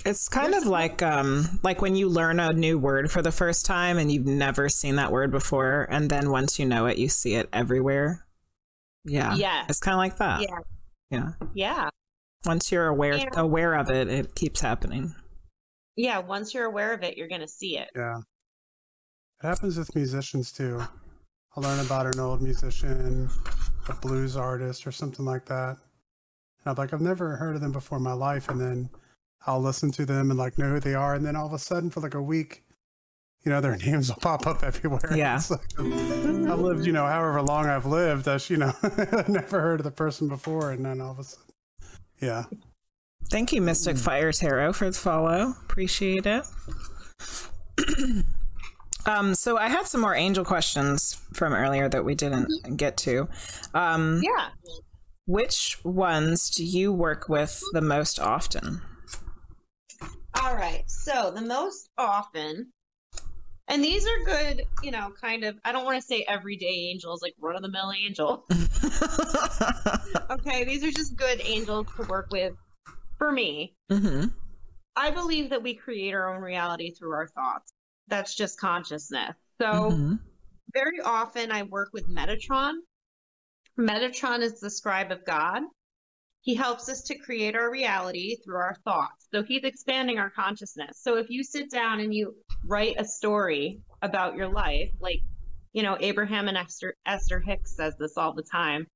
[0.04, 3.64] It's kind of like um like when you learn a new word for the first
[3.64, 7.08] time and you've never seen that word before and then once you know it you
[7.08, 8.26] see it everywhere.
[9.04, 9.34] Yeah.
[9.36, 9.66] Yeah.
[9.68, 10.42] It's kind of like that.
[10.42, 10.58] Yeah.
[11.10, 11.28] Yeah.
[11.54, 11.88] Yeah.
[12.44, 13.28] Once you're aware Yeah.
[13.36, 15.14] aware of it, it keeps happening.
[15.94, 16.18] Yeah.
[16.18, 17.90] Once you're aware of it, you're going to see it.
[17.94, 18.18] Yeah.
[19.42, 20.82] It happens with musicians too.
[21.56, 23.30] I'll learn about an old musician,
[23.88, 25.76] a blues artist, or something like that.
[26.64, 28.48] And I'm like, I've never heard of them before in my life.
[28.48, 28.88] And then
[29.46, 31.14] I'll listen to them and like know who they are.
[31.14, 32.64] And then all of a sudden, for like a week,
[33.44, 35.00] you know, their names will pop up everywhere.
[35.14, 35.36] Yeah.
[35.36, 38.72] It's like, I've lived, you know, however long I've lived, that's, you know,
[39.28, 40.72] never heard of the person before.
[40.72, 41.44] And then all of a sudden,
[42.20, 42.44] yeah.
[43.30, 45.54] Thank you, Mystic Fire Tarot, for the follow.
[45.64, 46.44] Appreciate it.
[49.06, 53.28] um, so I had some more angel questions from earlier that we didn't get to.
[53.74, 54.48] Um, Yeah.
[55.26, 58.82] Which ones do you work with the most often?
[60.42, 60.82] All right.
[60.86, 62.72] So the most often,
[63.68, 67.22] and these are good, you know, kind of, I don't want to say everyday angels,
[67.22, 68.44] like run of the mill angel.
[70.30, 70.64] okay.
[70.64, 72.52] These are just good angels to work with
[73.16, 73.74] for me.
[73.90, 74.26] hmm
[74.96, 77.72] I believe that we create our own reality through our thoughts.
[78.08, 79.36] That's just consciousness.
[79.60, 80.18] So Mhm.
[80.72, 82.80] very often I work with Metatron.
[83.78, 85.62] Metatron is the scribe of God.
[86.42, 89.28] He helps us to create our reality through our thoughts.
[89.32, 91.00] So he's expanding our consciousness.
[91.00, 92.36] So if you sit down and you
[92.66, 95.20] write a story about your life, like,
[95.72, 98.86] you know, Abraham and Esther, Esther Hicks says this all the time,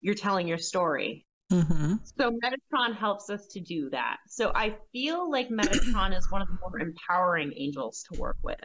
[0.00, 1.26] you're telling your story.
[1.50, 4.16] Hmm So Metatron helps us to do that.
[4.28, 8.58] So I feel like Metatron is one of the more empowering angels to work with.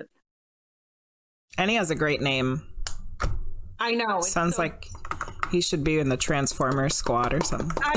[1.58, 2.62] And he has a great name.
[3.80, 4.18] I know.
[4.20, 4.88] it's Sounds so- like
[5.52, 7.72] he should be in the Transformers squad or something.
[7.84, 7.96] I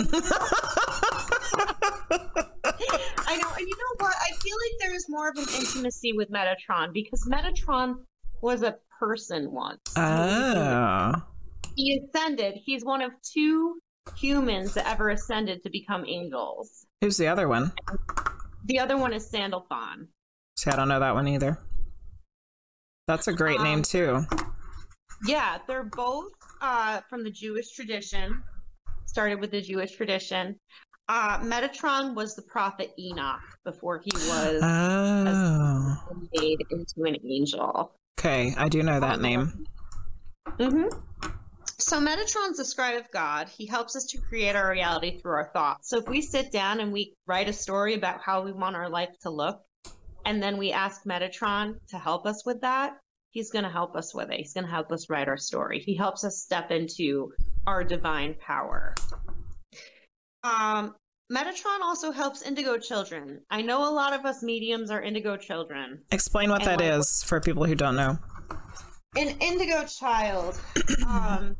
[3.36, 4.14] know, and you know what?
[4.20, 7.96] I feel like there is more of an intimacy with Metatron because Metatron
[8.40, 9.80] was a person once.
[9.96, 11.12] Oh.
[11.76, 12.54] He ascended.
[12.64, 13.80] He's one of two
[14.16, 16.86] humans that ever ascended to become angels.
[17.00, 17.72] Who's the other one?
[18.66, 20.08] The other one is Sandalphon.
[20.56, 21.58] See, I don't know that one either.
[23.08, 24.24] That's a great Um, name too.
[25.26, 28.42] Yeah, they're both uh, from the Jewish tradition.
[29.06, 30.58] Started with the Jewish tradition.
[31.08, 35.96] Uh, Metatron was the prophet Enoch before he was Oh.
[36.34, 37.92] made into an angel.
[38.18, 39.66] Okay, I do know that name.
[40.58, 40.84] hmm
[41.84, 43.48] So Metatron's the scribe of God.
[43.48, 45.88] He helps us to create our reality through our thoughts.
[45.90, 48.88] So if we sit down and we write a story about how we want our
[48.88, 49.60] life to look,
[50.24, 52.92] and then we ask Metatron to help us with that,
[53.30, 54.36] he's going to help us with it.
[54.38, 55.80] He's going to help us write our story.
[55.80, 57.32] He helps us step into
[57.66, 58.94] our divine power.
[60.44, 60.94] Um,
[61.32, 63.40] Metatron also helps indigo children.
[63.50, 66.02] I know a lot of us mediums are indigo children.
[66.12, 68.18] Explain what And that like- is for people who don't know.
[69.14, 70.58] an indigo child
[71.06, 71.54] um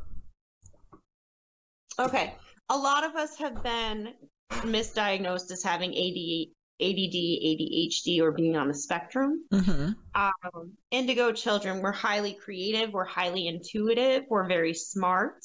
[1.99, 2.35] okay
[2.73, 4.15] a lot of us have been
[4.51, 6.49] misdiagnosed as having AD,
[6.81, 9.45] ADD, ADHD, or being on the spectrum.
[9.53, 15.45] hmm Um, indigo children, we're highly creative, we're highly intuitive, we're very smart.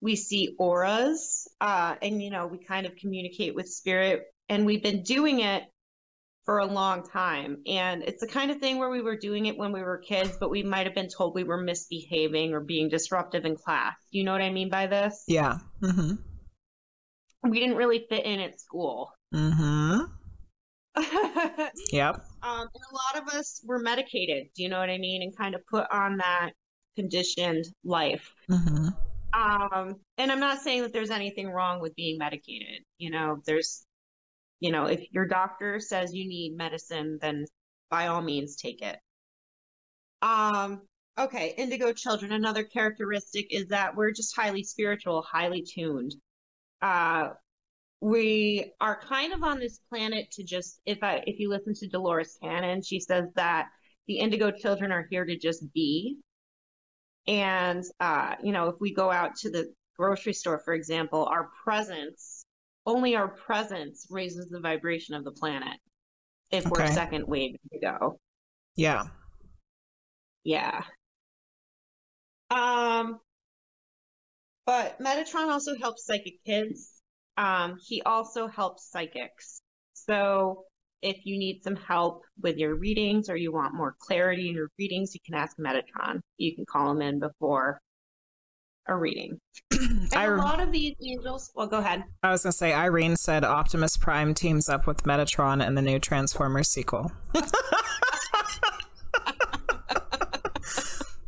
[0.00, 4.82] We see auras, uh, and you know, we kind of communicate with spirit, and we've
[4.82, 5.62] been doing it
[6.44, 7.62] for a long time.
[7.66, 10.36] And it's the kind of thing where we were doing it when we were kids,
[10.38, 13.94] but we might have been told we were misbehaving or being disruptive in class.
[14.10, 15.24] You know what I mean by this?
[15.26, 15.58] Yeah.
[15.80, 16.12] hmm
[17.42, 19.12] We didn't really fit in at school.
[19.34, 20.00] hmm
[20.96, 22.16] um, Yep.
[22.42, 25.22] and a lot of us were medicated, do you know what I mean?
[25.22, 26.50] And kind of put on that
[26.96, 28.32] conditioned life.
[28.48, 28.88] hmm
[29.32, 32.84] Um, and I'm not saying that there's anything wrong with being medicated.
[32.98, 33.84] You know, there's,
[34.64, 37.44] you know, if your doctor says you need medicine, then
[37.90, 38.96] by all means take it.
[40.22, 40.80] Um,
[41.18, 46.14] okay, indigo children, another characteristic is that we're just highly spiritual, highly tuned.
[46.80, 47.32] Uh,
[48.00, 51.88] we are kind of on this planet to just if I if you listen to
[51.88, 53.66] Dolores Cannon, she says that
[54.06, 56.16] the indigo children are here to just be.
[57.26, 61.50] And uh, you know, if we go out to the grocery store, for example, our
[61.64, 62.43] presence,
[62.86, 65.78] only our presence raises the vibration of the planet.
[66.50, 68.20] If we're second wave to go.
[68.76, 69.04] Yeah.
[70.44, 70.82] Yeah.
[72.50, 73.18] Um,
[74.66, 76.92] but Metatron also helps psychic kids.
[77.36, 79.62] Um, he also helps psychics.
[79.94, 80.64] So
[81.02, 84.68] if you need some help with your readings or you want more clarity in your
[84.78, 86.20] readings, you can ask Metatron.
[86.36, 87.80] You can call him in before
[88.88, 89.38] a reading.
[89.70, 92.04] And I, a lot of these angels, well, go ahead.
[92.22, 95.98] I was gonna say Irene said Optimus Prime teams up with Metatron in the new
[95.98, 97.10] Transformers sequel.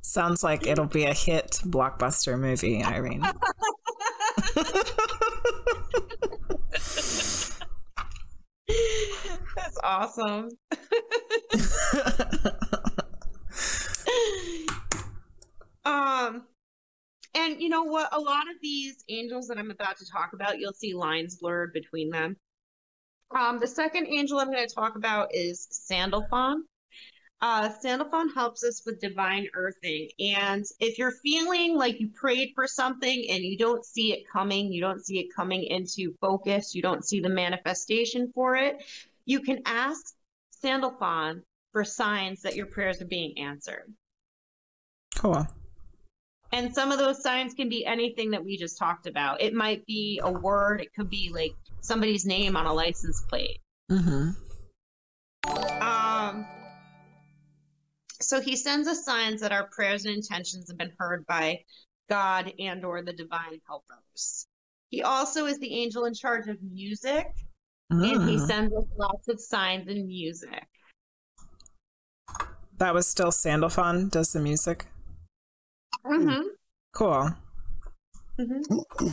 [0.03, 3.21] Sounds like it'll be a hit blockbuster movie, Irene.
[9.55, 10.49] That's awesome.
[15.85, 16.45] um
[17.37, 18.09] and you know what?
[18.13, 21.73] A lot of these angels that i'm about to talk about you'll see lines blurred
[21.73, 22.37] between them.
[23.35, 26.65] Um the second angel i'm going to talk about is sandalphon.
[27.41, 30.09] Uh sandalphon helps us with divine earthing.
[30.19, 34.73] And if you're feeling like you prayed for something and you don't see it coming
[34.73, 38.83] you don't see it coming into focus you don't see the manifestation for it
[39.27, 40.15] you can ask
[40.51, 41.43] sandalphon
[41.77, 43.93] for signs that your prayers are being answered.
[45.15, 45.47] Cool.
[46.53, 49.41] And some of those signs can be anything that we just talked about.
[49.41, 53.61] It might be a word, it could be like somebody's name on a license plate.
[53.91, 54.31] hmm
[55.81, 56.47] Um
[58.21, 61.61] so he sends us signs that our prayers and intentions have been heard by
[62.09, 64.47] God and or the divine helpers.
[64.89, 67.27] He also is the angel in charge of music
[67.91, 68.47] and he Mm.
[68.47, 70.67] sends us lots of signs and music.
[72.79, 74.87] That was still Sandalphon does the music.
[76.07, 76.43] Mm-hmm.
[76.95, 77.31] Cool.
[78.39, 79.09] Mm-hmm.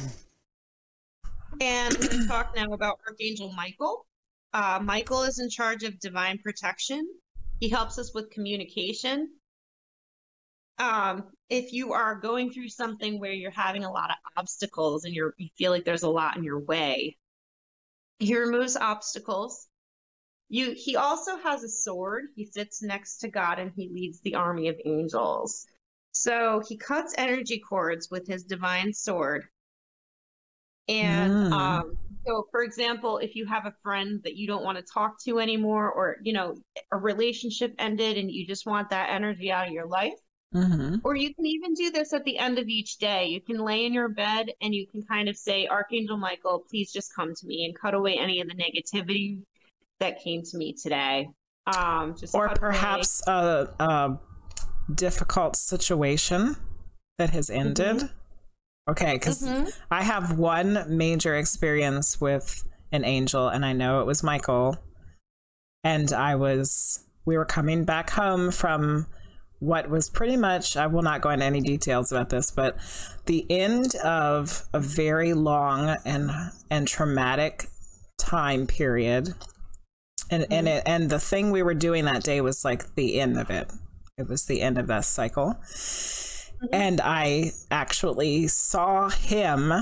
[1.61, 4.05] And going talk now about Archangel Michael.
[4.53, 7.07] Uh, Michael is in charge of divine protection.
[7.59, 9.29] He helps us with communication.
[10.79, 15.13] Um, if you are going through something where you're having a lot of obstacles and
[15.13, 17.17] you're you feel like there's a lot in your way,
[18.19, 19.67] he removes obstacles.
[20.49, 22.25] You he also has a sword.
[22.35, 25.67] He sits next to God and he leads the army of angels.
[26.13, 29.45] So he cuts energy cords with his divine sword.
[30.87, 31.53] And Mm.
[31.53, 35.21] um, so, for example, if you have a friend that you don't want to talk
[35.23, 36.55] to anymore, or you know,
[36.91, 40.19] a relationship ended and you just want that energy out of your life,
[40.53, 40.97] Mm-hmm.
[41.03, 43.25] Or you can even do this at the end of each day.
[43.25, 46.91] You can lay in your bed and you can kind of say, Archangel Michael, please
[46.91, 49.41] just come to me and cut away any of the negativity
[49.99, 51.27] that came to me today.
[51.65, 54.19] Um, just or perhaps a, a,
[54.93, 56.55] difficult situation
[57.17, 57.97] that has ended.
[57.97, 58.91] Mm-hmm.
[58.91, 59.69] Okay, because mm-hmm.
[59.89, 64.77] I have one major experience with an angel, and I know it was Michael.
[65.85, 69.07] And I was, we were coming back home from
[69.59, 72.77] what was pretty much, I will not go into any details about this, but
[73.25, 76.31] the end of a very long and
[76.69, 77.67] and traumatic
[78.17, 79.29] time period.
[80.29, 80.53] And mm-hmm.
[80.53, 83.49] and it, and the thing we were doing that day was like the end of
[83.49, 83.71] it.
[84.17, 85.55] It was the end of that cycle.
[85.55, 86.67] Mm-hmm.
[86.71, 89.73] And I actually saw him.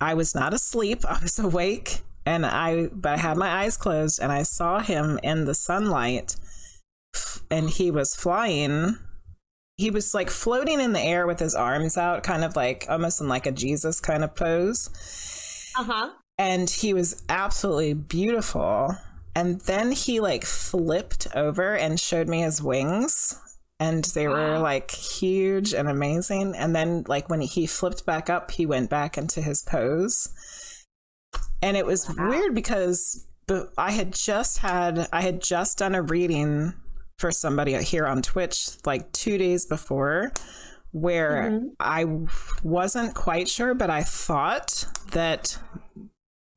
[0.00, 1.04] I was not asleep.
[1.08, 5.18] I was awake and I but I had my eyes closed and I saw him
[5.22, 6.36] in the sunlight
[7.50, 8.98] and he was flying
[9.76, 13.20] he was like floating in the air with his arms out kind of like almost
[13.20, 14.88] in like a jesus kind of pose
[15.76, 18.96] uh-huh and he was absolutely beautiful
[19.34, 23.38] and then he like flipped over and showed me his wings
[23.80, 28.50] and they were like huge and amazing and then like when he flipped back up
[28.50, 30.28] he went back into his pose
[31.62, 32.28] and it was wow.
[32.28, 33.26] weird because
[33.76, 36.72] i had just had i had just done a reading
[37.22, 40.32] for somebody here on Twitch like two days before
[40.90, 41.66] where mm-hmm.
[41.78, 42.04] I
[42.64, 45.56] wasn't quite sure, but I thought that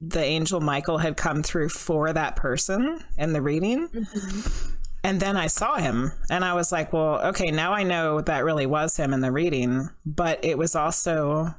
[0.10, 3.88] the angel Michael had come through for that person in the reading.
[3.88, 4.72] Mm-hmm.
[5.04, 8.44] And then I saw him and I was like, well, okay, now I know that
[8.44, 9.90] really was him in the reading.
[10.06, 11.54] But it was also,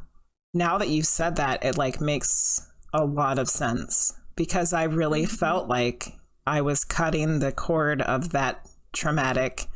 [0.53, 5.23] now that you've said that, it like makes a lot of sense because I really
[5.23, 5.37] mm-hmm.
[5.37, 6.13] felt like
[6.47, 9.69] I was cutting the cord of that traumatic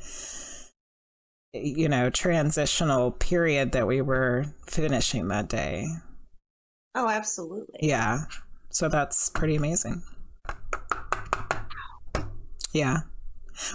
[1.52, 5.86] you know transitional period that we were finishing that day
[6.94, 8.20] oh absolutely yeah
[8.70, 10.02] so that's pretty amazing.
[12.72, 12.98] Yeah.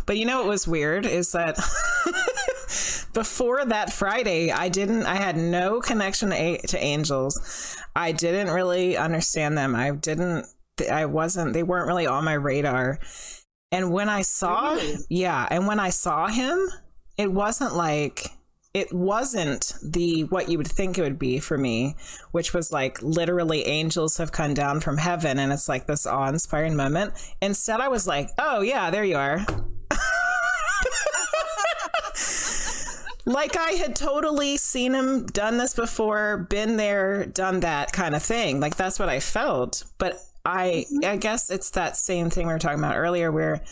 [0.06, 1.58] But you know what was weird is that
[3.14, 7.78] before that friday i didn't i had no connection to, to angels.
[7.96, 9.76] I didn't really understand them.
[9.76, 10.48] I didn't
[10.92, 13.00] i wasn't they weren't really on my radar.
[13.72, 14.98] And when I saw, really?
[15.10, 16.60] yeah, and when I saw him,
[17.18, 18.28] it wasn't like
[18.76, 21.96] it wasn't the what you would think it would be for me,
[22.32, 26.76] which was like literally angels have come down from heaven and it's like this awe-inspiring
[26.76, 27.14] moment.
[27.42, 29.46] Instead, I was like, "Oh yeah, there you are."
[33.26, 38.22] like I had totally seen him done this before, been there, done that kind of
[38.22, 38.60] thing.
[38.60, 39.86] Like that's what I felt.
[39.98, 41.06] But I mm-hmm.
[41.06, 43.64] I guess it's that same thing we were talking about earlier where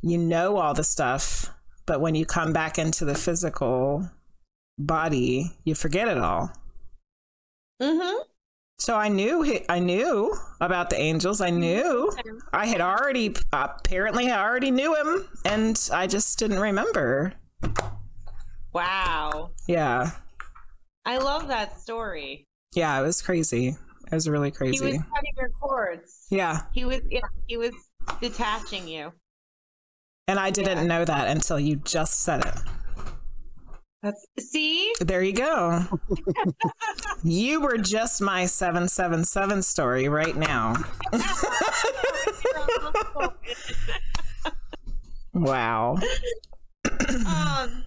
[0.00, 1.50] you know all the stuff,
[1.84, 4.08] but when you come back into the physical
[4.78, 6.50] body, you forget it all.
[7.80, 8.20] Mhm.
[8.78, 11.40] So I knew I knew about the angels.
[11.40, 12.12] I knew
[12.52, 17.32] I had already apparently I already knew him and I just didn't remember.
[18.72, 19.52] Wow.
[19.66, 20.10] Yeah.
[21.06, 22.46] I love that story.
[22.74, 23.68] Yeah, it was crazy.
[23.68, 24.76] It was really crazy.
[24.76, 26.26] He was cutting your cords.
[26.30, 26.62] Yeah.
[26.72, 27.72] He was yeah, he was
[28.20, 29.12] detaching you.
[30.28, 30.84] And I didn't yeah.
[30.84, 32.54] know that until you just said it.
[34.06, 34.92] That's see?
[35.00, 35.82] There you go.
[37.24, 40.74] you were just my 777 story right now.
[45.32, 45.96] wow.
[47.26, 47.84] Um,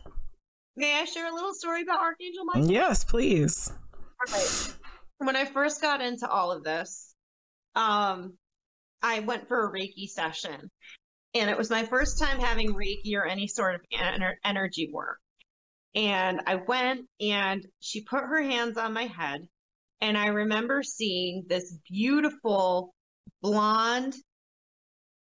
[0.75, 2.71] may I share a little story about Archangel Michael?
[2.71, 3.71] Yes, please.
[3.93, 4.73] All right
[5.19, 7.13] when I first got into all of this,
[7.75, 8.33] um,
[9.01, 10.71] I went for a Reiki session,
[11.33, 15.19] and it was my first time having Reiki or any sort of ener- energy work.
[15.95, 19.47] And I went, and she put her hands on my head,
[20.01, 22.93] and I remember seeing this beautiful
[23.41, 24.15] blonde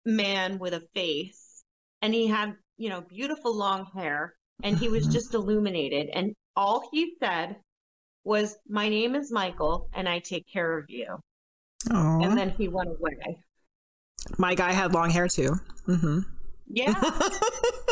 [0.04, 1.62] man with a face,
[2.02, 6.08] and he had, you know, beautiful long hair, and he was just illuminated.
[6.12, 7.56] And all he said
[8.24, 11.18] was my name is Michael and I take care of you.
[11.88, 12.24] Aww.
[12.24, 13.38] And then he went away.
[14.36, 15.54] My guy had long hair too.
[15.86, 16.20] Mm-hmm.
[16.70, 16.92] Yeah.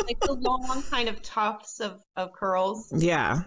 [0.05, 2.91] like the long kind of tufts of, of curls.
[2.95, 3.41] Yeah.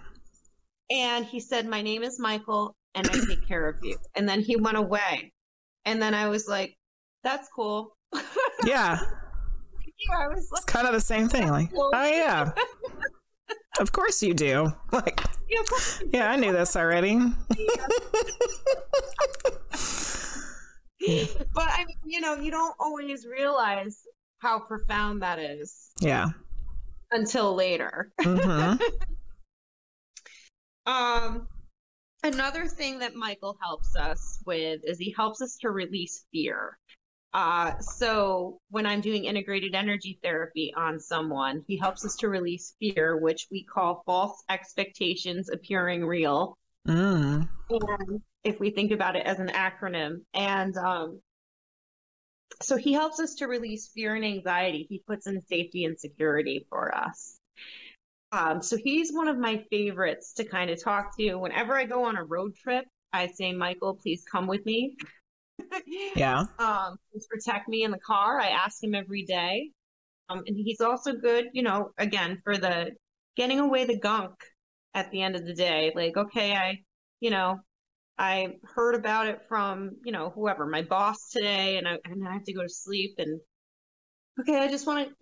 [0.91, 3.97] And he said, My name is Michael and I take care of you.
[4.17, 5.33] And then he went away.
[5.85, 6.77] And then I was like,
[7.23, 7.97] That's cool.
[8.13, 8.21] yeah.
[10.09, 11.49] yeah I was like, it's kind of the same thing.
[11.49, 11.91] Like, cool.
[11.95, 12.51] oh, yeah.
[13.79, 14.73] Of course you do.
[14.93, 15.63] Like, yeah,
[16.13, 17.17] yeah I knew this already.
[17.49, 17.57] but
[21.01, 24.03] I mean, you know, you don't always realize
[24.41, 25.91] how profound that is.
[26.01, 26.31] Yeah.
[27.13, 28.13] until later.
[28.21, 28.83] Mm-hmm.
[30.91, 31.49] um,
[32.23, 36.79] another thing that Michael helps us with is he helps us to release fear.
[37.33, 42.75] Uh, so when I'm doing integrated energy therapy on someone, he helps us to release
[42.81, 46.59] fear, which we call false expectations appearing real.
[46.89, 47.49] Mm.
[47.69, 51.21] And if we think about it as an acronym, and um,
[52.63, 54.87] so he helps us to release fear and anxiety.
[54.89, 57.39] He puts in safety and security for us.
[58.33, 61.37] Um, so he's one of my favorites to kind of talk to.
[61.37, 64.97] Whenever I go on a road trip, I say, Michael, please come with me.
[66.15, 66.45] yeah.
[66.59, 68.41] Um, please protect me in the car.
[68.41, 69.71] I ask him every day.
[70.29, 72.93] Um, and he's also good, you know, again, for the
[73.37, 74.35] getting away the gunk
[74.95, 75.93] at the end of the day.
[75.95, 76.79] Like, okay, I,
[77.19, 77.59] you know,
[78.21, 82.35] I heard about it from, you know, whoever, my boss today, and I, and I
[82.35, 83.15] have to go to sleep.
[83.17, 83.41] And
[84.39, 85.15] okay, I just want to,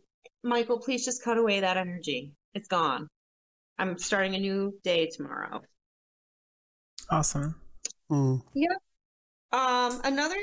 [0.43, 2.33] Michael, please just cut away that energy.
[2.55, 3.07] It's gone.
[3.79, 5.61] I'm starting a new day tomorrow.
[7.09, 7.55] Awesome.
[8.11, 8.43] Mm.
[8.53, 8.77] Yeah.
[9.53, 10.37] Um, another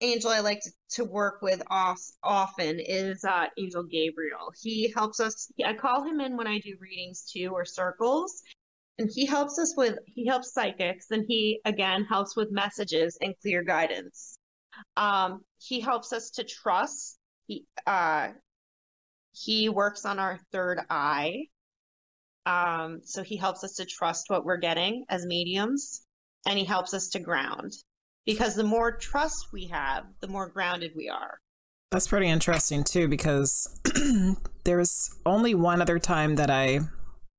[0.00, 4.52] angel I like to, to work with off, often is uh, Angel Gabriel.
[4.62, 5.50] He helps us.
[5.66, 8.42] I call him in when I do readings too or circles,
[9.00, 13.34] and he helps us with he helps psychics and he again helps with messages and
[13.40, 14.38] clear guidance.
[14.96, 17.18] Um he helps us to trust.
[17.46, 18.28] He uh
[19.32, 21.46] he works on our third eye.
[22.44, 26.02] Um so he helps us to trust what we're getting as mediums
[26.46, 27.72] and he helps us to ground
[28.26, 31.38] because the more trust we have the more grounded we are.
[31.90, 33.80] That's pretty interesting too because
[34.64, 36.80] there's only one other time that i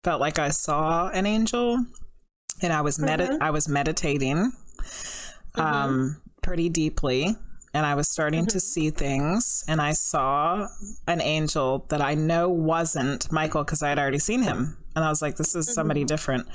[0.03, 1.85] felt like I saw an angel
[2.61, 3.41] and I was med- mm-hmm.
[3.41, 4.51] I was meditating
[5.55, 5.61] mm-hmm.
[5.61, 7.35] um pretty deeply
[7.73, 8.49] and I was starting mm-hmm.
[8.49, 10.67] to see things and I saw
[11.07, 15.09] an angel that I know wasn't Michael because I had already seen him and I
[15.09, 16.07] was like this is somebody mm-hmm.
[16.07, 16.47] different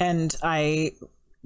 [0.00, 0.92] and I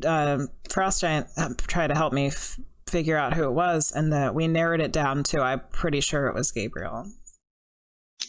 [0.04, 4.12] uh, Frost Giant um, tried to help me f- figure out who it was and
[4.12, 7.06] that we narrowed it down to I'm pretty sure it was Gabriel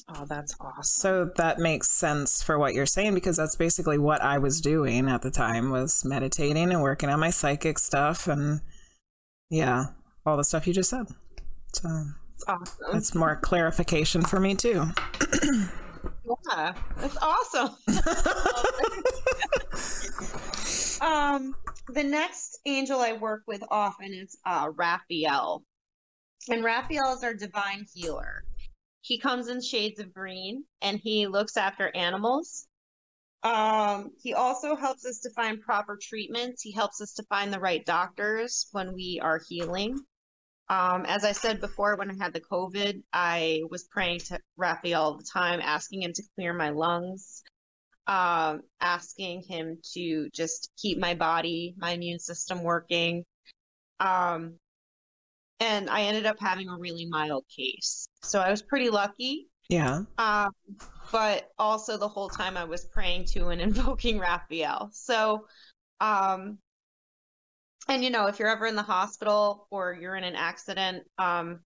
[0.09, 0.83] Oh, that's awesome.
[0.83, 5.07] So that makes sense for what you're saying because that's basically what I was doing
[5.07, 8.61] at the time was meditating and working on my psychic stuff and
[9.49, 9.85] yeah,
[10.25, 11.07] all the stuff you just said.
[11.73, 11.87] So
[12.47, 12.85] awesome.
[12.91, 14.85] That's more clarification for me too.
[16.49, 17.69] yeah, that's awesome.
[21.01, 21.55] um,
[21.89, 25.63] the next angel I work with often is uh, Raphael,
[26.49, 28.43] and Raphael is our divine healer
[29.03, 32.67] he comes in shades of green and he looks after animals.
[33.43, 36.61] Um, he also helps us to find proper treatments.
[36.61, 39.99] He helps us to find the right doctors when we are healing.
[40.69, 45.01] Um, as I said before, when I had the COVID, I was praying to Raphael
[45.01, 47.43] all the time, asking him to clear my lungs,
[48.07, 53.25] um, asking him to just keep my body, my immune system working.
[53.99, 54.59] Um,
[55.63, 58.05] and I ended up having a really mild case.
[58.21, 59.47] So I was pretty lucky.
[59.69, 60.01] Yeah.
[60.17, 60.51] Um,
[61.09, 64.89] but also the whole time I was praying to and invoking Raphael.
[64.91, 65.45] So,
[66.01, 66.57] um,
[67.87, 71.61] and you know, if you're ever in the hospital or you're in an accident, um,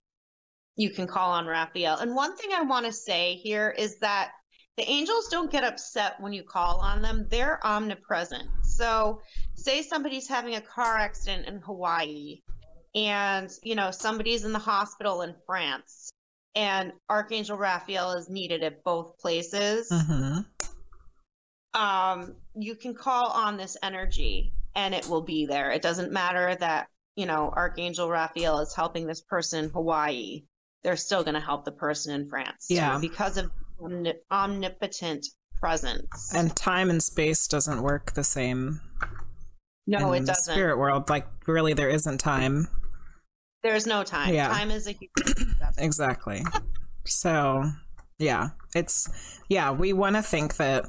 [0.76, 1.98] you can call on Raphael.
[1.98, 4.32] And one thing I want to say here is that
[4.78, 7.26] the angels don't get upset when you call on them.
[7.32, 8.48] They're omnipresent.
[8.64, 9.22] So,
[9.56, 12.42] say somebody's having a car accident in Hawaii
[12.96, 16.12] and you know somebody's in the hospital in France
[16.56, 19.90] and Archangel Raphael is needed at both places.
[19.92, 20.40] Mm-hmm.
[21.80, 25.72] Um, you can call on this energy and it will be there.
[25.72, 30.44] It doesn't matter that you know Archangel Raphael is helping this person in Hawaii.
[30.84, 32.68] They're still going to help the person in France.
[32.70, 33.52] Yeah, because of
[34.32, 35.28] omnipotent
[35.60, 36.34] presence.
[36.34, 38.82] And time and space doesn't work the same.
[39.88, 40.54] No, it doesn't.
[40.54, 42.68] spirit world, like really, there isn't time.
[43.64, 44.34] There's no time.
[44.34, 44.50] Yeah.
[44.50, 44.96] Time is a
[45.78, 46.44] exactly.
[47.06, 47.64] so,
[48.20, 49.10] yeah, it's
[49.50, 50.86] yeah, we want to think that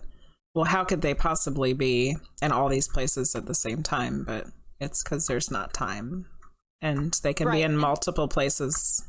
[0.54, 4.46] well, how could they possibly be in all these places at the same time, but
[4.80, 6.26] it's cuz there's not time.
[6.82, 7.56] And they can right.
[7.56, 9.04] be in multiple places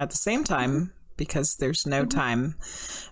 [0.00, 2.18] at the same time because there's no mm-hmm.
[2.18, 2.54] time.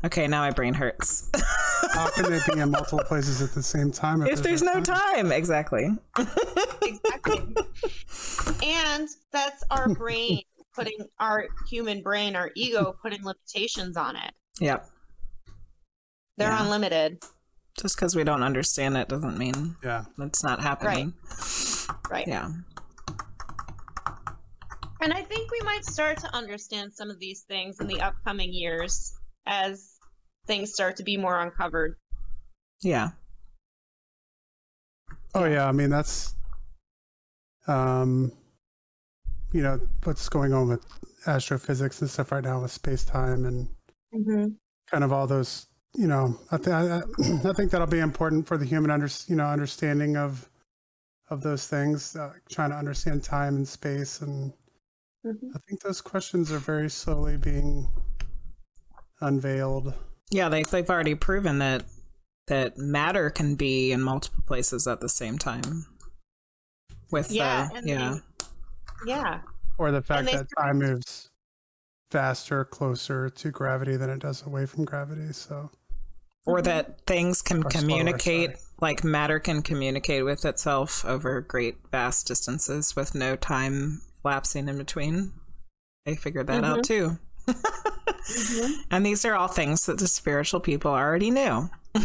[0.05, 1.31] Okay, now my brain hurts.
[1.93, 4.75] How can they be in multiple places at the same time if, if there's, there's,
[4.75, 5.29] no time?
[5.29, 5.33] time?
[5.33, 5.91] Exactly.
[6.83, 7.55] exactly.
[8.65, 10.43] And that's our brain
[10.75, 14.33] putting our human brain, our ego putting limitations on it.
[14.61, 14.89] Yep.
[16.39, 16.63] They're yeah.
[16.63, 17.23] unlimited.
[17.79, 20.05] Just because we don't understand it doesn't mean yeah.
[20.19, 21.15] it's not happening.
[21.29, 22.11] Right.
[22.11, 22.29] Right.
[22.29, 22.51] Yeah.
[25.01, 28.53] And I think we might start to understand some of these things in the upcoming
[28.53, 29.13] years
[29.47, 29.97] as
[30.47, 31.97] things start to be more uncovered.
[32.83, 33.11] Yeah.
[35.35, 36.35] Oh yeah, I mean that's
[37.69, 38.33] um
[39.53, 40.85] you know what's going on with
[41.27, 43.69] astrophysics and stuff right now with space time and
[44.15, 44.53] Mm-hmm.
[44.91, 45.67] kind of all those
[45.97, 46.97] you know I, th- I,
[47.49, 50.49] I think that'll be important for the human under you know understanding of
[51.31, 54.53] of those things uh, trying to understand time and space and
[55.25, 55.51] Mm-hmm.
[55.55, 57.89] I think those questions are very slowly being
[59.21, 59.95] unveiled.
[60.33, 61.85] Yeah, they they've already proven that
[62.49, 65.87] that matter can be in multiple places at the same time.
[67.11, 68.15] With Yeah, uh, and yeah.
[69.07, 69.41] they- Yeah.
[69.79, 71.31] Or the fact they that time moves
[72.11, 75.33] faster, closer to gravity than it does away from gravity.
[75.33, 75.71] So
[76.47, 78.61] or that things can Or communicate sorry.
[78.81, 84.77] like matter can communicate with itself over great vast distances with no time lapsing in
[84.79, 85.33] between
[86.05, 87.19] they figured that out too
[88.91, 91.69] and these are all things that the spiritual people already knew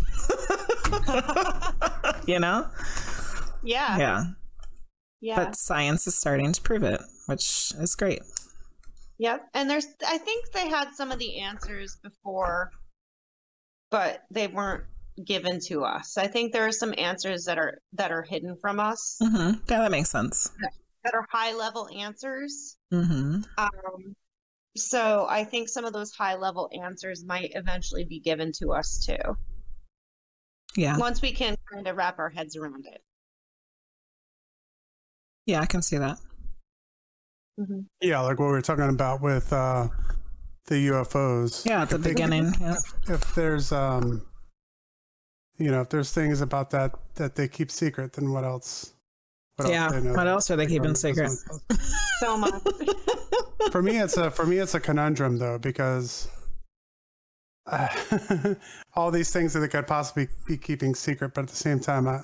[2.26, 2.68] you know
[3.64, 3.98] Yeah.
[3.98, 4.24] yeah
[5.22, 5.36] Yeah.
[5.46, 8.22] but science is starting to prove it which is great
[9.20, 9.48] Yep.
[9.56, 12.70] And there's I think they had some of the answers before,
[13.90, 14.84] but they weren't
[15.26, 16.20] given to us.
[16.20, 19.80] I think there are some answers that are that are hidden from us hmm yeah
[19.80, 20.52] that makes sense
[21.04, 22.78] that are high level answers.
[22.92, 24.16] hmm Um
[24.78, 28.98] so I think some of those high level answers might eventually be given to us
[29.06, 29.18] too.
[30.76, 33.02] yeah Once we can kind of wrap our heads around it.
[35.46, 36.18] yeah i can see that
[37.60, 37.80] Mm-hmm.
[38.02, 39.88] yeah, like what we were talking about with uh,
[40.68, 41.66] the UFOs.
[41.66, 42.76] yeah at the If they- beginning yeah
[43.10, 44.22] if there's um
[45.58, 48.94] you know if there's things about that that they keep secret then what else
[49.58, 51.94] what yeah they know what else are they keeping secret doesn't tell us?
[52.20, 52.54] So much.
[53.72, 56.28] for me it's a for me it's a conundrum though because
[57.72, 57.88] uh,
[58.96, 62.08] all these things that they could possibly be keeping secret but at the same time
[62.08, 62.22] I,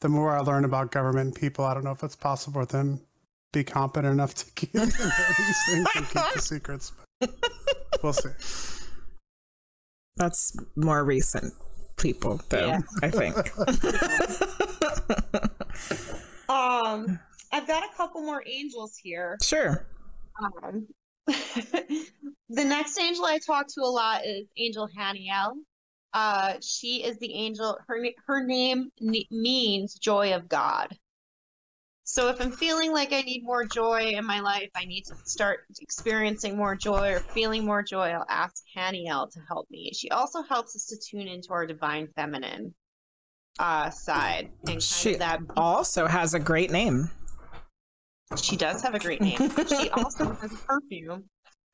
[0.00, 2.66] the more i learn about government and people i don't know if it's possible for
[2.66, 3.04] them to
[3.52, 7.30] be competent enough to keep these things and keep the secrets but
[8.02, 8.28] we'll see
[10.16, 11.54] That's more recent
[11.96, 12.80] people, though, Yeah.
[13.02, 13.36] I think.
[16.52, 17.18] Um
[17.52, 19.36] I've got a couple more angels here.
[19.42, 19.86] sure.
[20.42, 20.86] Um,
[21.26, 22.04] the
[22.48, 25.52] next angel I talk to a lot is Angel Haniel.
[26.14, 27.78] Uh, she is the angel.
[27.86, 30.96] Her her name ne- means joy of God.
[32.04, 35.14] So if I'm feeling like I need more joy in my life, I need to
[35.24, 38.10] start experiencing more joy or feeling more joy.
[38.10, 39.92] I'll ask Haniel to help me.
[39.94, 42.74] She also helps us to tune into our divine feminine
[43.58, 45.40] uh, side and She that.
[45.56, 47.10] also has a great name.
[48.40, 49.36] She does have a great name.
[49.68, 51.24] she also has a perfume.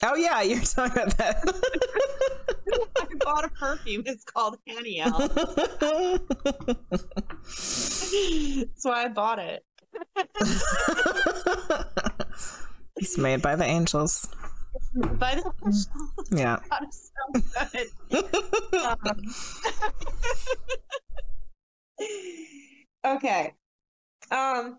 [0.02, 1.42] Oh, yeah, you're talking about that.
[3.00, 4.02] I bought a perfume.
[4.06, 5.10] It's called Haniel.
[8.64, 9.64] That's why I bought it.
[12.96, 14.28] it's made by the angels.
[14.94, 15.52] By the way,
[16.30, 16.60] Yeah.
[16.70, 17.10] God, so
[17.72, 17.88] good.
[18.78, 19.22] Um,
[23.06, 23.52] okay.
[24.30, 24.78] Um,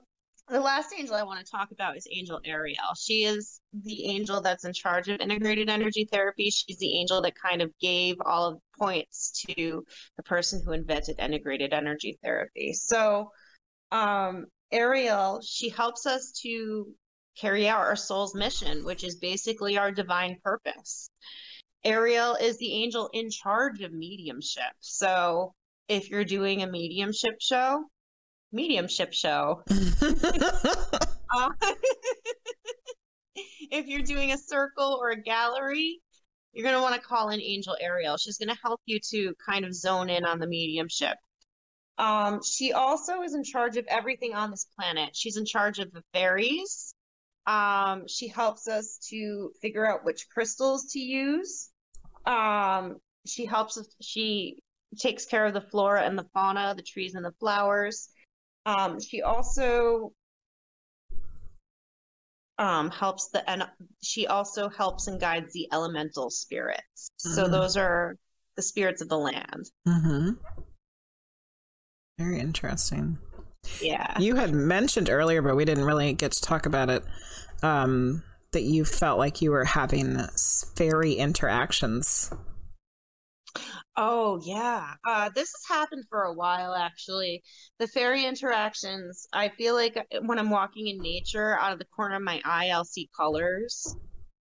[0.50, 2.96] the last angel I want to talk about is Angel Ariel.
[3.00, 6.50] She is the angel that's in charge of integrated energy therapy.
[6.50, 9.86] She's the angel that kind of gave all of the points to
[10.18, 12.74] the person who invented integrated energy therapy.
[12.74, 13.30] So,
[13.92, 16.88] um, Ariel, she helps us to
[17.40, 21.12] carry out our soul's mission, which is basically our divine purpose.
[21.84, 24.74] Ariel is the angel in charge of mediumship.
[24.80, 25.54] So
[25.90, 27.84] if you're doing a mediumship show,
[28.52, 29.64] mediumship show.
[31.32, 31.50] Uh,
[33.36, 36.02] if you're doing a circle or a gallery,
[36.54, 38.18] you're going to want to call in Angel Ariel.
[38.18, 41.16] She's going to help you to kind of zone in on the mediumship.
[42.00, 45.12] Um, she also is in charge of everything on this planet.
[45.14, 46.96] She's in charge of the fairies.
[47.46, 51.70] Um, she helps us to figure out which crystals to use.
[52.26, 52.96] Um,
[53.28, 54.64] she helps us, she
[54.98, 58.10] takes care of the flora and the fauna, the trees and the flowers.
[58.66, 60.14] Um, she also
[62.58, 63.64] um, helps the, and
[64.04, 67.12] she also helps and guides the elemental spirits.
[67.18, 67.52] So Mhm.
[67.52, 68.16] those are
[68.56, 69.72] the spirits of the land.
[69.86, 70.32] hmm
[72.18, 73.18] Very interesting.
[73.82, 74.20] Yeah.
[74.20, 77.04] You had mentioned earlier, but we didn't really get to talk about it,
[77.64, 80.18] um, that you felt like you were having
[80.76, 82.32] fairy interactions.
[84.02, 84.94] Oh yeah.
[85.06, 87.44] Uh, this has happened for a while actually.
[87.80, 91.86] The fairy interactions, I feel like uh, when I'm walking in nature, out of the
[91.86, 93.94] corner of my eye, I'll see colors.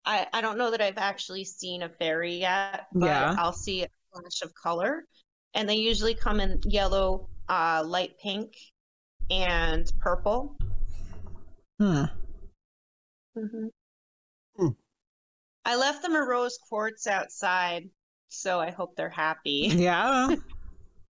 [0.06, 3.34] I, I don't know that I've actually seen a fairy yet, but Yeah.
[3.36, 5.04] I'll see splash of color,
[5.52, 8.54] and they usually come in yellow, uh, light pink,
[9.30, 10.56] and purple.
[11.78, 12.04] Hmm.
[13.34, 13.66] hmm
[14.56, 14.68] Hmm.
[15.66, 17.90] I left them a rose quartz outside,
[18.32, 19.70] so I hope they're happy.
[19.74, 20.34] Yeah.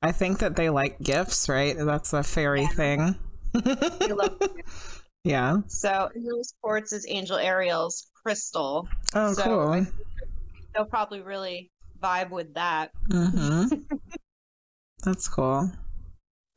[0.02, 1.76] I think that they like gifts, right?
[1.78, 3.16] That's a fairy thing.
[3.54, 4.48] Love them.
[5.24, 5.58] yeah.
[5.66, 8.88] So rose quartz is Angel Ariel's crystal.
[9.14, 9.86] Oh, So, cool.
[10.74, 11.70] They'll probably really
[12.02, 12.92] vibe with that.
[13.10, 13.64] hmm
[15.04, 15.70] That's cool.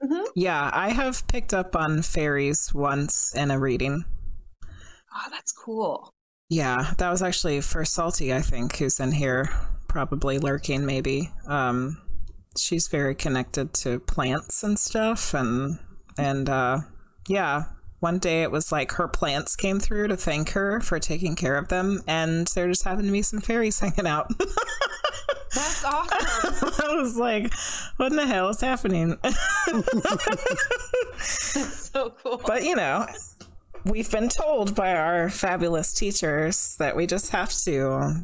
[0.02, 0.26] Mhm.
[0.36, 4.06] Yeah, I have picked up on fairies once in a reading.
[5.14, 6.10] Oh, that's cool.
[6.50, 9.50] Yeah, that was actually for Salty, I think, who's in here,
[9.94, 11.30] probably lurking, maybe.
[11.46, 12.02] Um,
[12.58, 15.78] she's very connected to plants and stuff, and
[16.18, 16.80] and uh,
[17.28, 17.66] yeah,
[18.00, 21.58] one day it was like her plants came through to thank her for taking care
[21.58, 24.32] of them, and there just happened to be some fairies hanging out.
[25.54, 26.72] That's awesome.
[26.84, 27.54] I was like,
[27.98, 29.16] what in the hell is happening?
[31.20, 32.42] so cool.
[32.48, 33.06] but you know,
[33.86, 38.24] we've been told by our fabulous teachers that we just have to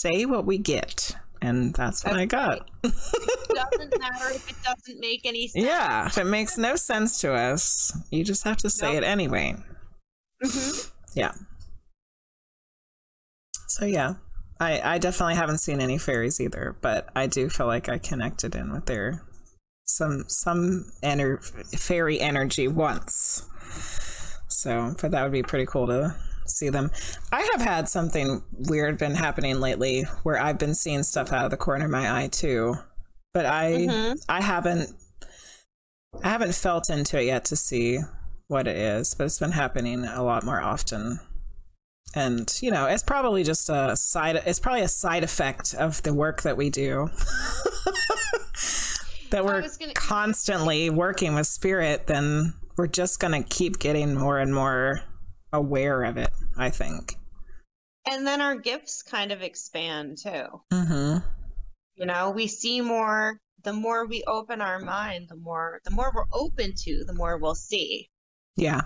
[0.00, 1.16] say what we get.
[1.42, 2.68] And that's what I got.
[2.82, 5.64] doesn't matter if it doesn't make any sense.
[5.66, 9.02] Yeah, if it makes no sense to us, you just have to say Nope.
[9.02, 9.56] it anyway.
[10.42, 10.90] Mhm.
[11.14, 11.32] Yeah.
[13.68, 14.14] So yeah,
[14.60, 18.54] I I definitely haven't seen any fairies either, but I do feel like I connected
[18.54, 19.22] in with their
[19.84, 21.44] some some ener-
[21.78, 23.46] fairy energy once.
[24.48, 26.16] So, but that would be pretty cool to
[26.50, 26.90] see them.
[27.32, 31.50] I have had something weird been happening lately where I've been seeing stuff out of
[31.50, 32.74] the corner of my eye too,
[33.34, 34.24] but I Mhm.
[34.28, 34.90] I haven't
[36.24, 37.98] I haven't felt into it yet to see
[38.48, 41.20] what it is, but it's been happening a lot more often.
[42.14, 44.40] And you know, it's probably just a side.
[44.46, 47.10] It's probably a side effect of the work that we do.
[49.30, 54.54] that we're gonna- constantly working with spirit, then we're just gonna keep getting more and
[54.54, 55.00] more
[55.52, 56.30] aware of it.
[56.56, 57.14] I think.
[58.08, 60.46] And then our gifts kind of expand too.
[60.72, 61.18] Mm-hmm.
[61.96, 63.40] You know, we see more.
[63.64, 67.36] The more we open our mind, the more the more we're open to, the more
[67.38, 68.08] we'll see.
[68.56, 68.82] Yeah,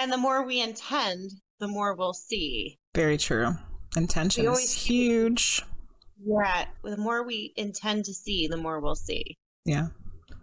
[0.00, 1.30] And the more we intend,
[1.60, 2.78] the more we'll see.
[2.94, 3.52] very true.
[3.96, 5.62] Intention We is always- huge.
[6.24, 9.36] Yeah, the more we intend to see, the more we'll see.
[9.64, 9.88] Yeah.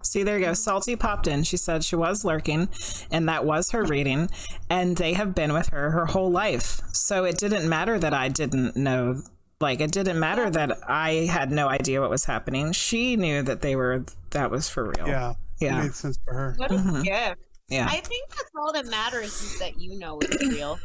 [0.03, 0.53] See, there you go.
[0.53, 1.43] Salty popped in.
[1.43, 2.69] She said she was lurking,
[3.11, 4.29] and that was her reading.
[4.69, 6.81] And they have been with her her whole life.
[6.93, 9.21] So it didn't matter that I didn't know.
[9.61, 12.73] Like, it didn't matter that I had no idea what was happening.
[12.73, 15.07] She knew that they were, that was for real.
[15.07, 15.31] Yeah,
[15.61, 15.81] it Yeah.
[15.83, 16.53] made sense for her.
[16.57, 17.03] What a Mhm.
[17.03, 17.41] gift.
[17.69, 17.87] Yeah.
[17.89, 20.79] I think that's all that matters is that you know it's real.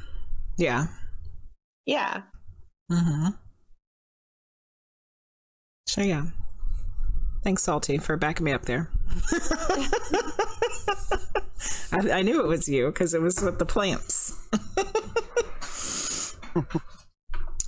[0.56, 0.86] Yeah.
[1.86, 2.22] Yeah.
[2.92, 3.30] Mm-hmm.
[5.86, 6.26] So, yeah.
[7.42, 8.90] Thanks, Salty, for backing me up there.
[11.92, 14.36] I, I knew it was you because it was with the plants.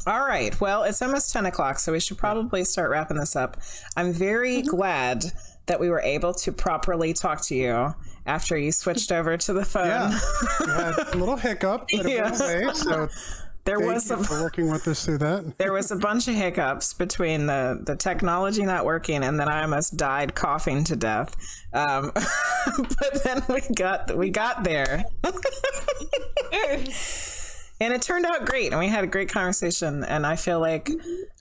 [0.07, 0.59] All right.
[0.61, 3.59] Well, it's almost 10 o'clock, so we should probably start wrapping this up.
[3.97, 4.69] I'm very mm-hmm.
[4.69, 5.25] glad
[5.67, 7.95] that we were able to properly talk to you
[8.27, 10.13] after you switched over to the phone.
[10.67, 12.65] Yeah, a little hiccup, but it went Yeah.
[12.65, 12.75] away.
[12.75, 13.09] So
[13.65, 15.55] there thank was you some for working with us through that.
[15.59, 19.63] there was a bunch of hiccups between the, the technology not working and then I
[19.63, 21.37] almost died coughing to death.
[21.73, 25.05] Um, but then we got we got there,
[27.81, 30.05] and it turned out great, and we had a great conversation.
[30.05, 30.91] And I feel like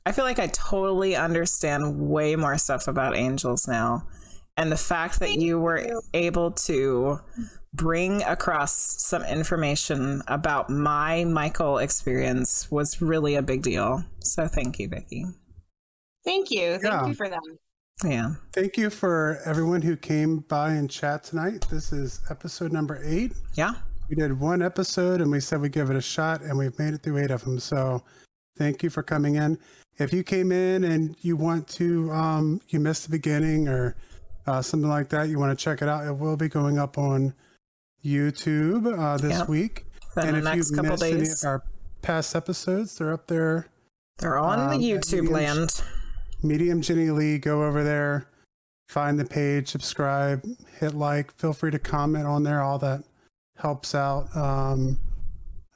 [0.06, 4.08] I feel like I totally understand way more stuff about angels now,
[4.56, 7.20] and the fact that you were able to
[7.74, 8.72] bring across
[9.04, 14.04] some information about my Michael experience was really a big deal.
[14.20, 15.26] So thank you, Vicki.
[16.26, 16.78] Thank you.
[16.80, 17.08] Thank Yeah.
[17.08, 17.42] you for that.
[18.04, 18.34] Yeah.
[18.54, 21.68] Thank you for everyone who came by and chat tonight.
[21.70, 23.34] This is episode number eight.
[23.56, 23.74] Yeah.
[24.10, 26.94] We did one episode and we said we'd give it a shot, and we've made
[26.96, 27.60] it through eight of them.
[27.60, 28.04] So
[28.58, 29.60] thank you for coming in.
[30.00, 33.96] If you came in and you want to, um, you missed the beginning or
[34.48, 36.98] uh, something like that, you want to check it out, it will be going up
[36.98, 37.34] on
[38.04, 39.48] YouTube uh, this Yep.
[39.50, 39.86] week.
[40.16, 41.64] Then and the if next you've couple missed any of days, our
[42.02, 43.68] past episodes, they're up there.
[44.18, 45.82] they're on um, the YouTube Medium- land.
[46.42, 48.26] Medium Jenny Lee, go over there,
[48.88, 50.44] find the page, subscribe,
[50.80, 51.32] hit like.
[51.34, 52.62] Feel free to comment on there.
[52.62, 53.04] All that
[53.58, 54.98] helps out um,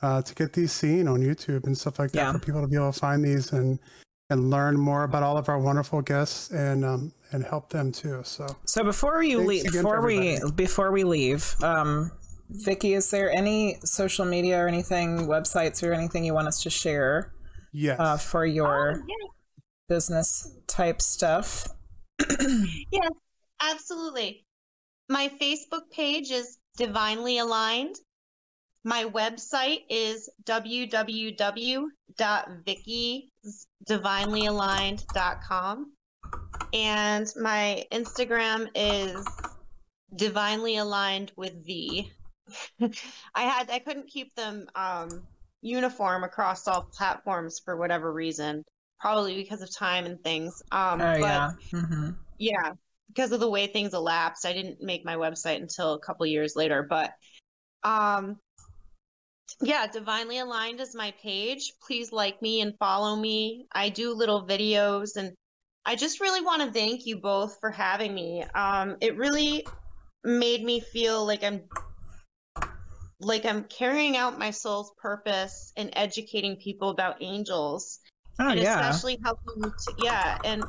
[0.02, 2.32] uh, to get these seen on YouTube and stuff like that Yeah.
[2.32, 3.78] for people to be able to find these and
[4.30, 8.22] and learn more about all of our wonderful guests and um, and help them too.
[8.24, 12.12] So So before you leave, before we before we leave, um,
[12.50, 16.70] Vicki, is there any social media or anything, websites or anything you want us to
[16.70, 17.34] share
[17.72, 19.28] yes, uh, for your Oh, yeah.
[19.90, 21.68] business type stuff.
[22.92, 23.12] yes,
[23.62, 24.46] absolutely.
[25.10, 27.96] My Facebook page is Divinely Aligned.
[28.86, 30.30] My website is
[33.90, 35.94] www.vickydivinelyaligned.com.
[36.74, 39.26] And my Instagram is
[40.16, 42.12] divinely aligned with V.
[43.36, 45.24] I had I couldn't keep them um,
[45.62, 48.64] uniform across all platforms for whatever reason,
[49.00, 50.62] probably because of time and things.
[50.72, 51.52] Um, Oh but yeah.
[51.72, 52.72] hmm yeah,
[53.08, 56.56] because of the way things elapsed, I didn't make my website until a couple years
[56.56, 56.86] later.
[56.88, 57.14] But
[57.84, 58.38] um,
[59.62, 61.74] yeah, Divinely Aligned is my page.
[61.86, 63.68] Please like me and follow me.
[63.72, 65.34] I do little videos, and
[65.86, 68.44] I just really want to thank you both for having me.
[68.56, 69.66] Um, it really
[70.24, 71.64] made me feel like I'm
[73.20, 78.00] like I'm carrying out my soul's purpose and educating people about angels
[78.40, 78.80] Oh and yeah.
[78.80, 80.64] especially helping to, yeah and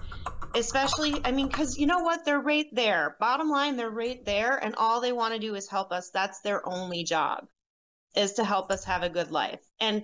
[0.55, 4.63] especially i mean because you know what they're right there bottom line they're right there
[4.63, 7.47] and all they want to do is help us that's their only job
[8.17, 10.03] is to help us have a good life and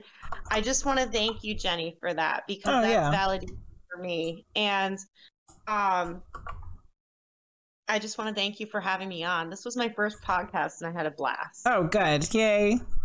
[0.51, 3.13] i just want to thank you jenny for that because Oh, that's yeah.
[3.15, 3.57] validating
[3.91, 4.99] for me and
[5.69, 6.23] um
[7.89, 10.81] i just want to thank you for having me on this was my first podcast
[10.83, 12.33] and i had a blast Oh, good.
[12.35, 12.79] Yay.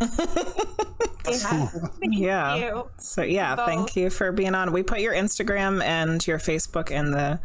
[1.28, 1.66] yeah.
[1.66, 2.82] Thank Yeah.
[2.98, 3.66] So yeah, Both.
[3.66, 4.72] thank you for being on.
[4.72, 7.40] We put your Instagram and your Facebook in the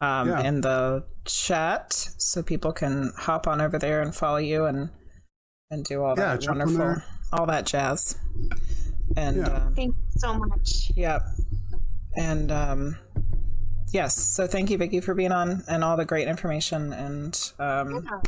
[0.00, 0.40] um Yeah.
[0.42, 4.90] in the chat so people can hop on over there and follow you and
[5.74, 6.96] and do all Yeah, that wonderful
[7.32, 8.16] all that jazz.
[9.16, 9.44] And Yeah.
[9.48, 11.22] um, thank you so much Yep.
[12.16, 12.96] And um
[13.92, 18.06] yes, so thank you Vicki, for being on and all the great information and um
[18.10, 18.20] Yeah.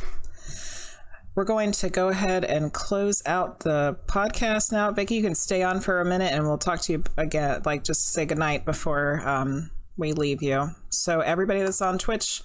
[1.35, 4.91] we're going to go ahead and close out the podcast now.
[4.91, 7.83] Vicki, you can stay on for a minute and we'll talk to you again, like
[7.83, 10.69] just say goodnight before um, we leave you.
[10.89, 12.41] So, everybody that's on Twitch,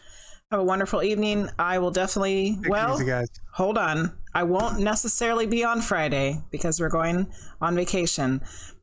[0.51, 1.49] have a wonderful evening.
[1.59, 3.29] I will definitely, Take it well, easy, guys.
[3.55, 4.12] hold on.
[4.35, 8.41] I won't necessarily be on Friday because we're going on vacation,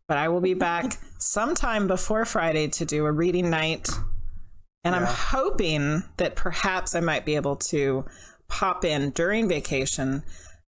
[0.07, 3.89] but I will be back sometime before Friday to do a reading night.
[4.83, 8.05] And I'm hoping that perhaps I might be able to
[8.47, 10.23] pop in during vacation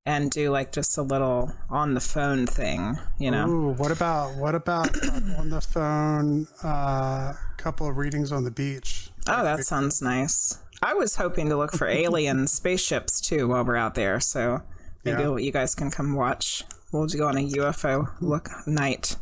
[0.05, 3.47] and do like just a little on the phone thing, you know?
[3.47, 4.89] Ooh, what about what about
[5.37, 6.47] on the phone?
[6.63, 9.11] A uh, couple of readings on the beach.
[9.27, 10.57] Oh, that sounds nice.
[10.81, 14.61] I was hoping to look for alien spaceships too while we're out there, so
[15.05, 15.37] maybe Yeah.
[15.37, 16.63] you guys can come watch.
[16.91, 19.15] We'll go on a UFO look night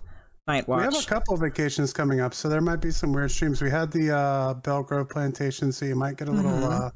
[0.47, 0.79] night watch.
[0.79, 3.61] We have a couple of vacations coming up, so there might be some weird streams.
[3.61, 6.87] We had the uh, Belgrove Plantation, so you might get a little Mhm.
[6.87, 6.89] uh,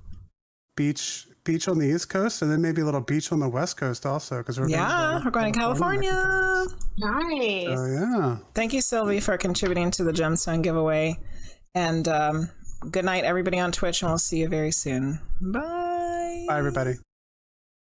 [0.75, 3.75] beach beach on the East Coast, and then maybe a little beach on the West
[3.75, 6.13] Coast also, because we're Yeah, we're going to California.
[6.97, 8.37] nice Oh yeah.
[8.55, 11.19] Thank you, Sylvie, for contributing to the gemstone giveaway.
[11.75, 12.49] And um,
[12.89, 15.19] good night, everybody on Twitch, and we'll see you very soon.
[15.41, 16.45] Bye.
[16.47, 16.95] Bye, everybody.